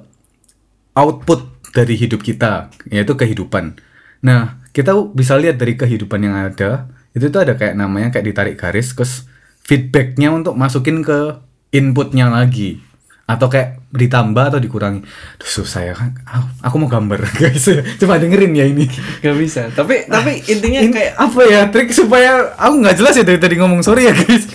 output 0.94 1.66
dari 1.74 1.98
hidup 1.98 2.22
kita, 2.22 2.70
yaitu 2.86 3.18
kehidupan. 3.18 3.74
Nah, 4.22 4.62
kita 4.70 4.94
bisa 5.10 5.34
lihat 5.40 5.58
dari 5.58 5.74
kehidupan 5.74 6.20
yang 6.22 6.36
ada, 6.36 6.86
itu 7.10 7.26
tuh 7.26 7.42
ada 7.42 7.58
kayak 7.58 7.74
namanya 7.74 8.14
kayak 8.14 8.26
ditarik 8.30 8.54
garis, 8.54 8.94
terus 8.94 9.26
feedbacknya 9.66 10.34
untuk 10.34 10.58
masukin 10.58 11.02
ke 11.02 11.38
inputnya 11.72 12.28
lagi, 12.28 12.82
atau 13.26 13.48
kayak 13.48 13.80
ditambah 13.92 14.44
atau 14.52 14.60
dikurangi. 14.60 15.00
Duh, 15.40 15.50
susah 15.50 15.82
ya 15.84 15.94
kan? 15.96 16.16
Aku, 16.64 16.80
mau 16.80 16.88
gambar, 16.88 17.22
guys. 17.40 17.64
Coba 18.00 18.20
dengerin 18.20 18.52
ya 18.56 18.64
ini. 18.68 18.88
Gak 19.20 19.36
bisa. 19.36 19.68
Tapi 19.72 20.08
tapi 20.08 20.40
intinya 20.48 20.80
Ini 20.80 20.92
kayak 20.92 21.12
apa 21.16 21.40
ya 21.48 21.60
trik 21.68 21.92
supaya 21.92 22.56
aku 22.56 22.82
nggak 22.82 22.96
jelas 22.98 23.14
ya 23.16 23.24
dari 23.24 23.40
tadi 23.40 23.54
ngomong 23.60 23.84
sorry 23.84 24.08
ya 24.08 24.14
guys. 24.16 24.48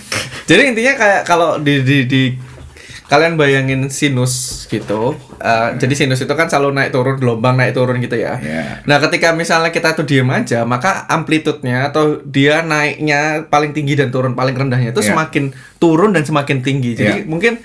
Jadi 0.48 0.74
intinya 0.74 0.94
kayak 0.96 1.20
kalau 1.28 1.60
di 1.60 1.84
di 1.84 1.96
di 2.08 2.22
kalian 3.08 3.40
bayangin 3.40 3.88
sinus 3.88 4.64
gitu. 4.68 5.16
eh, 5.40 5.68
jadi 5.80 5.94
sinus 5.96 6.20
itu 6.20 6.34
kan 6.36 6.44
selalu 6.44 6.76
naik 6.76 6.90
turun, 6.92 7.16
gelombang 7.16 7.56
naik 7.56 7.72
turun 7.72 7.96
gitu 8.04 8.20
ya. 8.20 8.36
Iya. 8.36 8.84
Nah, 8.84 9.00
ketika 9.00 9.32
misalnya 9.32 9.72
kita 9.72 9.96
tuh 9.96 10.04
diem 10.04 10.28
aja, 10.28 10.68
maka 10.68 11.08
amplitudenya 11.08 11.88
atau 11.88 12.20
dia 12.20 12.60
naiknya 12.60 13.48
paling 13.48 13.72
tinggi 13.72 13.96
dan 13.96 14.12
turun 14.12 14.36
paling 14.36 14.52
rendahnya 14.52 14.92
itu 14.92 15.00
Iya. 15.00 15.16
semakin 15.16 15.56
turun 15.80 16.12
dan 16.12 16.28
semakin 16.28 16.60
tinggi. 16.60 17.00
Jadi 17.00 17.24
Iya. 17.24 17.30
mungkin 17.30 17.64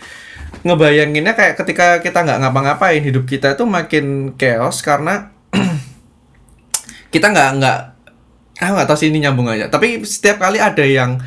ngebayanginnya 0.63 1.35
kayak 1.35 1.59
ketika 1.59 1.99
kita 1.99 2.23
nggak 2.23 2.39
ngapa-ngapain 2.39 3.03
hidup 3.03 3.27
kita 3.27 3.59
itu 3.59 3.67
makin 3.67 4.37
chaos 4.39 4.79
karena 4.79 5.33
kita 7.13 7.27
nggak 7.29 7.49
nggak 7.59 7.79
ah 8.61 8.69
nggak 8.69 8.87
tahu 8.87 8.95
sih 8.95 9.09
ini 9.11 9.19
nyambung 9.25 9.49
aja 9.49 9.67
tapi 9.67 10.05
setiap 10.05 10.39
kali 10.39 10.61
ada 10.61 10.85
yang 10.85 11.19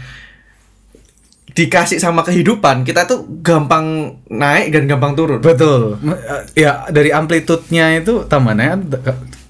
dikasih 1.57 1.97
sama 1.97 2.21
kehidupan 2.21 2.85
kita 2.85 3.09
tuh 3.09 3.25
gampang 3.41 4.13
naik 4.29 4.77
dan 4.77 4.85
gampang 4.85 5.17
turun 5.17 5.41
Betul. 5.41 5.97
Eh, 6.05 6.69
Ya 6.69 6.85
dari 6.87 7.09
amplitudenya 7.11 7.97
itu 7.97 8.29
tambah 8.29 8.53
naik 8.53 8.93
t- 8.93 9.01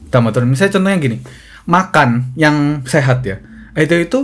tambah 0.09 0.30
turun. 0.30 0.47
Misalnya 0.47 0.78
contohnya 0.78 0.99
gini, 1.03 1.18
makan 1.66 2.30
yang 2.39 2.87
sehat 2.87 3.26
ya. 3.26 3.43
Itu 3.74 3.99
itu 3.99 4.20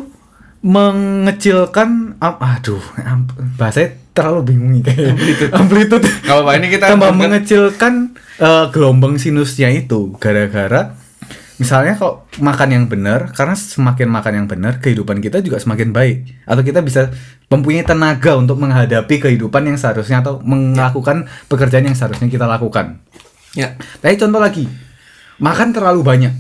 mengecilkan 0.62 2.16
aduh 2.22 2.78
bahasanya 3.59 3.98
terlalu 4.14 4.54
bingung 4.54 4.70
nih 4.78 4.82
kayak 4.86 5.18
amplitude 5.50 6.04
Nggak 6.22 6.36
apa-apa, 6.38 6.50
ini 6.54 6.66
kita 6.70 6.84
tambah 6.86 7.11
mengecilkan 7.11 7.92
eh, 8.38 8.64
gelombang 8.70 9.18
sinusnya 9.18 9.74
itu 9.74 10.14
gara-gara 10.22 10.94
misalnya 11.61 11.98
kalau 12.00 12.24
makan 12.40 12.68
yang 12.72 12.84
benar 12.88 13.32
karena 13.36 13.53
semakin 13.53 14.09
makan 14.09 14.32
yang 14.32 14.46
benar 14.48 14.80
kehidupan 14.80 15.20
kita 15.20 15.44
juga 15.44 15.61
semakin 15.61 15.92
baik 15.92 16.46
atau 16.48 16.62
kita 16.64 16.80
bisa 16.80 17.12
mempunyai 17.53 17.84
tenaga 17.84 18.40
untuk 18.40 18.57
menghadapi 18.57 19.20
kehidupan 19.20 19.68
yang 19.68 19.76
seharusnya 19.76 20.24
atau 20.24 20.40
melakukan 20.40 21.28
pekerjaan 21.53 21.84
yang 21.84 21.96
seharusnya 21.96 22.32
kita 22.32 22.48
lakukan. 22.48 23.05
ya 23.53 23.76
Tapi 24.00 24.16
contoh 24.16 24.40
lagi, 24.40 24.64
makan 25.36 25.76
terlalu 25.76 26.00
banyak. 26.00 26.34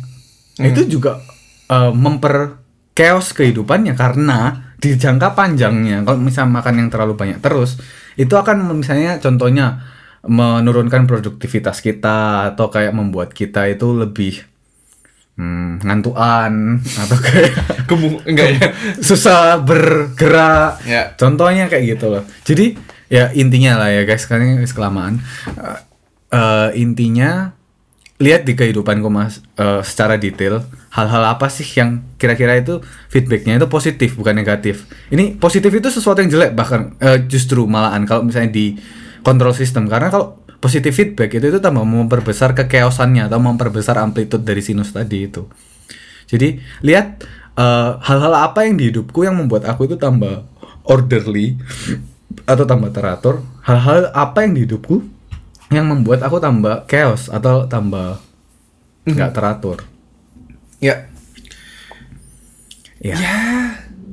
Nah, 0.56 0.66
Itu 0.72 0.88
juga 0.88 1.20
eh, 1.68 1.92
memper 1.92 2.62
chaos 2.96 3.36
kehidupannya 3.36 3.92
karena 3.96 4.72
di 4.82 4.98
jangka 4.98 5.38
panjangnya 5.38 6.02
kalau 6.02 6.18
misalnya 6.18 6.58
makan 6.58 6.74
yang 6.82 6.88
terlalu 6.90 7.14
banyak 7.14 7.38
terus 7.38 7.78
itu 8.18 8.34
akan 8.34 8.66
misalnya 8.74 9.22
contohnya 9.22 9.78
menurunkan 10.26 11.06
produktivitas 11.06 11.78
kita 11.82 12.50
atau 12.54 12.66
kayak 12.66 12.90
membuat 12.94 13.30
kita 13.30 13.70
itu 13.70 13.94
lebih 13.94 14.42
hmm, 15.42 15.82
ngantuan 15.82 16.78
atau 16.78 17.18
kayak 17.18 17.50
Gemuk 17.90 18.22
enggak 18.22 18.48
ya? 18.54 18.66
susah 19.02 19.58
bergerak. 19.58 20.78
Ya. 20.86 21.10
Contohnya 21.18 21.66
kayak 21.66 21.98
gitu 21.98 22.06
loh. 22.14 22.22
Jadi 22.46 22.78
ya 23.10 23.34
intinya 23.34 23.82
lah 23.82 23.90
ya 23.90 24.06
guys, 24.06 24.22
sekarang 24.22 24.62
ini 24.62 24.66
kelamaan. 24.70 25.18
Eh, 25.58 25.80
eh, 26.30 26.68
intinya 26.78 27.50
lihat 28.22 28.46
di 28.46 28.54
kehidupanku 28.54 29.10
mas 29.10 29.42
eh, 29.58 29.82
secara 29.82 30.14
detail 30.14 30.62
hal-hal 30.94 31.34
apa 31.34 31.50
sih 31.50 31.66
yang 31.66 32.06
kira-kira 32.14 32.54
itu 32.54 32.78
feedbacknya 33.10 33.58
itu 33.58 33.66
positif 33.66 34.14
bukan 34.14 34.38
negatif. 34.38 34.86
Ini 35.10 35.42
positif 35.42 35.74
itu 35.74 35.90
sesuatu 35.90 36.22
yang 36.22 36.30
jelek 36.30 36.54
bahkan 36.54 36.94
eh, 37.02 37.26
justru 37.26 37.66
malahan 37.66 38.06
kalau 38.06 38.22
misalnya 38.22 38.54
di 38.54 38.78
control 39.26 39.54
system 39.54 39.90
karena 39.90 40.10
kalau 40.10 40.41
positif 40.62 40.94
feedback 40.94 41.34
itu 41.34 41.50
itu 41.50 41.58
tambah 41.58 41.82
memperbesar 41.82 42.54
kekeosannya 42.54 43.26
atau 43.26 43.42
memperbesar 43.42 43.98
amplitude 43.98 44.46
dari 44.46 44.62
sinus 44.62 44.94
tadi 44.94 45.26
itu. 45.26 45.50
Jadi 46.30 46.62
lihat 46.86 47.26
eh, 47.58 47.90
hal-hal 47.98 48.32
apa 48.38 48.62
yang 48.64 48.78
di 48.78 48.94
hidupku 48.94 49.26
yang 49.26 49.34
membuat 49.34 49.66
aku 49.66 49.90
itu 49.90 49.98
tambah 49.98 50.46
orderly 50.86 51.58
atau 52.46 52.62
tambah 52.62 52.94
teratur. 52.94 53.42
Hal-hal 53.66 54.14
apa 54.14 54.46
yang 54.46 54.54
di 54.54 54.62
hidupku 54.70 55.02
yang 55.74 55.90
membuat 55.90 56.22
aku 56.22 56.38
tambah 56.38 56.86
chaos 56.86 57.26
atau 57.26 57.66
tambah 57.66 58.22
nggak 59.02 59.34
teratur. 59.34 59.82
Ya. 60.78 61.10
Ya. 63.02 63.18
Ya, 63.18 63.42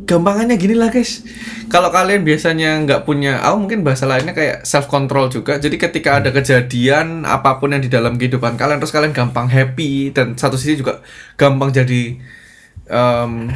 gampangannya 0.10 0.58
gini 0.58 0.74
lah 0.74 0.90
guys. 0.90 1.22
Kalau 1.70 1.94
kalian 1.94 2.26
biasanya 2.26 2.82
nggak 2.82 3.06
punya, 3.06 3.46
aku 3.46 3.70
mungkin 3.70 3.86
bahasa 3.86 4.10
lainnya 4.10 4.34
kayak 4.34 4.66
self 4.66 4.90
control 4.90 5.30
juga. 5.30 5.62
Jadi 5.62 5.78
ketika 5.78 6.18
ada 6.18 6.34
kejadian 6.34 7.30
apa 7.30 7.62
pun 7.62 7.78
yang 7.78 7.86
di 7.86 7.94
dalam 7.94 8.18
kehidupan 8.18 8.58
kalian, 8.58 8.82
terus 8.82 8.90
kalian 8.90 9.14
gampang 9.14 9.46
happy 9.46 10.10
dan 10.10 10.34
satu 10.34 10.58
sisi 10.58 10.82
juga 10.82 11.06
gampang 11.38 11.70
jadi 11.70 12.18
em, 12.90 13.54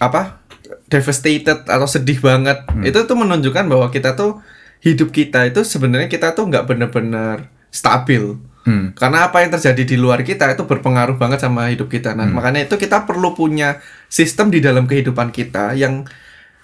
apa 0.00 0.40
devastated 0.88 1.68
atau 1.68 1.84
sedih 1.84 2.16
banget. 2.24 2.64
Itu 2.80 3.04
tuh 3.04 3.20
menunjukkan 3.20 3.68
bahwa 3.68 3.92
kita 3.92 4.16
tuh 4.16 4.40
hidup 4.80 5.12
kita 5.12 5.44
itu 5.52 5.60
sebenarnya 5.68 6.08
kita 6.08 6.32
tuh 6.32 6.48
nggak 6.48 6.64
bener-bener 6.64 7.52
stabil. 7.68 8.40
Hmm. 8.64 8.96
Karena 8.96 9.28
apa 9.28 9.44
yang 9.44 9.52
terjadi 9.52 9.82
di 9.84 9.96
luar 10.00 10.24
kita 10.24 10.48
itu 10.48 10.64
berpengaruh 10.64 11.20
banget 11.20 11.44
sama 11.44 11.68
hidup 11.68 11.92
kita. 11.92 12.16
Nah, 12.16 12.24
makanya 12.32 12.64
itu 12.64 12.80
kita 12.80 13.04
perlu 13.04 13.36
punya 13.36 13.78
sistem 14.08 14.48
di 14.48 14.64
dalam 14.64 14.88
kehidupan 14.88 15.28
kita 15.30 15.76
yang 15.76 16.08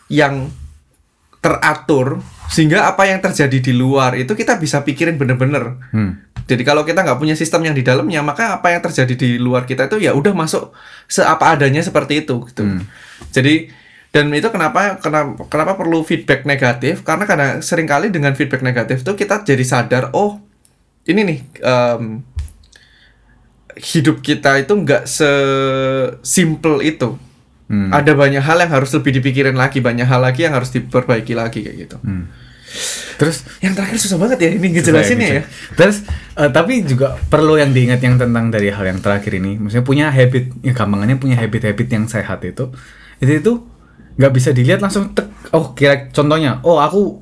yang 0.09 0.49
teratur 1.41 2.21
sehingga 2.53 2.89
apa 2.89 3.09
yang 3.09 3.21
terjadi 3.21 3.59
di 3.61 3.73
luar 3.73 4.17
itu 4.17 4.33
kita 4.33 4.57
bisa 4.57 4.81
pikirin 4.81 5.21
bener-bener. 5.21 5.77
Hmm. 5.93 6.25
Jadi 6.51 6.67
kalau 6.67 6.83
kita 6.83 7.07
nggak 7.07 7.21
punya 7.21 7.39
sistem 7.39 7.71
yang 7.71 7.77
di 7.79 7.87
dalamnya, 7.87 8.27
maka 8.27 8.59
apa 8.59 8.75
yang 8.75 8.83
terjadi 8.83 9.15
di 9.15 9.31
luar 9.39 9.71
kita 9.71 9.87
itu 9.87 10.03
ya 10.03 10.17
udah 10.17 10.35
masuk 10.35 10.75
seapa 11.07 11.55
adanya 11.55 11.79
seperti 11.79 12.27
itu 12.27 12.43
gitu. 12.51 12.83
Jadi 13.31 13.71
dan 14.11 14.27
itu 14.35 14.51
kenapa 14.51 14.99
kenapa 14.99 15.47
kenapa 15.47 15.79
perlu 15.79 16.03
feedback 16.03 16.43
negatif? 16.43 17.07
Karena 17.07 17.23
karena 17.31 17.63
sering 17.63 17.87
kali 17.87 18.11
dengan 18.11 18.35
feedback 18.35 18.67
negatif 18.67 19.07
tuh 19.07 19.15
kita 19.15 19.47
jadi 19.47 19.63
sadar, 19.63 20.11
oh 20.11 20.43
ini 21.11 21.21
nih 21.27 21.39
em, 21.61 22.05
hidup 23.81 24.21
kita 24.21 24.61
itu 24.61 24.73
nggak 24.73 25.05
sesimpel 25.09 26.85
itu. 26.85 27.17
Hmm. 27.71 27.95
Ada 27.95 28.19
banyak 28.19 28.43
hal 28.43 28.59
yang 28.67 28.73
harus 28.75 28.91
lebih 28.99 29.15
dipikirin 29.23 29.55
lagi, 29.55 29.79
banyak 29.79 30.03
hal 30.03 30.19
lagi 30.19 30.43
yang 30.43 30.59
harus 30.59 30.75
diperbaiki 30.75 31.39
lagi 31.39 31.63
kayak 31.63 31.77
gitu. 31.87 31.97
Hmm. 32.03 32.27
Terus 33.21 33.47
Yang 33.61 33.73
terakhir 33.77 33.97
susah 34.01 34.19
banget 34.19 34.39
ya 34.41 34.51
ini 34.57 34.67
ngejelasinnya 34.75 35.29
ya. 35.29 35.43
Terus 35.77 36.03
eh, 36.41 36.51
tapi 36.51 36.83
juga 36.83 37.15
perlu 37.29 37.61
yang 37.61 37.71
diingat 37.71 38.01
yang 38.01 38.17
tentang 38.17 38.49
dari 38.49 38.73
hal 38.73 38.83
yang 38.89 38.99
terakhir 38.99 39.37
ini, 39.37 39.61
maksudnya 39.61 39.87
punya 39.87 40.07
habit, 40.09 40.57
ya 40.65 40.73
gampangannya 40.73 41.21
punya 41.21 41.37
habit-habit 41.37 41.89
yang 41.93 42.05
sehat 42.09 42.43
itu, 42.43 42.73
itu 43.21 43.33
itu 43.39 43.53
nggak 44.17 44.33
bisa 44.35 44.51
dilihat 44.51 44.81
langsung 44.83 45.13
tek, 45.15 45.29
oh 45.55 45.77
kira 45.77 46.11
contohnya, 46.11 46.59
oh 46.65 46.81
aku 46.81 47.21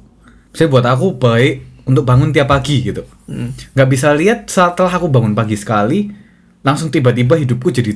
saya 0.57 0.70
buat 0.70 0.86
aku 0.86 1.18
baik 1.20 1.84
untuk 1.84 2.07
bangun 2.07 2.30
tiap 2.30 2.49
pagi 2.49 2.89
gitu. 2.89 3.05
Nggak 3.29 3.89
bisa 3.89 4.11
lihat 4.12 4.49
setelah 4.49 4.89
aku 4.91 5.07
bangun 5.07 5.37
pagi 5.37 5.53
sekali, 5.55 6.09
langsung 6.61 6.89
tiba-tiba 6.89 7.37
hidupku 7.37 7.68
jadi 7.68 7.93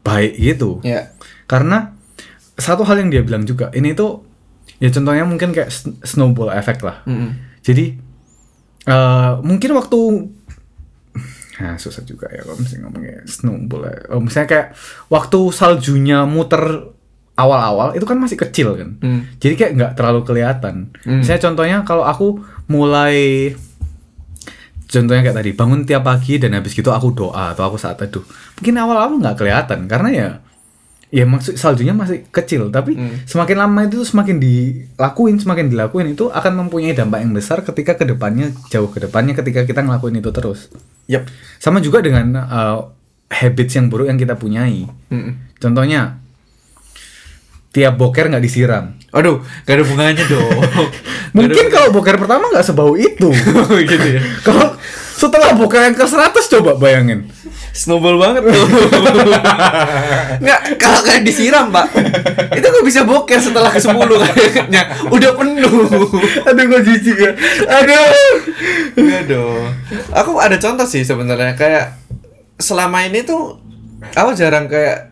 baik 0.00 0.32
gitu, 0.34 0.80
Ya. 0.80 1.12
karena 1.44 1.92
satu 2.56 2.82
hal 2.82 2.96
yang 2.98 3.08
dia 3.08 3.20
bilang 3.20 3.44
juga 3.44 3.68
ini 3.70 3.92
tuh 3.92 4.24
ya 4.76 4.88
contohnya 4.88 5.24
mungkin 5.24 5.52
kayak 5.52 5.68
sn- 5.68 6.00
snowball 6.00 6.48
effect 6.50 6.80
lah. 6.80 7.04
Mm-mm. 7.04 7.60
Jadi 7.60 7.96
eh 8.82 9.32
mungkin 9.40 9.76
waktu 9.76 9.98
nah 11.60 11.76
susah 11.76 12.00
juga 12.02 12.24
ya 12.32 12.40
kalau 12.40 12.56
misalnya 12.56 12.82
ngomongnya 12.88 13.16
snowball 13.28 13.82
ya. 13.84 13.96
Oh, 14.08 14.20
misalnya 14.20 14.48
kayak 14.48 14.68
waktu 15.12 15.38
saljunya 15.52 16.24
muter 16.24 16.88
awal-awal 17.36 17.92
itu 17.92 18.04
kan 18.04 18.16
masih 18.16 18.36
kecil 18.36 18.76
kan. 18.76 18.96
Hmm. 19.00 19.20
Jadi 19.36 19.54
kayak 19.56 19.72
nggak 19.76 19.92
terlalu 19.92 20.20
kelihatan. 20.24 20.92
Hmm. 21.04 21.20
Misalnya 21.20 21.42
contohnya 21.44 21.78
kalau 21.84 22.04
aku 22.04 22.40
mulai 22.66 23.52
contohnya 24.90 25.22
kayak 25.22 25.38
tadi 25.38 25.50
bangun 25.54 25.86
tiap 25.86 26.02
pagi 26.02 26.36
dan 26.36 26.58
habis 26.58 26.74
gitu 26.74 26.90
aku 26.90 27.14
doa 27.14 27.54
atau 27.54 27.62
aku 27.62 27.78
saat 27.78 27.96
teduh. 27.96 28.26
Mungkin 28.58 28.74
awal-awal 28.74 29.22
nggak 29.22 29.36
kelihatan 29.38 29.86
karena 29.86 30.08
ya 30.10 30.28
ya 31.10 31.26
maksud 31.26 31.58
saljunya 31.58 31.90
masih 31.90 32.22
kecil 32.30 32.70
tapi 32.70 32.94
Hmm. 32.94 33.26
semakin 33.26 33.58
lama 33.58 33.82
itu 33.82 34.06
semakin 34.06 34.38
dilakuin 34.38 35.42
semakin 35.42 35.66
dilakuin 35.66 36.14
itu 36.14 36.30
akan 36.30 36.62
mempunyai 36.62 36.94
dampak 36.94 37.26
yang 37.26 37.34
besar 37.34 37.66
ketika 37.66 37.98
ke 37.98 38.06
depannya 38.06 38.54
jauh 38.70 38.86
ke 38.86 39.02
depannya 39.02 39.34
ketika 39.34 39.66
kita 39.66 39.82
ngelakuin 39.82 40.22
itu 40.22 40.30
terus 40.30 40.70
Yap. 41.10 41.26
sama 41.58 41.82
juga 41.82 41.98
dengan 41.98 42.46
uh, 42.46 42.94
habits 43.26 43.74
yang 43.74 43.90
buruk 43.90 44.06
yang 44.06 44.22
kita 44.22 44.38
punyai 44.38 44.86
Mm-mm. 45.10 45.58
contohnya 45.58 46.19
tiap 47.70 47.94
boker 47.94 48.26
nggak 48.30 48.42
disiram 48.42 48.98
Aduh, 49.10 49.42
gak 49.66 49.74
ada 49.74 49.82
bunganya 49.82 50.22
dong. 50.30 50.62
mungkin 51.36 51.66
kalau 51.66 51.90
boker 51.90 52.14
pertama 52.14 52.46
nggak 52.50 52.62
sebau 52.62 52.94
itu 52.94 53.30
gitu 53.90 54.06
ya. 54.06 54.22
kalau 54.46 54.78
setelah 55.18 55.54
boker 55.58 55.82
yang 55.82 55.94
ke 55.98 56.06
100 56.06 56.30
coba 56.30 56.78
bayangin 56.78 57.26
Snowball 57.70 58.18
banget 58.18 58.50
tuh. 58.50 58.66
Nggak, 60.42 60.60
kalau 60.74 61.06
kayak 61.06 61.22
disiram, 61.22 61.70
Pak. 61.70 61.86
Itu 62.58 62.66
kok 62.66 62.82
bisa 62.82 63.06
boker 63.06 63.38
setelah 63.38 63.70
ke 63.70 63.78
10 63.78 63.94
kayaknya. 63.94 64.90
Udah 65.06 65.38
penuh. 65.38 65.86
aduh 66.50 66.64
kok 66.66 66.82
jijik 66.82 67.14
ya 67.14 67.30
aduh 67.70 68.10
Enggak 68.98 69.22
dong. 69.30 69.70
Aku 70.10 70.42
ada 70.42 70.58
contoh 70.58 70.82
sih 70.82 71.06
sebenarnya 71.06 71.54
kayak 71.54 71.94
selama 72.58 73.06
ini 73.06 73.22
tuh 73.22 73.62
aku 74.18 74.34
jarang 74.34 74.66
kayak 74.66 75.09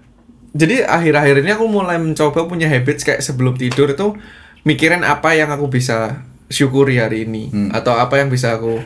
jadi 0.59 0.83
akhir-akhir 0.83 1.47
ini 1.47 1.51
aku 1.55 1.71
mulai 1.71 2.03
mencoba 2.03 2.51
punya 2.51 2.67
habits 2.67 3.07
kayak 3.07 3.23
sebelum 3.23 3.55
tidur 3.55 3.95
itu 3.95 4.19
mikirin 4.67 5.07
apa 5.07 5.39
yang 5.39 5.55
aku 5.55 5.71
bisa 5.71 6.27
syukuri 6.51 6.99
hari 6.99 7.29
ini 7.29 7.53
atau 7.71 7.95
apa 7.95 8.19
yang 8.19 8.33
bisa 8.33 8.57
aku 8.59 8.81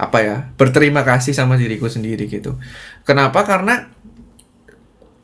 apa 0.00 0.18
ya 0.22 0.36
berterima 0.56 1.04
kasih 1.04 1.36
sama 1.36 1.60
diriku 1.60 1.90
sendiri 1.90 2.30
gitu. 2.30 2.56
Kenapa? 3.04 3.44
Karena 3.44 3.90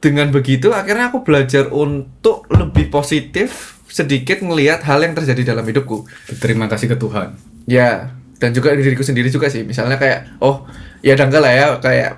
dengan 0.03 0.29
begitu 0.29 0.77
akhirnya 0.77 1.09
aku 1.09 1.25
belajar 1.25 1.73
untuk 1.73 2.45
lebih 2.53 2.93
positif 2.93 3.81
sedikit 3.89 4.45
ngelihat 4.45 4.85
hal 4.85 5.01
yang 5.01 5.17
terjadi 5.17 5.55
dalam 5.55 5.65
hidupku. 5.65 6.05
terima 6.43 6.67
kasih 6.67 6.93
ke 6.93 6.97
Tuhan 6.99 7.55
Ya, 7.65 8.13
dan 8.37 8.53
juga 8.53 8.77
diriku 8.77 9.01
sendiri 9.01 9.33
juga 9.33 9.49
sih. 9.49 9.65
Misalnya 9.65 9.97
kayak, 9.97 10.37
oh, 10.45 10.69
ya 11.01 11.17
udah 11.17 11.27
enggak 11.33 11.43
lah 11.43 11.53
ya, 11.53 11.67
kayak 11.81 12.11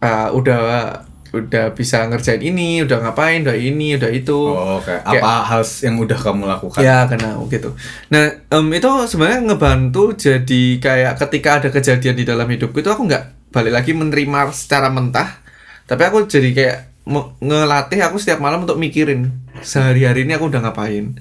ah, 0.00 0.32
udah 0.32 0.60
udah 1.38 1.72
bisa 1.72 2.04
ngerjain 2.10 2.42
ini, 2.42 2.82
udah 2.82 2.98
ngapain, 3.02 3.46
udah 3.46 3.54
ini, 3.54 3.94
udah 3.94 4.10
itu. 4.10 4.34
oh 4.34 4.82
kayak 4.82 5.06
apa 5.06 5.32
hal 5.46 5.62
yang 5.84 5.96
udah 6.02 6.18
kamu 6.18 6.44
lakukan 6.46 6.80
Ya, 6.82 7.06
kena 7.06 7.38
gitu. 7.46 7.74
Nah, 8.10 8.34
em, 8.50 8.66
itu 8.74 8.88
sebenarnya 9.06 9.40
ngebantu 9.46 10.14
jadi 10.18 10.62
kayak 10.82 11.14
ketika 11.22 11.50
ada 11.62 11.68
kejadian 11.70 12.14
di 12.18 12.24
dalam 12.26 12.46
hidupku 12.50 12.82
itu 12.82 12.90
aku 12.90 13.06
nggak 13.06 13.54
balik 13.54 13.72
lagi 13.72 13.96
menerima 13.96 14.52
secara 14.52 14.92
mentah, 14.92 15.40
tapi 15.86 16.02
aku 16.04 16.26
jadi 16.28 16.50
kayak 16.52 16.78
ngelatih 17.40 18.04
aku 18.04 18.20
setiap 18.20 18.44
malam 18.44 18.68
untuk 18.68 18.76
mikirin 18.76 19.32
sehari-hari 19.64 20.28
ini 20.28 20.36
aku 20.36 20.52
udah 20.52 20.60
ngapain, 20.60 21.16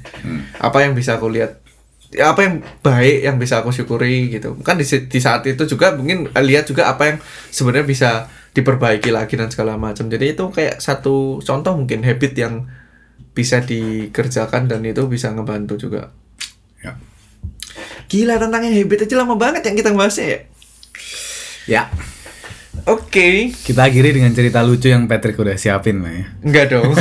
apa 0.60 0.78
yang 0.84 0.92
bisa 0.92 1.16
aku 1.16 1.32
lihat, 1.32 1.64
ya, 2.12 2.36
apa 2.36 2.44
yang 2.44 2.56
baik 2.84 3.18
yang 3.24 3.36
bisa 3.40 3.64
aku 3.64 3.72
syukuri 3.72 4.28
gitu. 4.28 4.60
Kan 4.68 4.76
di, 4.76 4.84
di 4.84 5.20
saat 5.24 5.48
itu 5.48 5.64
juga 5.64 5.96
mungkin 5.96 6.28
lihat 6.36 6.68
juga 6.68 6.92
apa 6.92 7.16
yang 7.16 7.18
sebenarnya 7.50 7.88
bisa 7.88 8.10
diperbaiki 8.58 9.14
lagi 9.14 9.38
dan 9.38 9.54
segala 9.54 9.78
macam. 9.78 10.10
Jadi 10.10 10.34
itu 10.34 10.50
kayak 10.50 10.82
satu 10.82 11.38
contoh 11.46 11.78
mungkin 11.78 12.02
habit 12.02 12.34
yang 12.34 12.66
bisa 13.38 13.62
dikerjakan 13.62 14.66
dan 14.66 14.82
itu 14.82 15.06
bisa 15.06 15.30
ngebantu 15.30 15.78
juga. 15.78 16.10
ya 16.82 16.98
Gila 18.10 18.42
tentang 18.42 18.66
yang 18.66 18.76
habit 18.82 19.06
aja 19.06 19.16
lama 19.22 19.38
banget 19.38 19.62
yang 19.70 19.78
kita 19.78 19.94
bahasnya 19.94 20.26
ya. 20.26 20.40
ya 21.70 21.84
Oke, 22.88 23.52
kita 23.68 23.84
akhiri 23.84 24.16
dengan 24.16 24.32
cerita 24.32 24.64
lucu 24.64 24.88
yang 24.88 25.12
Patrick 25.12 25.36
udah 25.36 25.60
siapin 25.60 26.00
lah 26.00 26.14
ya 26.14 26.26
enggak 26.40 26.66
dong. 26.72 26.96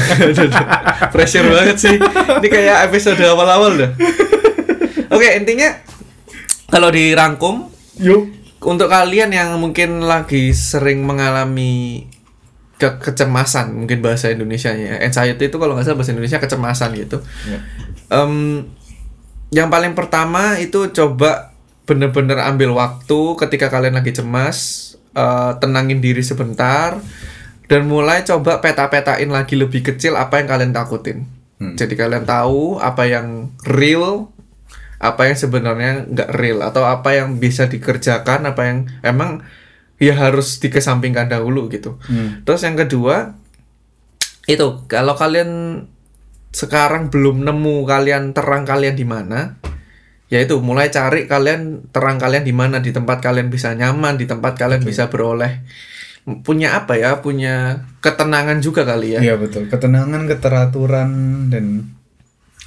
Pressure 1.15 1.47
banget 1.47 1.77
sih. 1.79 1.97
Ini 2.43 2.49
kayak 2.51 2.91
episode 2.91 3.23
awal-awal 3.23 3.79
dah. 3.79 3.91
Oke, 5.15 5.29
intinya 5.39 5.79
kalau 6.67 6.91
dirangkum 6.91 7.71
yuk 8.03 8.36
untuk 8.67 8.91
kalian 8.91 9.31
yang 9.31 9.55
mungkin 9.63 10.03
lagi 10.03 10.51
sering 10.51 11.07
mengalami 11.07 12.05
ke 12.77 12.99
kecemasan 13.01 13.73
mungkin 13.73 14.05
bahasa 14.05 14.29
Indonesianya 14.29 15.01
anxiety 15.01 15.49
itu 15.49 15.57
kalau 15.57 15.73
nggak 15.73 15.87
salah 15.87 15.97
bahasa 15.97 16.13
Indonesia 16.13 16.43
kecemasan 16.43 16.91
gitu 16.99 17.23
Ya. 17.49 17.59
Em, 18.13 18.67
yang 19.49 19.71
paling 19.71 19.95
pertama 19.95 20.59
itu 20.59 20.91
coba 20.91 21.55
bener-bener 21.87 22.37
ambil 22.43 22.75
waktu 22.75 23.21
ketika 23.41 23.71
kalian 23.71 23.97
lagi 23.97 24.11
cemas 24.13 24.59
eh, 25.15 25.53
tenangin 25.63 26.03
diri 26.03 26.21
sebentar 26.21 26.99
dan 27.67 27.87
mulai 27.87 28.23
coba 28.23 28.59
peta-petain 28.61 29.31
lagi 29.31 29.57
lebih 29.57 29.87
kecil 29.87 30.19
apa 30.19 30.43
yang 30.43 30.49
kalian 30.51 30.75
takutin 30.75 31.19
Hmm. 31.57 31.73
jadi 31.73 31.97
kalian 31.97 32.29
tahu 32.29 32.77
apa 32.77 33.09
yang 33.09 33.49
real 33.65 34.29
apa 34.97 35.29
yang 35.29 35.37
sebenarnya 35.37 36.09
nggak 36.09 36.31
real 36.37 36.65
atau 36.65 36.89
apa 36.89 37.13
yang 37.13 37.37
bisa 37.37 37.69
dikerjakan 37.69 38.49
apa 38.49 38.63
yang 38.65 38.79
emang 39.05 39.45
ya 39.97 40.17
harus 40.17 40.61
dikesampingkan 40.61 41.29
dahulu 41.29 41.69
gitu 41.73 41.97
Hmm. 42.09 42.45
Terus 42.45 42.65
yang 42.65 42.77
kedua 42.77 43.37
itu 44.47 44.87
kalau 44.87 45.19
kalian 45.19 45.83
sekarang 46.55 47.13
belum 47.13 47.45
nemu 47.45 47.85
kalian 47.85 48.33
terang 48.33 48.65
kalian 48.65 48.97
di 48.97 49.05
mana, 49.05 49.61
yaitu 50.33 50.57
mulai 50.65 50.89
cari 50.89 51.29
kalian 51.29 51.93
terang 51.93 52.17
kalian 52.17 52.47
di 52.47 52.55
mana 52.57 52.81
di 52.81 52.95
tempat 52.95 53.21
kalian 53.21 53.53
bisa 53.53 53.77
nyaman, 53.77 54.17
di 54.17 54.25
tempat 54.25 54.57
kalian 54.57 54.81
bisa 54.81 55.13
beroleh 55.13 55.67
punya 56.43 56.75
apa 56.75 56.99
ya, 56.99 57.23
punya 57.23 57.87
ketenangan 58.03 58.59
juga 58.59 58.83
kali 58.83 59.15
ya. 59.15 59.21
Iya 59.23 59.35
betul. 59.39 59.71
Ketenangan, 59.71 60.27
keteraturan 60.27 61.11
dan 61.55 61.96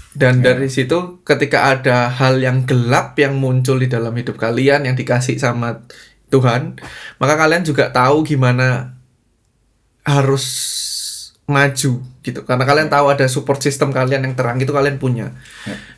Dan 0.10 0.42
dari 0.42 0.68
situ 0.74 1.22
ketika 1.22 1.78
ada 1.78 2.10
hal 2.10 2.42
yang 2.42 2.66
gelap 2.66 3.14
yang 3.22 3.38
muncul 3.38 3.78
di 3.78 3.86
dalam 3.86 4.12
hidup 4.18 4.42
kalian 4.42 4.90
yang 4.90 4.98
dikasih 4.98 5.38
sama 5.38 5.86
Tuhan, 6.34 6.82
maka 7.22 7.34
kalian 7.38 7.62
juga 7.62 7.94
tahu 7.94 8.26
gimana 8.26 8.98
harus 10.02 10.46
maju 11.50 12.06
gitu. 12.22 12.40
Karena 12.46 12.64
kalian 12.64 12.94
tahu 12.94 13.10
ada 13.10 13.26
support 13.26 13.58
system 13.58 13.90
kalian 13.90 14.22
yang 14.22 14.36
terang 14.38 14.62
itu 14.62 14.70
kalian 14.70 15.02
punya. 15.02 15.34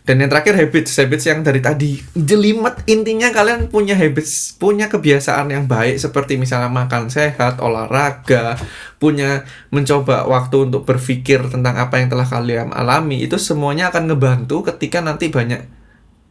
Dan 0.01 0.23
yang 0.23 0.31
terakhir 0.31 0.55
habits, 0.57 0.95
habits 0.97 1.27
yang 1.27 1.43
dari 1.43 1.59
tadi 1.59 1.99
jelimet 2.15 2.87
intinya 2.87 3.29
kalian 3.29 3.67
punya 3.67 3.93
habits, 3.93 4.55
punya 4.55 4.87
kebiasaan 4.87 5.51
yang 5.51 5.67
baik 5.67 5.99
seperti 5.99 6.39
misalnya 6.39 6.71
makan 6.71 7.11
sehat, 7.11 7.59
olahraga, 7.59 8.55
punya 8.97 9.43
mencoba 9.69 10.25
waktu 10.25 10.71
untuk 10.71 10.87
berpikir 10.87 11.43
tentang 11.51 11.77
apa 11.77 11.99
yang 11.99 12.09
telah 12.09 12.25
kalian 12.25 12.71
alami 12.71 13.21
itu 13.21 13.35
semuanya 13.35 13.91
akan 13.91 14.09
ngebantu 14.09 14.65
ketika 14.73 15.03
nanti 15.03 15.27
banyak 15.29 15.67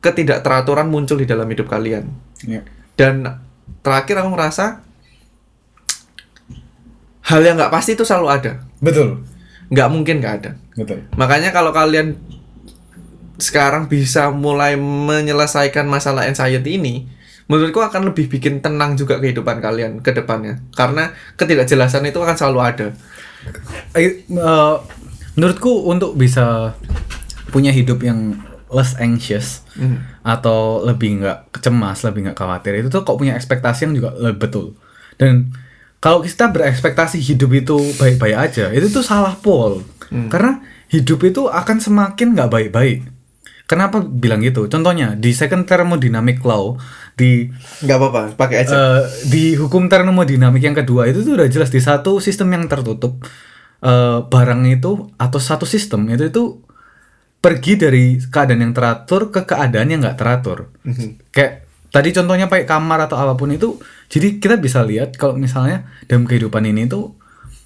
ketidakteraturan 0.01 0.89
muncul 0.89 1.21
di 1.21 1.29
dalam 1.29 1.45
hidup 1.47 1.69
kalian. 1.69 2.09
ya. 2.43 2.65
Dan 2.97 3.23
terakhir 3.85 4.25
aku 4.25 4.33
merasa 4.33 4.81
hal 7.31 7.41
yang 7.45 7.55
nggak 7.55 7.71
pasti 7.71 7.95
itu 7.95 8.03
selalu 8.03 8.29
ada, 8.33 8.53
Betul. 8.81 9.25
nggak 9.71 9.89
mungkin 9.93 10.19
nggak 10.19 10.35
ada. 10.43 10.51
Betul. 10.75 11.07
Makanya 11.15 11.55
kalau 11.55 11.71
kalian 11.71 12.19
sekarang 13.39 13.87
bisa 13.87 14.29
mulai 14.35 14.75
menyelesaikan 14.77 15.87
masalah 15.87 16.27
anxiety 16.27 16.75
ini, 16.75 17.07
menurutku 17.47 17.79
akan 17.79 18.11
lebih 18.11 18.27
bikin 18.27 18.59
tenang 18.59 18.99
juga 18.99 19.23
kehidupan 19.23 19.63
kalian 19.63 19.93
ke 20.03 20.11
depannya. 20.11 20.59
Karena 20.75 21.15
ketidakjelasan 21.39 22.03
itu 22.05 22.19
akan 22.19 22.37
selalu 22.37 22.59
ada. 22.61 22.87
Eh, 23.95 24.27
menurutku 25.39 25.87
untuk 25.87 26.19
bisa 26.19 26.75
punya 27.49 27.71
hidup 27.71 28.03
yang 28.03 28.37
less 28.71 28.95
anxious 28.99 29.67
Hmm. 29.75 30.03
atau 30.23 30.83
lebih 30.83 31.23
nggak 31.23 31.63
cemas, 31.63 32.03
lebih 32.05 32.27
nggak 32.27 32.39
khawatir 32.39 32.79
itu 32.79 32.87
tuh 32.87 33.03
kok 33.03 33.19
punya 33.19 33.35
ekspektasi 33.35 33.87
yang 33.87 33.95
juga 33.97 34.15
lebih 34.15 34.47
betul. 34.47 34.67
Dan 35.17 35.51
kalau 36.01 36.25
kita 36.25 36.49
berekspektasi 36.49 37.21
hidup 37.21 37.53
itu 37.53 37.77
baik-baik 38.01 38.37
aja, 38.37 38.73
itu 38.73 38.89
tuh 38.89 39.05
salah 39.05 39.37
pol. 39.37 39.85
Karena 40.33 40.65
hidup 40.91 41.23
itu 41.23 41.47
akan 41.47 41.77
semakin 41.79 42.35
nggak 42.35 42.51
baik-baik. 42.51 43.07
Kenapa 43.71 44.03
bilang 44.03 44.43
gitu? 44.43 44.67
Contohnya 44.67 45.15
di 45.15 45.31
second 45.31 45.63
thermodynamic 45.63 46.43
law 46.43 46.75
di 47.15 47.47
Nggak 47.87 47.97
apa-apa, 48.03 48.23
pakai 48.35 48.67
aja. 48.67 48.75
Eh, 48.75 49.03
di 49.31 49.45
hukum 49.55 49.87
termodinamik 49.87 50.59
yang 50.59 50.75
kedua 50.75 51.07
itu 51.07 51.23
tuh 51.23 51.39
udah 51.39 51.47
jelas 51.47 51.71
di 51.71 51.79
satu 51.79 52.19
sistem 52.19 52.51
yang 52.51 52.67
tertutup 52.67 53.23
eh, 53.85 54.19
barang 54.27 54.67
itu 54.67 55.15
atau 55.15 55.39
satu 55.39 55.71
sistem 55.71 56.11
itu 56.11 56.27
itu 56.27 56.45
pergi 57.39 57.79
dari 57.79 58.19
keadaan 58.19 58.67
yang 58.67 58.75
teratur 58.75 59.31
ke 59.31 59.47
keadaan 59.47 59.87
yang 59.87 60.03
nggak 60.03 60.19
teratur. 60.19 60.75
Kayak 61.31 61.70
tadi 61.91 62.15
contohnya 62.15 62.47
pakai 62.47 62.67
kamar 62.67 63.07
atau 63.11 63.19
apa 63.19 63.35
pun 63.35 63.51
itu, 63.51 63.79
jadi 64.11 64.39
kita 64.39 64.59
bisa 64.59 64.83
lihat 64.83 65.15
kalau 65.15 65.39
misalnya 65.39 65.87
dalam 66.07 66.27
kehidupan 66.27 66.67
ini 66.67 66.87
tuh 66.87 67.15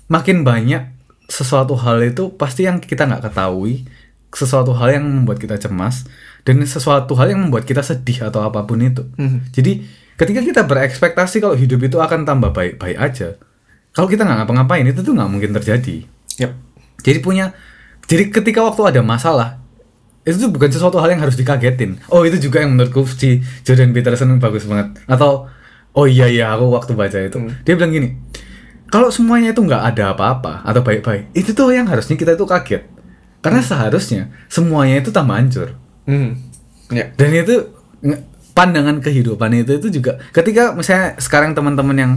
makin 0.09 0.45
banyak 0.45 0.93
sesuatu 1.29 1.77
hal 1.81 2.05
itu 2.05 2.37
pasti 2.37 2.69
yang 2.69 2.81
kita 2.81 3.09
nggak 3.09 3.33
ketahui, 3.33 3.89
sesuatu 4.35 4.77
hal 4.77 5.01
yang 5.01 5.05
membuat 5.07 5.41
kita 5.41 5.57
cemas 5.57 6.05
dan 6.45 6.61
sesuatu 6.67 7.17
hal 7.17 7.33
yang 7.33 7.41
membuat 7.49 7.65
kita 7.65 7.81
sedih 7.81 8.29
atau 8.29 8.45
apa 8.45 8.69
pun 8.69 8.83
itu. 8.85 9.09
Mhm. 9.17 9.55
Jadi 9.55 9.73
ketika 10.21 10.41
kita 10.45 10.63
berekspektasi 10.69 11.41
kalau 11.41 11.57
hidup 11.57 11.81
itu 11.81 11.97
akan 11.97 12.29
tambah 12.29 12.53
baik-baik 12.53 12.99
aja, 13.01 13.41
kalau 13.97 14.11
kita 14.11 14.29
nggak 14.29 14.45
ngapa-ngapain 14.45 14.85
itu 14.85 15.01
tuh 15.01 15.17
nggak 15.17 15.31
mungkin 15.31 15.51
terjadi. 15.57 16.05
Yap. 16.43 16.53
Jadi 17.01 17.19
punya, 17.25 17.55
jadi 18.05 18.29
ketika 18.29 18.61
waktu 18.61 18.83
ada 18.85 19.01
masalah 19.01 19.64
itu 20.25 20.37
tuh 20.41 20.51
bukan 20.51 20.73
sesuatu 20.73 20.97
hal 20.97 21.13
yang 21.13 21.21
harus 21.21 21.37
dikagetin. 21.37 22.01
Oh 22.09 22.25
itu 22.25 22.41
juga 22.41 22.65
yang 22.65 22.73
menurutku 22.73 23.05
si 23.05 23.45
Jordan 23.61 23.93
Peterson 23.93 24.33
bagus 24.41 24.65
banget. 24.65 24.97
Atau 25.05 25.47
oh 25.93 26.07
iya 26.09 26.27
iya 26.27 26.57
aku 26.57 26.73
waktu 26.73 26.97
baca 26.97 27.21
itu 27.21 27.39
dia 27.63 27.77
bilang 27.77 27.93
gini, 27.93 28.19
kalau 28.89 29.13
semuanya 29.13 29.53
itu 29.53 29.61
nggak 29.61 29.95
ada 29.95 30.17
apa-apa 30.17 30.65
atau 30.65 30.81
baik-baik, 30.81 31.31
itu 31.37 31.53
tuh 31.53 31.71
yang 31.71 31.87
harusnya 31.87 32.17
kita 32.17 32.35
itu 32.35 32.49
kaget. 32.49 32.89
Karena 33.45 33.61
seharusnya 33.61 34.33
semuanya 34.49 35.05
itu 35.05 35.13
tambah 35.13 35.37
hancur. 35.37 35.77
Hmm. 36.09 36.41
Ya. 36.89 37.13
Dan 37.13 37.31
itu 37.37 37.69
pandangan 38.57 39.03
kehidupan 39.05 39.51
itu 39.61 39.77
itu 39.77 40.01
juga 40.01 40.23
ketika 40.33 40.73
misalnya 40.73 41.19
sekarang 41.21 41.53
teman-teman 41.53 41.97
yang 41.97 42.13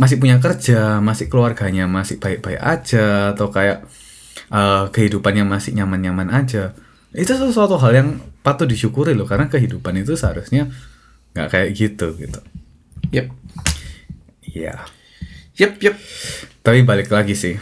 masih 0.00 0.16
punya 0.16 0.40
kerja, 0.40 1.04
masih 1.04 1.28
keluarganya 1.28 1.84
masih 1.84 2.16
baik-baik 2.16 2.60
aja 2.60 3.36
atau 3.36 3.52
kayak 3.52 3.84
eh, 4.48 4.84
kehidupannya 4.88 5.44
masih 5.44 5.76
nyaman-nyaman 5.76 6.32
aja. 6.32 6.72
Itu 7.16 7.32
sesuatu 7.32 7.80
hal 7.80 7.92
yang 7.96 8.08
patut 8.44 8.68
disyukuri 8.68 9.16
loh 9.16 9.24
karena 9.24 9.48
kehidupan 9.48 9.96
itu 9.96 10.14
seharusnya 10.14 10.68
nggak 11.32 11.48
kayak 11.48 11.68
gitu 11.72 12.12
gitu. 12.20 12.40
Yap. 13.10 13.32
Iya. 14.44 14.84
Yap, 15.56 15.72
yap. 15.80 15.96
Tapi 16.60 16.84
balik 16.84 17.08
lagi 17.08 17.32
sih. 17.32 17.56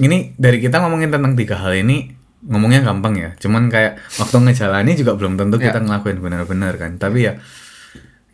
Ini 0.00 0.34
dari 0.40 0.58
kita 0.58 0.80
ngomongin 0.80 1.12
tentang 1.12 1.36
tiga 1.36 1.60
hal 1.60 1.76
ini 1.76 2.08
ngomongnya 2.48 2.80
gampang 2.80 3.14
ya. 3.20 3.30
Cuman 3.36 3.68
kayak 3.68 4.00
waktu 4.16 4.36
ngejalani 4.40 4.92
juga 4.96 5.12
belum 5.16 5.36
tentu 5.36 5.60
kita 5.60 5.84
ngelakuin 5.84 6.18
benar-benar 6.24 6.80
kan. 6.80 6.96
Tapi 6.96 7.28
ya 7.28 7.36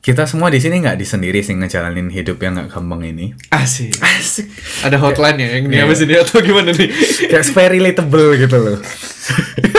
kita 0.00 0.24
semua 0.24 0.48
di 0.48 0.56
sini 0.56 0.80
nggak 0.80 0.96
di 0.96 1.04
sendiri 1.04 1.44
sih 1.44 1.52
ngejalanin 1.58 2.08
hidup 2.08 2.40
yang 2.40 2.56
nggak 2.56 2.70
gampang 2.72 3.04
ini. 3.04 3.36
Asik. 3.52 3.98
Asik. 4.00 4.48
Ada 4.86 4.96
hotline 4.96 5.38
ya 5.38 5.48
yang 5.58 5.64
ini 5.68 5.76
apa 5.82 5.92
sih 5.92 6.08
ini 6.08 6.16
atau 6.16 6.40
gimana 6.40 6.72
nih? 6.72 6.88
Kayak 7.28 7.44
very 7.52 7.78
relatable 7.82 8.38
gitu 8.38 8.56
loh. 8.56 8.78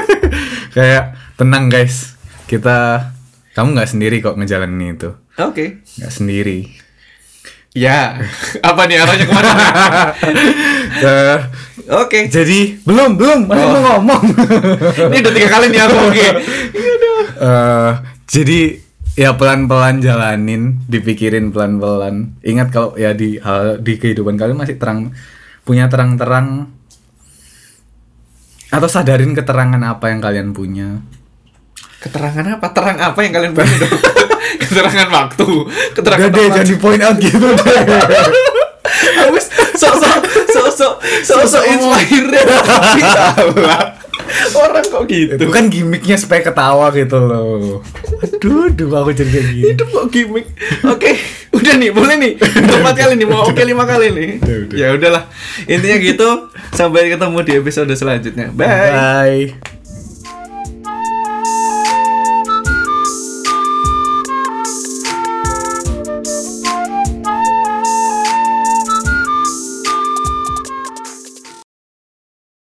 kayak 0.71 1.15
tenang 1.35 1.67
guys, 1.67 2.15
kita 2.47 3.11
kamu 3.51 3.75
nggak 3.75 3.91
sendiri 3.91 4.17
kok 4.23 4.39
ngejalanin 4.39 4.95
itu. 4.95 5.11
Oke. 5.39 5.83
Nggak 5.99 6.13
sendiri. 6.13 6.59
Ya. 7.71 8.19
Apa 8.69 8.87
nih 8.87 8.99
arahnya 8.99 9.25
ke 9.27 9.33
mana? 9.33 9.51
Eh, 10.91 11.39
Oke. 11.87 12.27
jadi 12.29 12.77
belum 12.83 13.15
belum 13.15 13.47
masih 13.47 13.67
mau 13.73 13.81
ngomong. 13.95 14.23
Ini 15.09 15.17
udah 15.23 15.33
tiga 15.33 15.49
kali 15.49 15.65
nih 15.71 15.81
aku 15.81 15.97
oke. 15.97 16.27
Eh, 17.41 17.91
jadi 18.27 18.59
ya 19.17 19.33
pelan-pelan 19.39 20.03
jalanin, 20.03 20.83
dipikirin 20.85 21.49
pelan-pelan. 21.49 22.37
Ingat 22.43 22.67
kalau 22.75 22.93
ya 22.99 23.15
di 23.15 23.39
hal 23.41 23.81
di 23.81 23.97
kehidupan 23.97 24.35
kalian 24.37 24.59
masih 24.59 24.77
terang 24.77 25.15
punya 25.63 25.87
terang-terang 25.87 26.69
atau 28.71 28.87
sadarin 28.87 29.35
keterangan 29.35 29.81
apa 29.83 30.07
yang 30.07 30.23
kalian 30.23 30.55
punya. 30.55 31.03
Keterangan 32.01 32.57
apa? 32.57 32.65
Terang 32.73 32.97
apa 32.97 33.19
yang 33.21 33.31
kalian 33.35 33.51
punya 33.53 33.75
dong? 33.77 33.93
Keterangan 34.65 35.07
waktu. 35.11 35.47
Keterangan 35.93 36.27
Udah 36.31 36.33
deh, 36.33 36.41
tempat. 36.47 36.55
jangan 36.57 36.69
di 36.71 36.77
point 36.79 37.01
out 37.03 37.17
gitu 37.19 37.37
deh. 37.45 37.79
Habis 39.21 39.45
sosok 39.77 40.17
sosok 40.49 40.93
sosok 41.21 41.63
inspired. 41.67 42.31
Orang 44.57 44.85
kok 44.85 45.03
gitu. 45.07 45.35
Itu 45.37 45.47
kan 45.51 45.67
gimmicknya 45.67 46.17
supaya 46.17 46.41
ketawa 46.45 46.91
gitu 46.95 47.17
loh. 47.19 47.81
Aduh, 48.21 48.71
aduh 48.71 48.89
aku 49.01 49.11
jadi 49.15 49.29
kayak 49.31 49.47
gini. 49.51 49.63
Hidup 49.73 49.87
kok 49.91 50.05
gimmick. 50.11 50.45
Oke, 50.87 51.11
udah 51.55 51.73
nih, 51.77 51.89
boleh 51.91 52.15
nih. 52.17 52.33
Empat 52.41 52.95
kali 52.95 53.13
nih, 53.19 53.27
mau 53.27 53.45
oke 53.47 53.61
lima 53.61 53.83
kali 53.83 54.07
nih. 54.13 54.29
Udah, 54.41 54.57
udah. 54.65 54.75
Ya 54.77 54.87
udahlah. 54.95 55.23
Intinya 55.67 55.97
gitu. 55.99 56.29
Sampai 56.71 57.11
ketemu 57.11 57.37
di 57.43 57.51
episode 57.59 57.91
selanjutnya. 57.93 58.53
Bye. 58.55 58.91
Bye. 58.91 59.80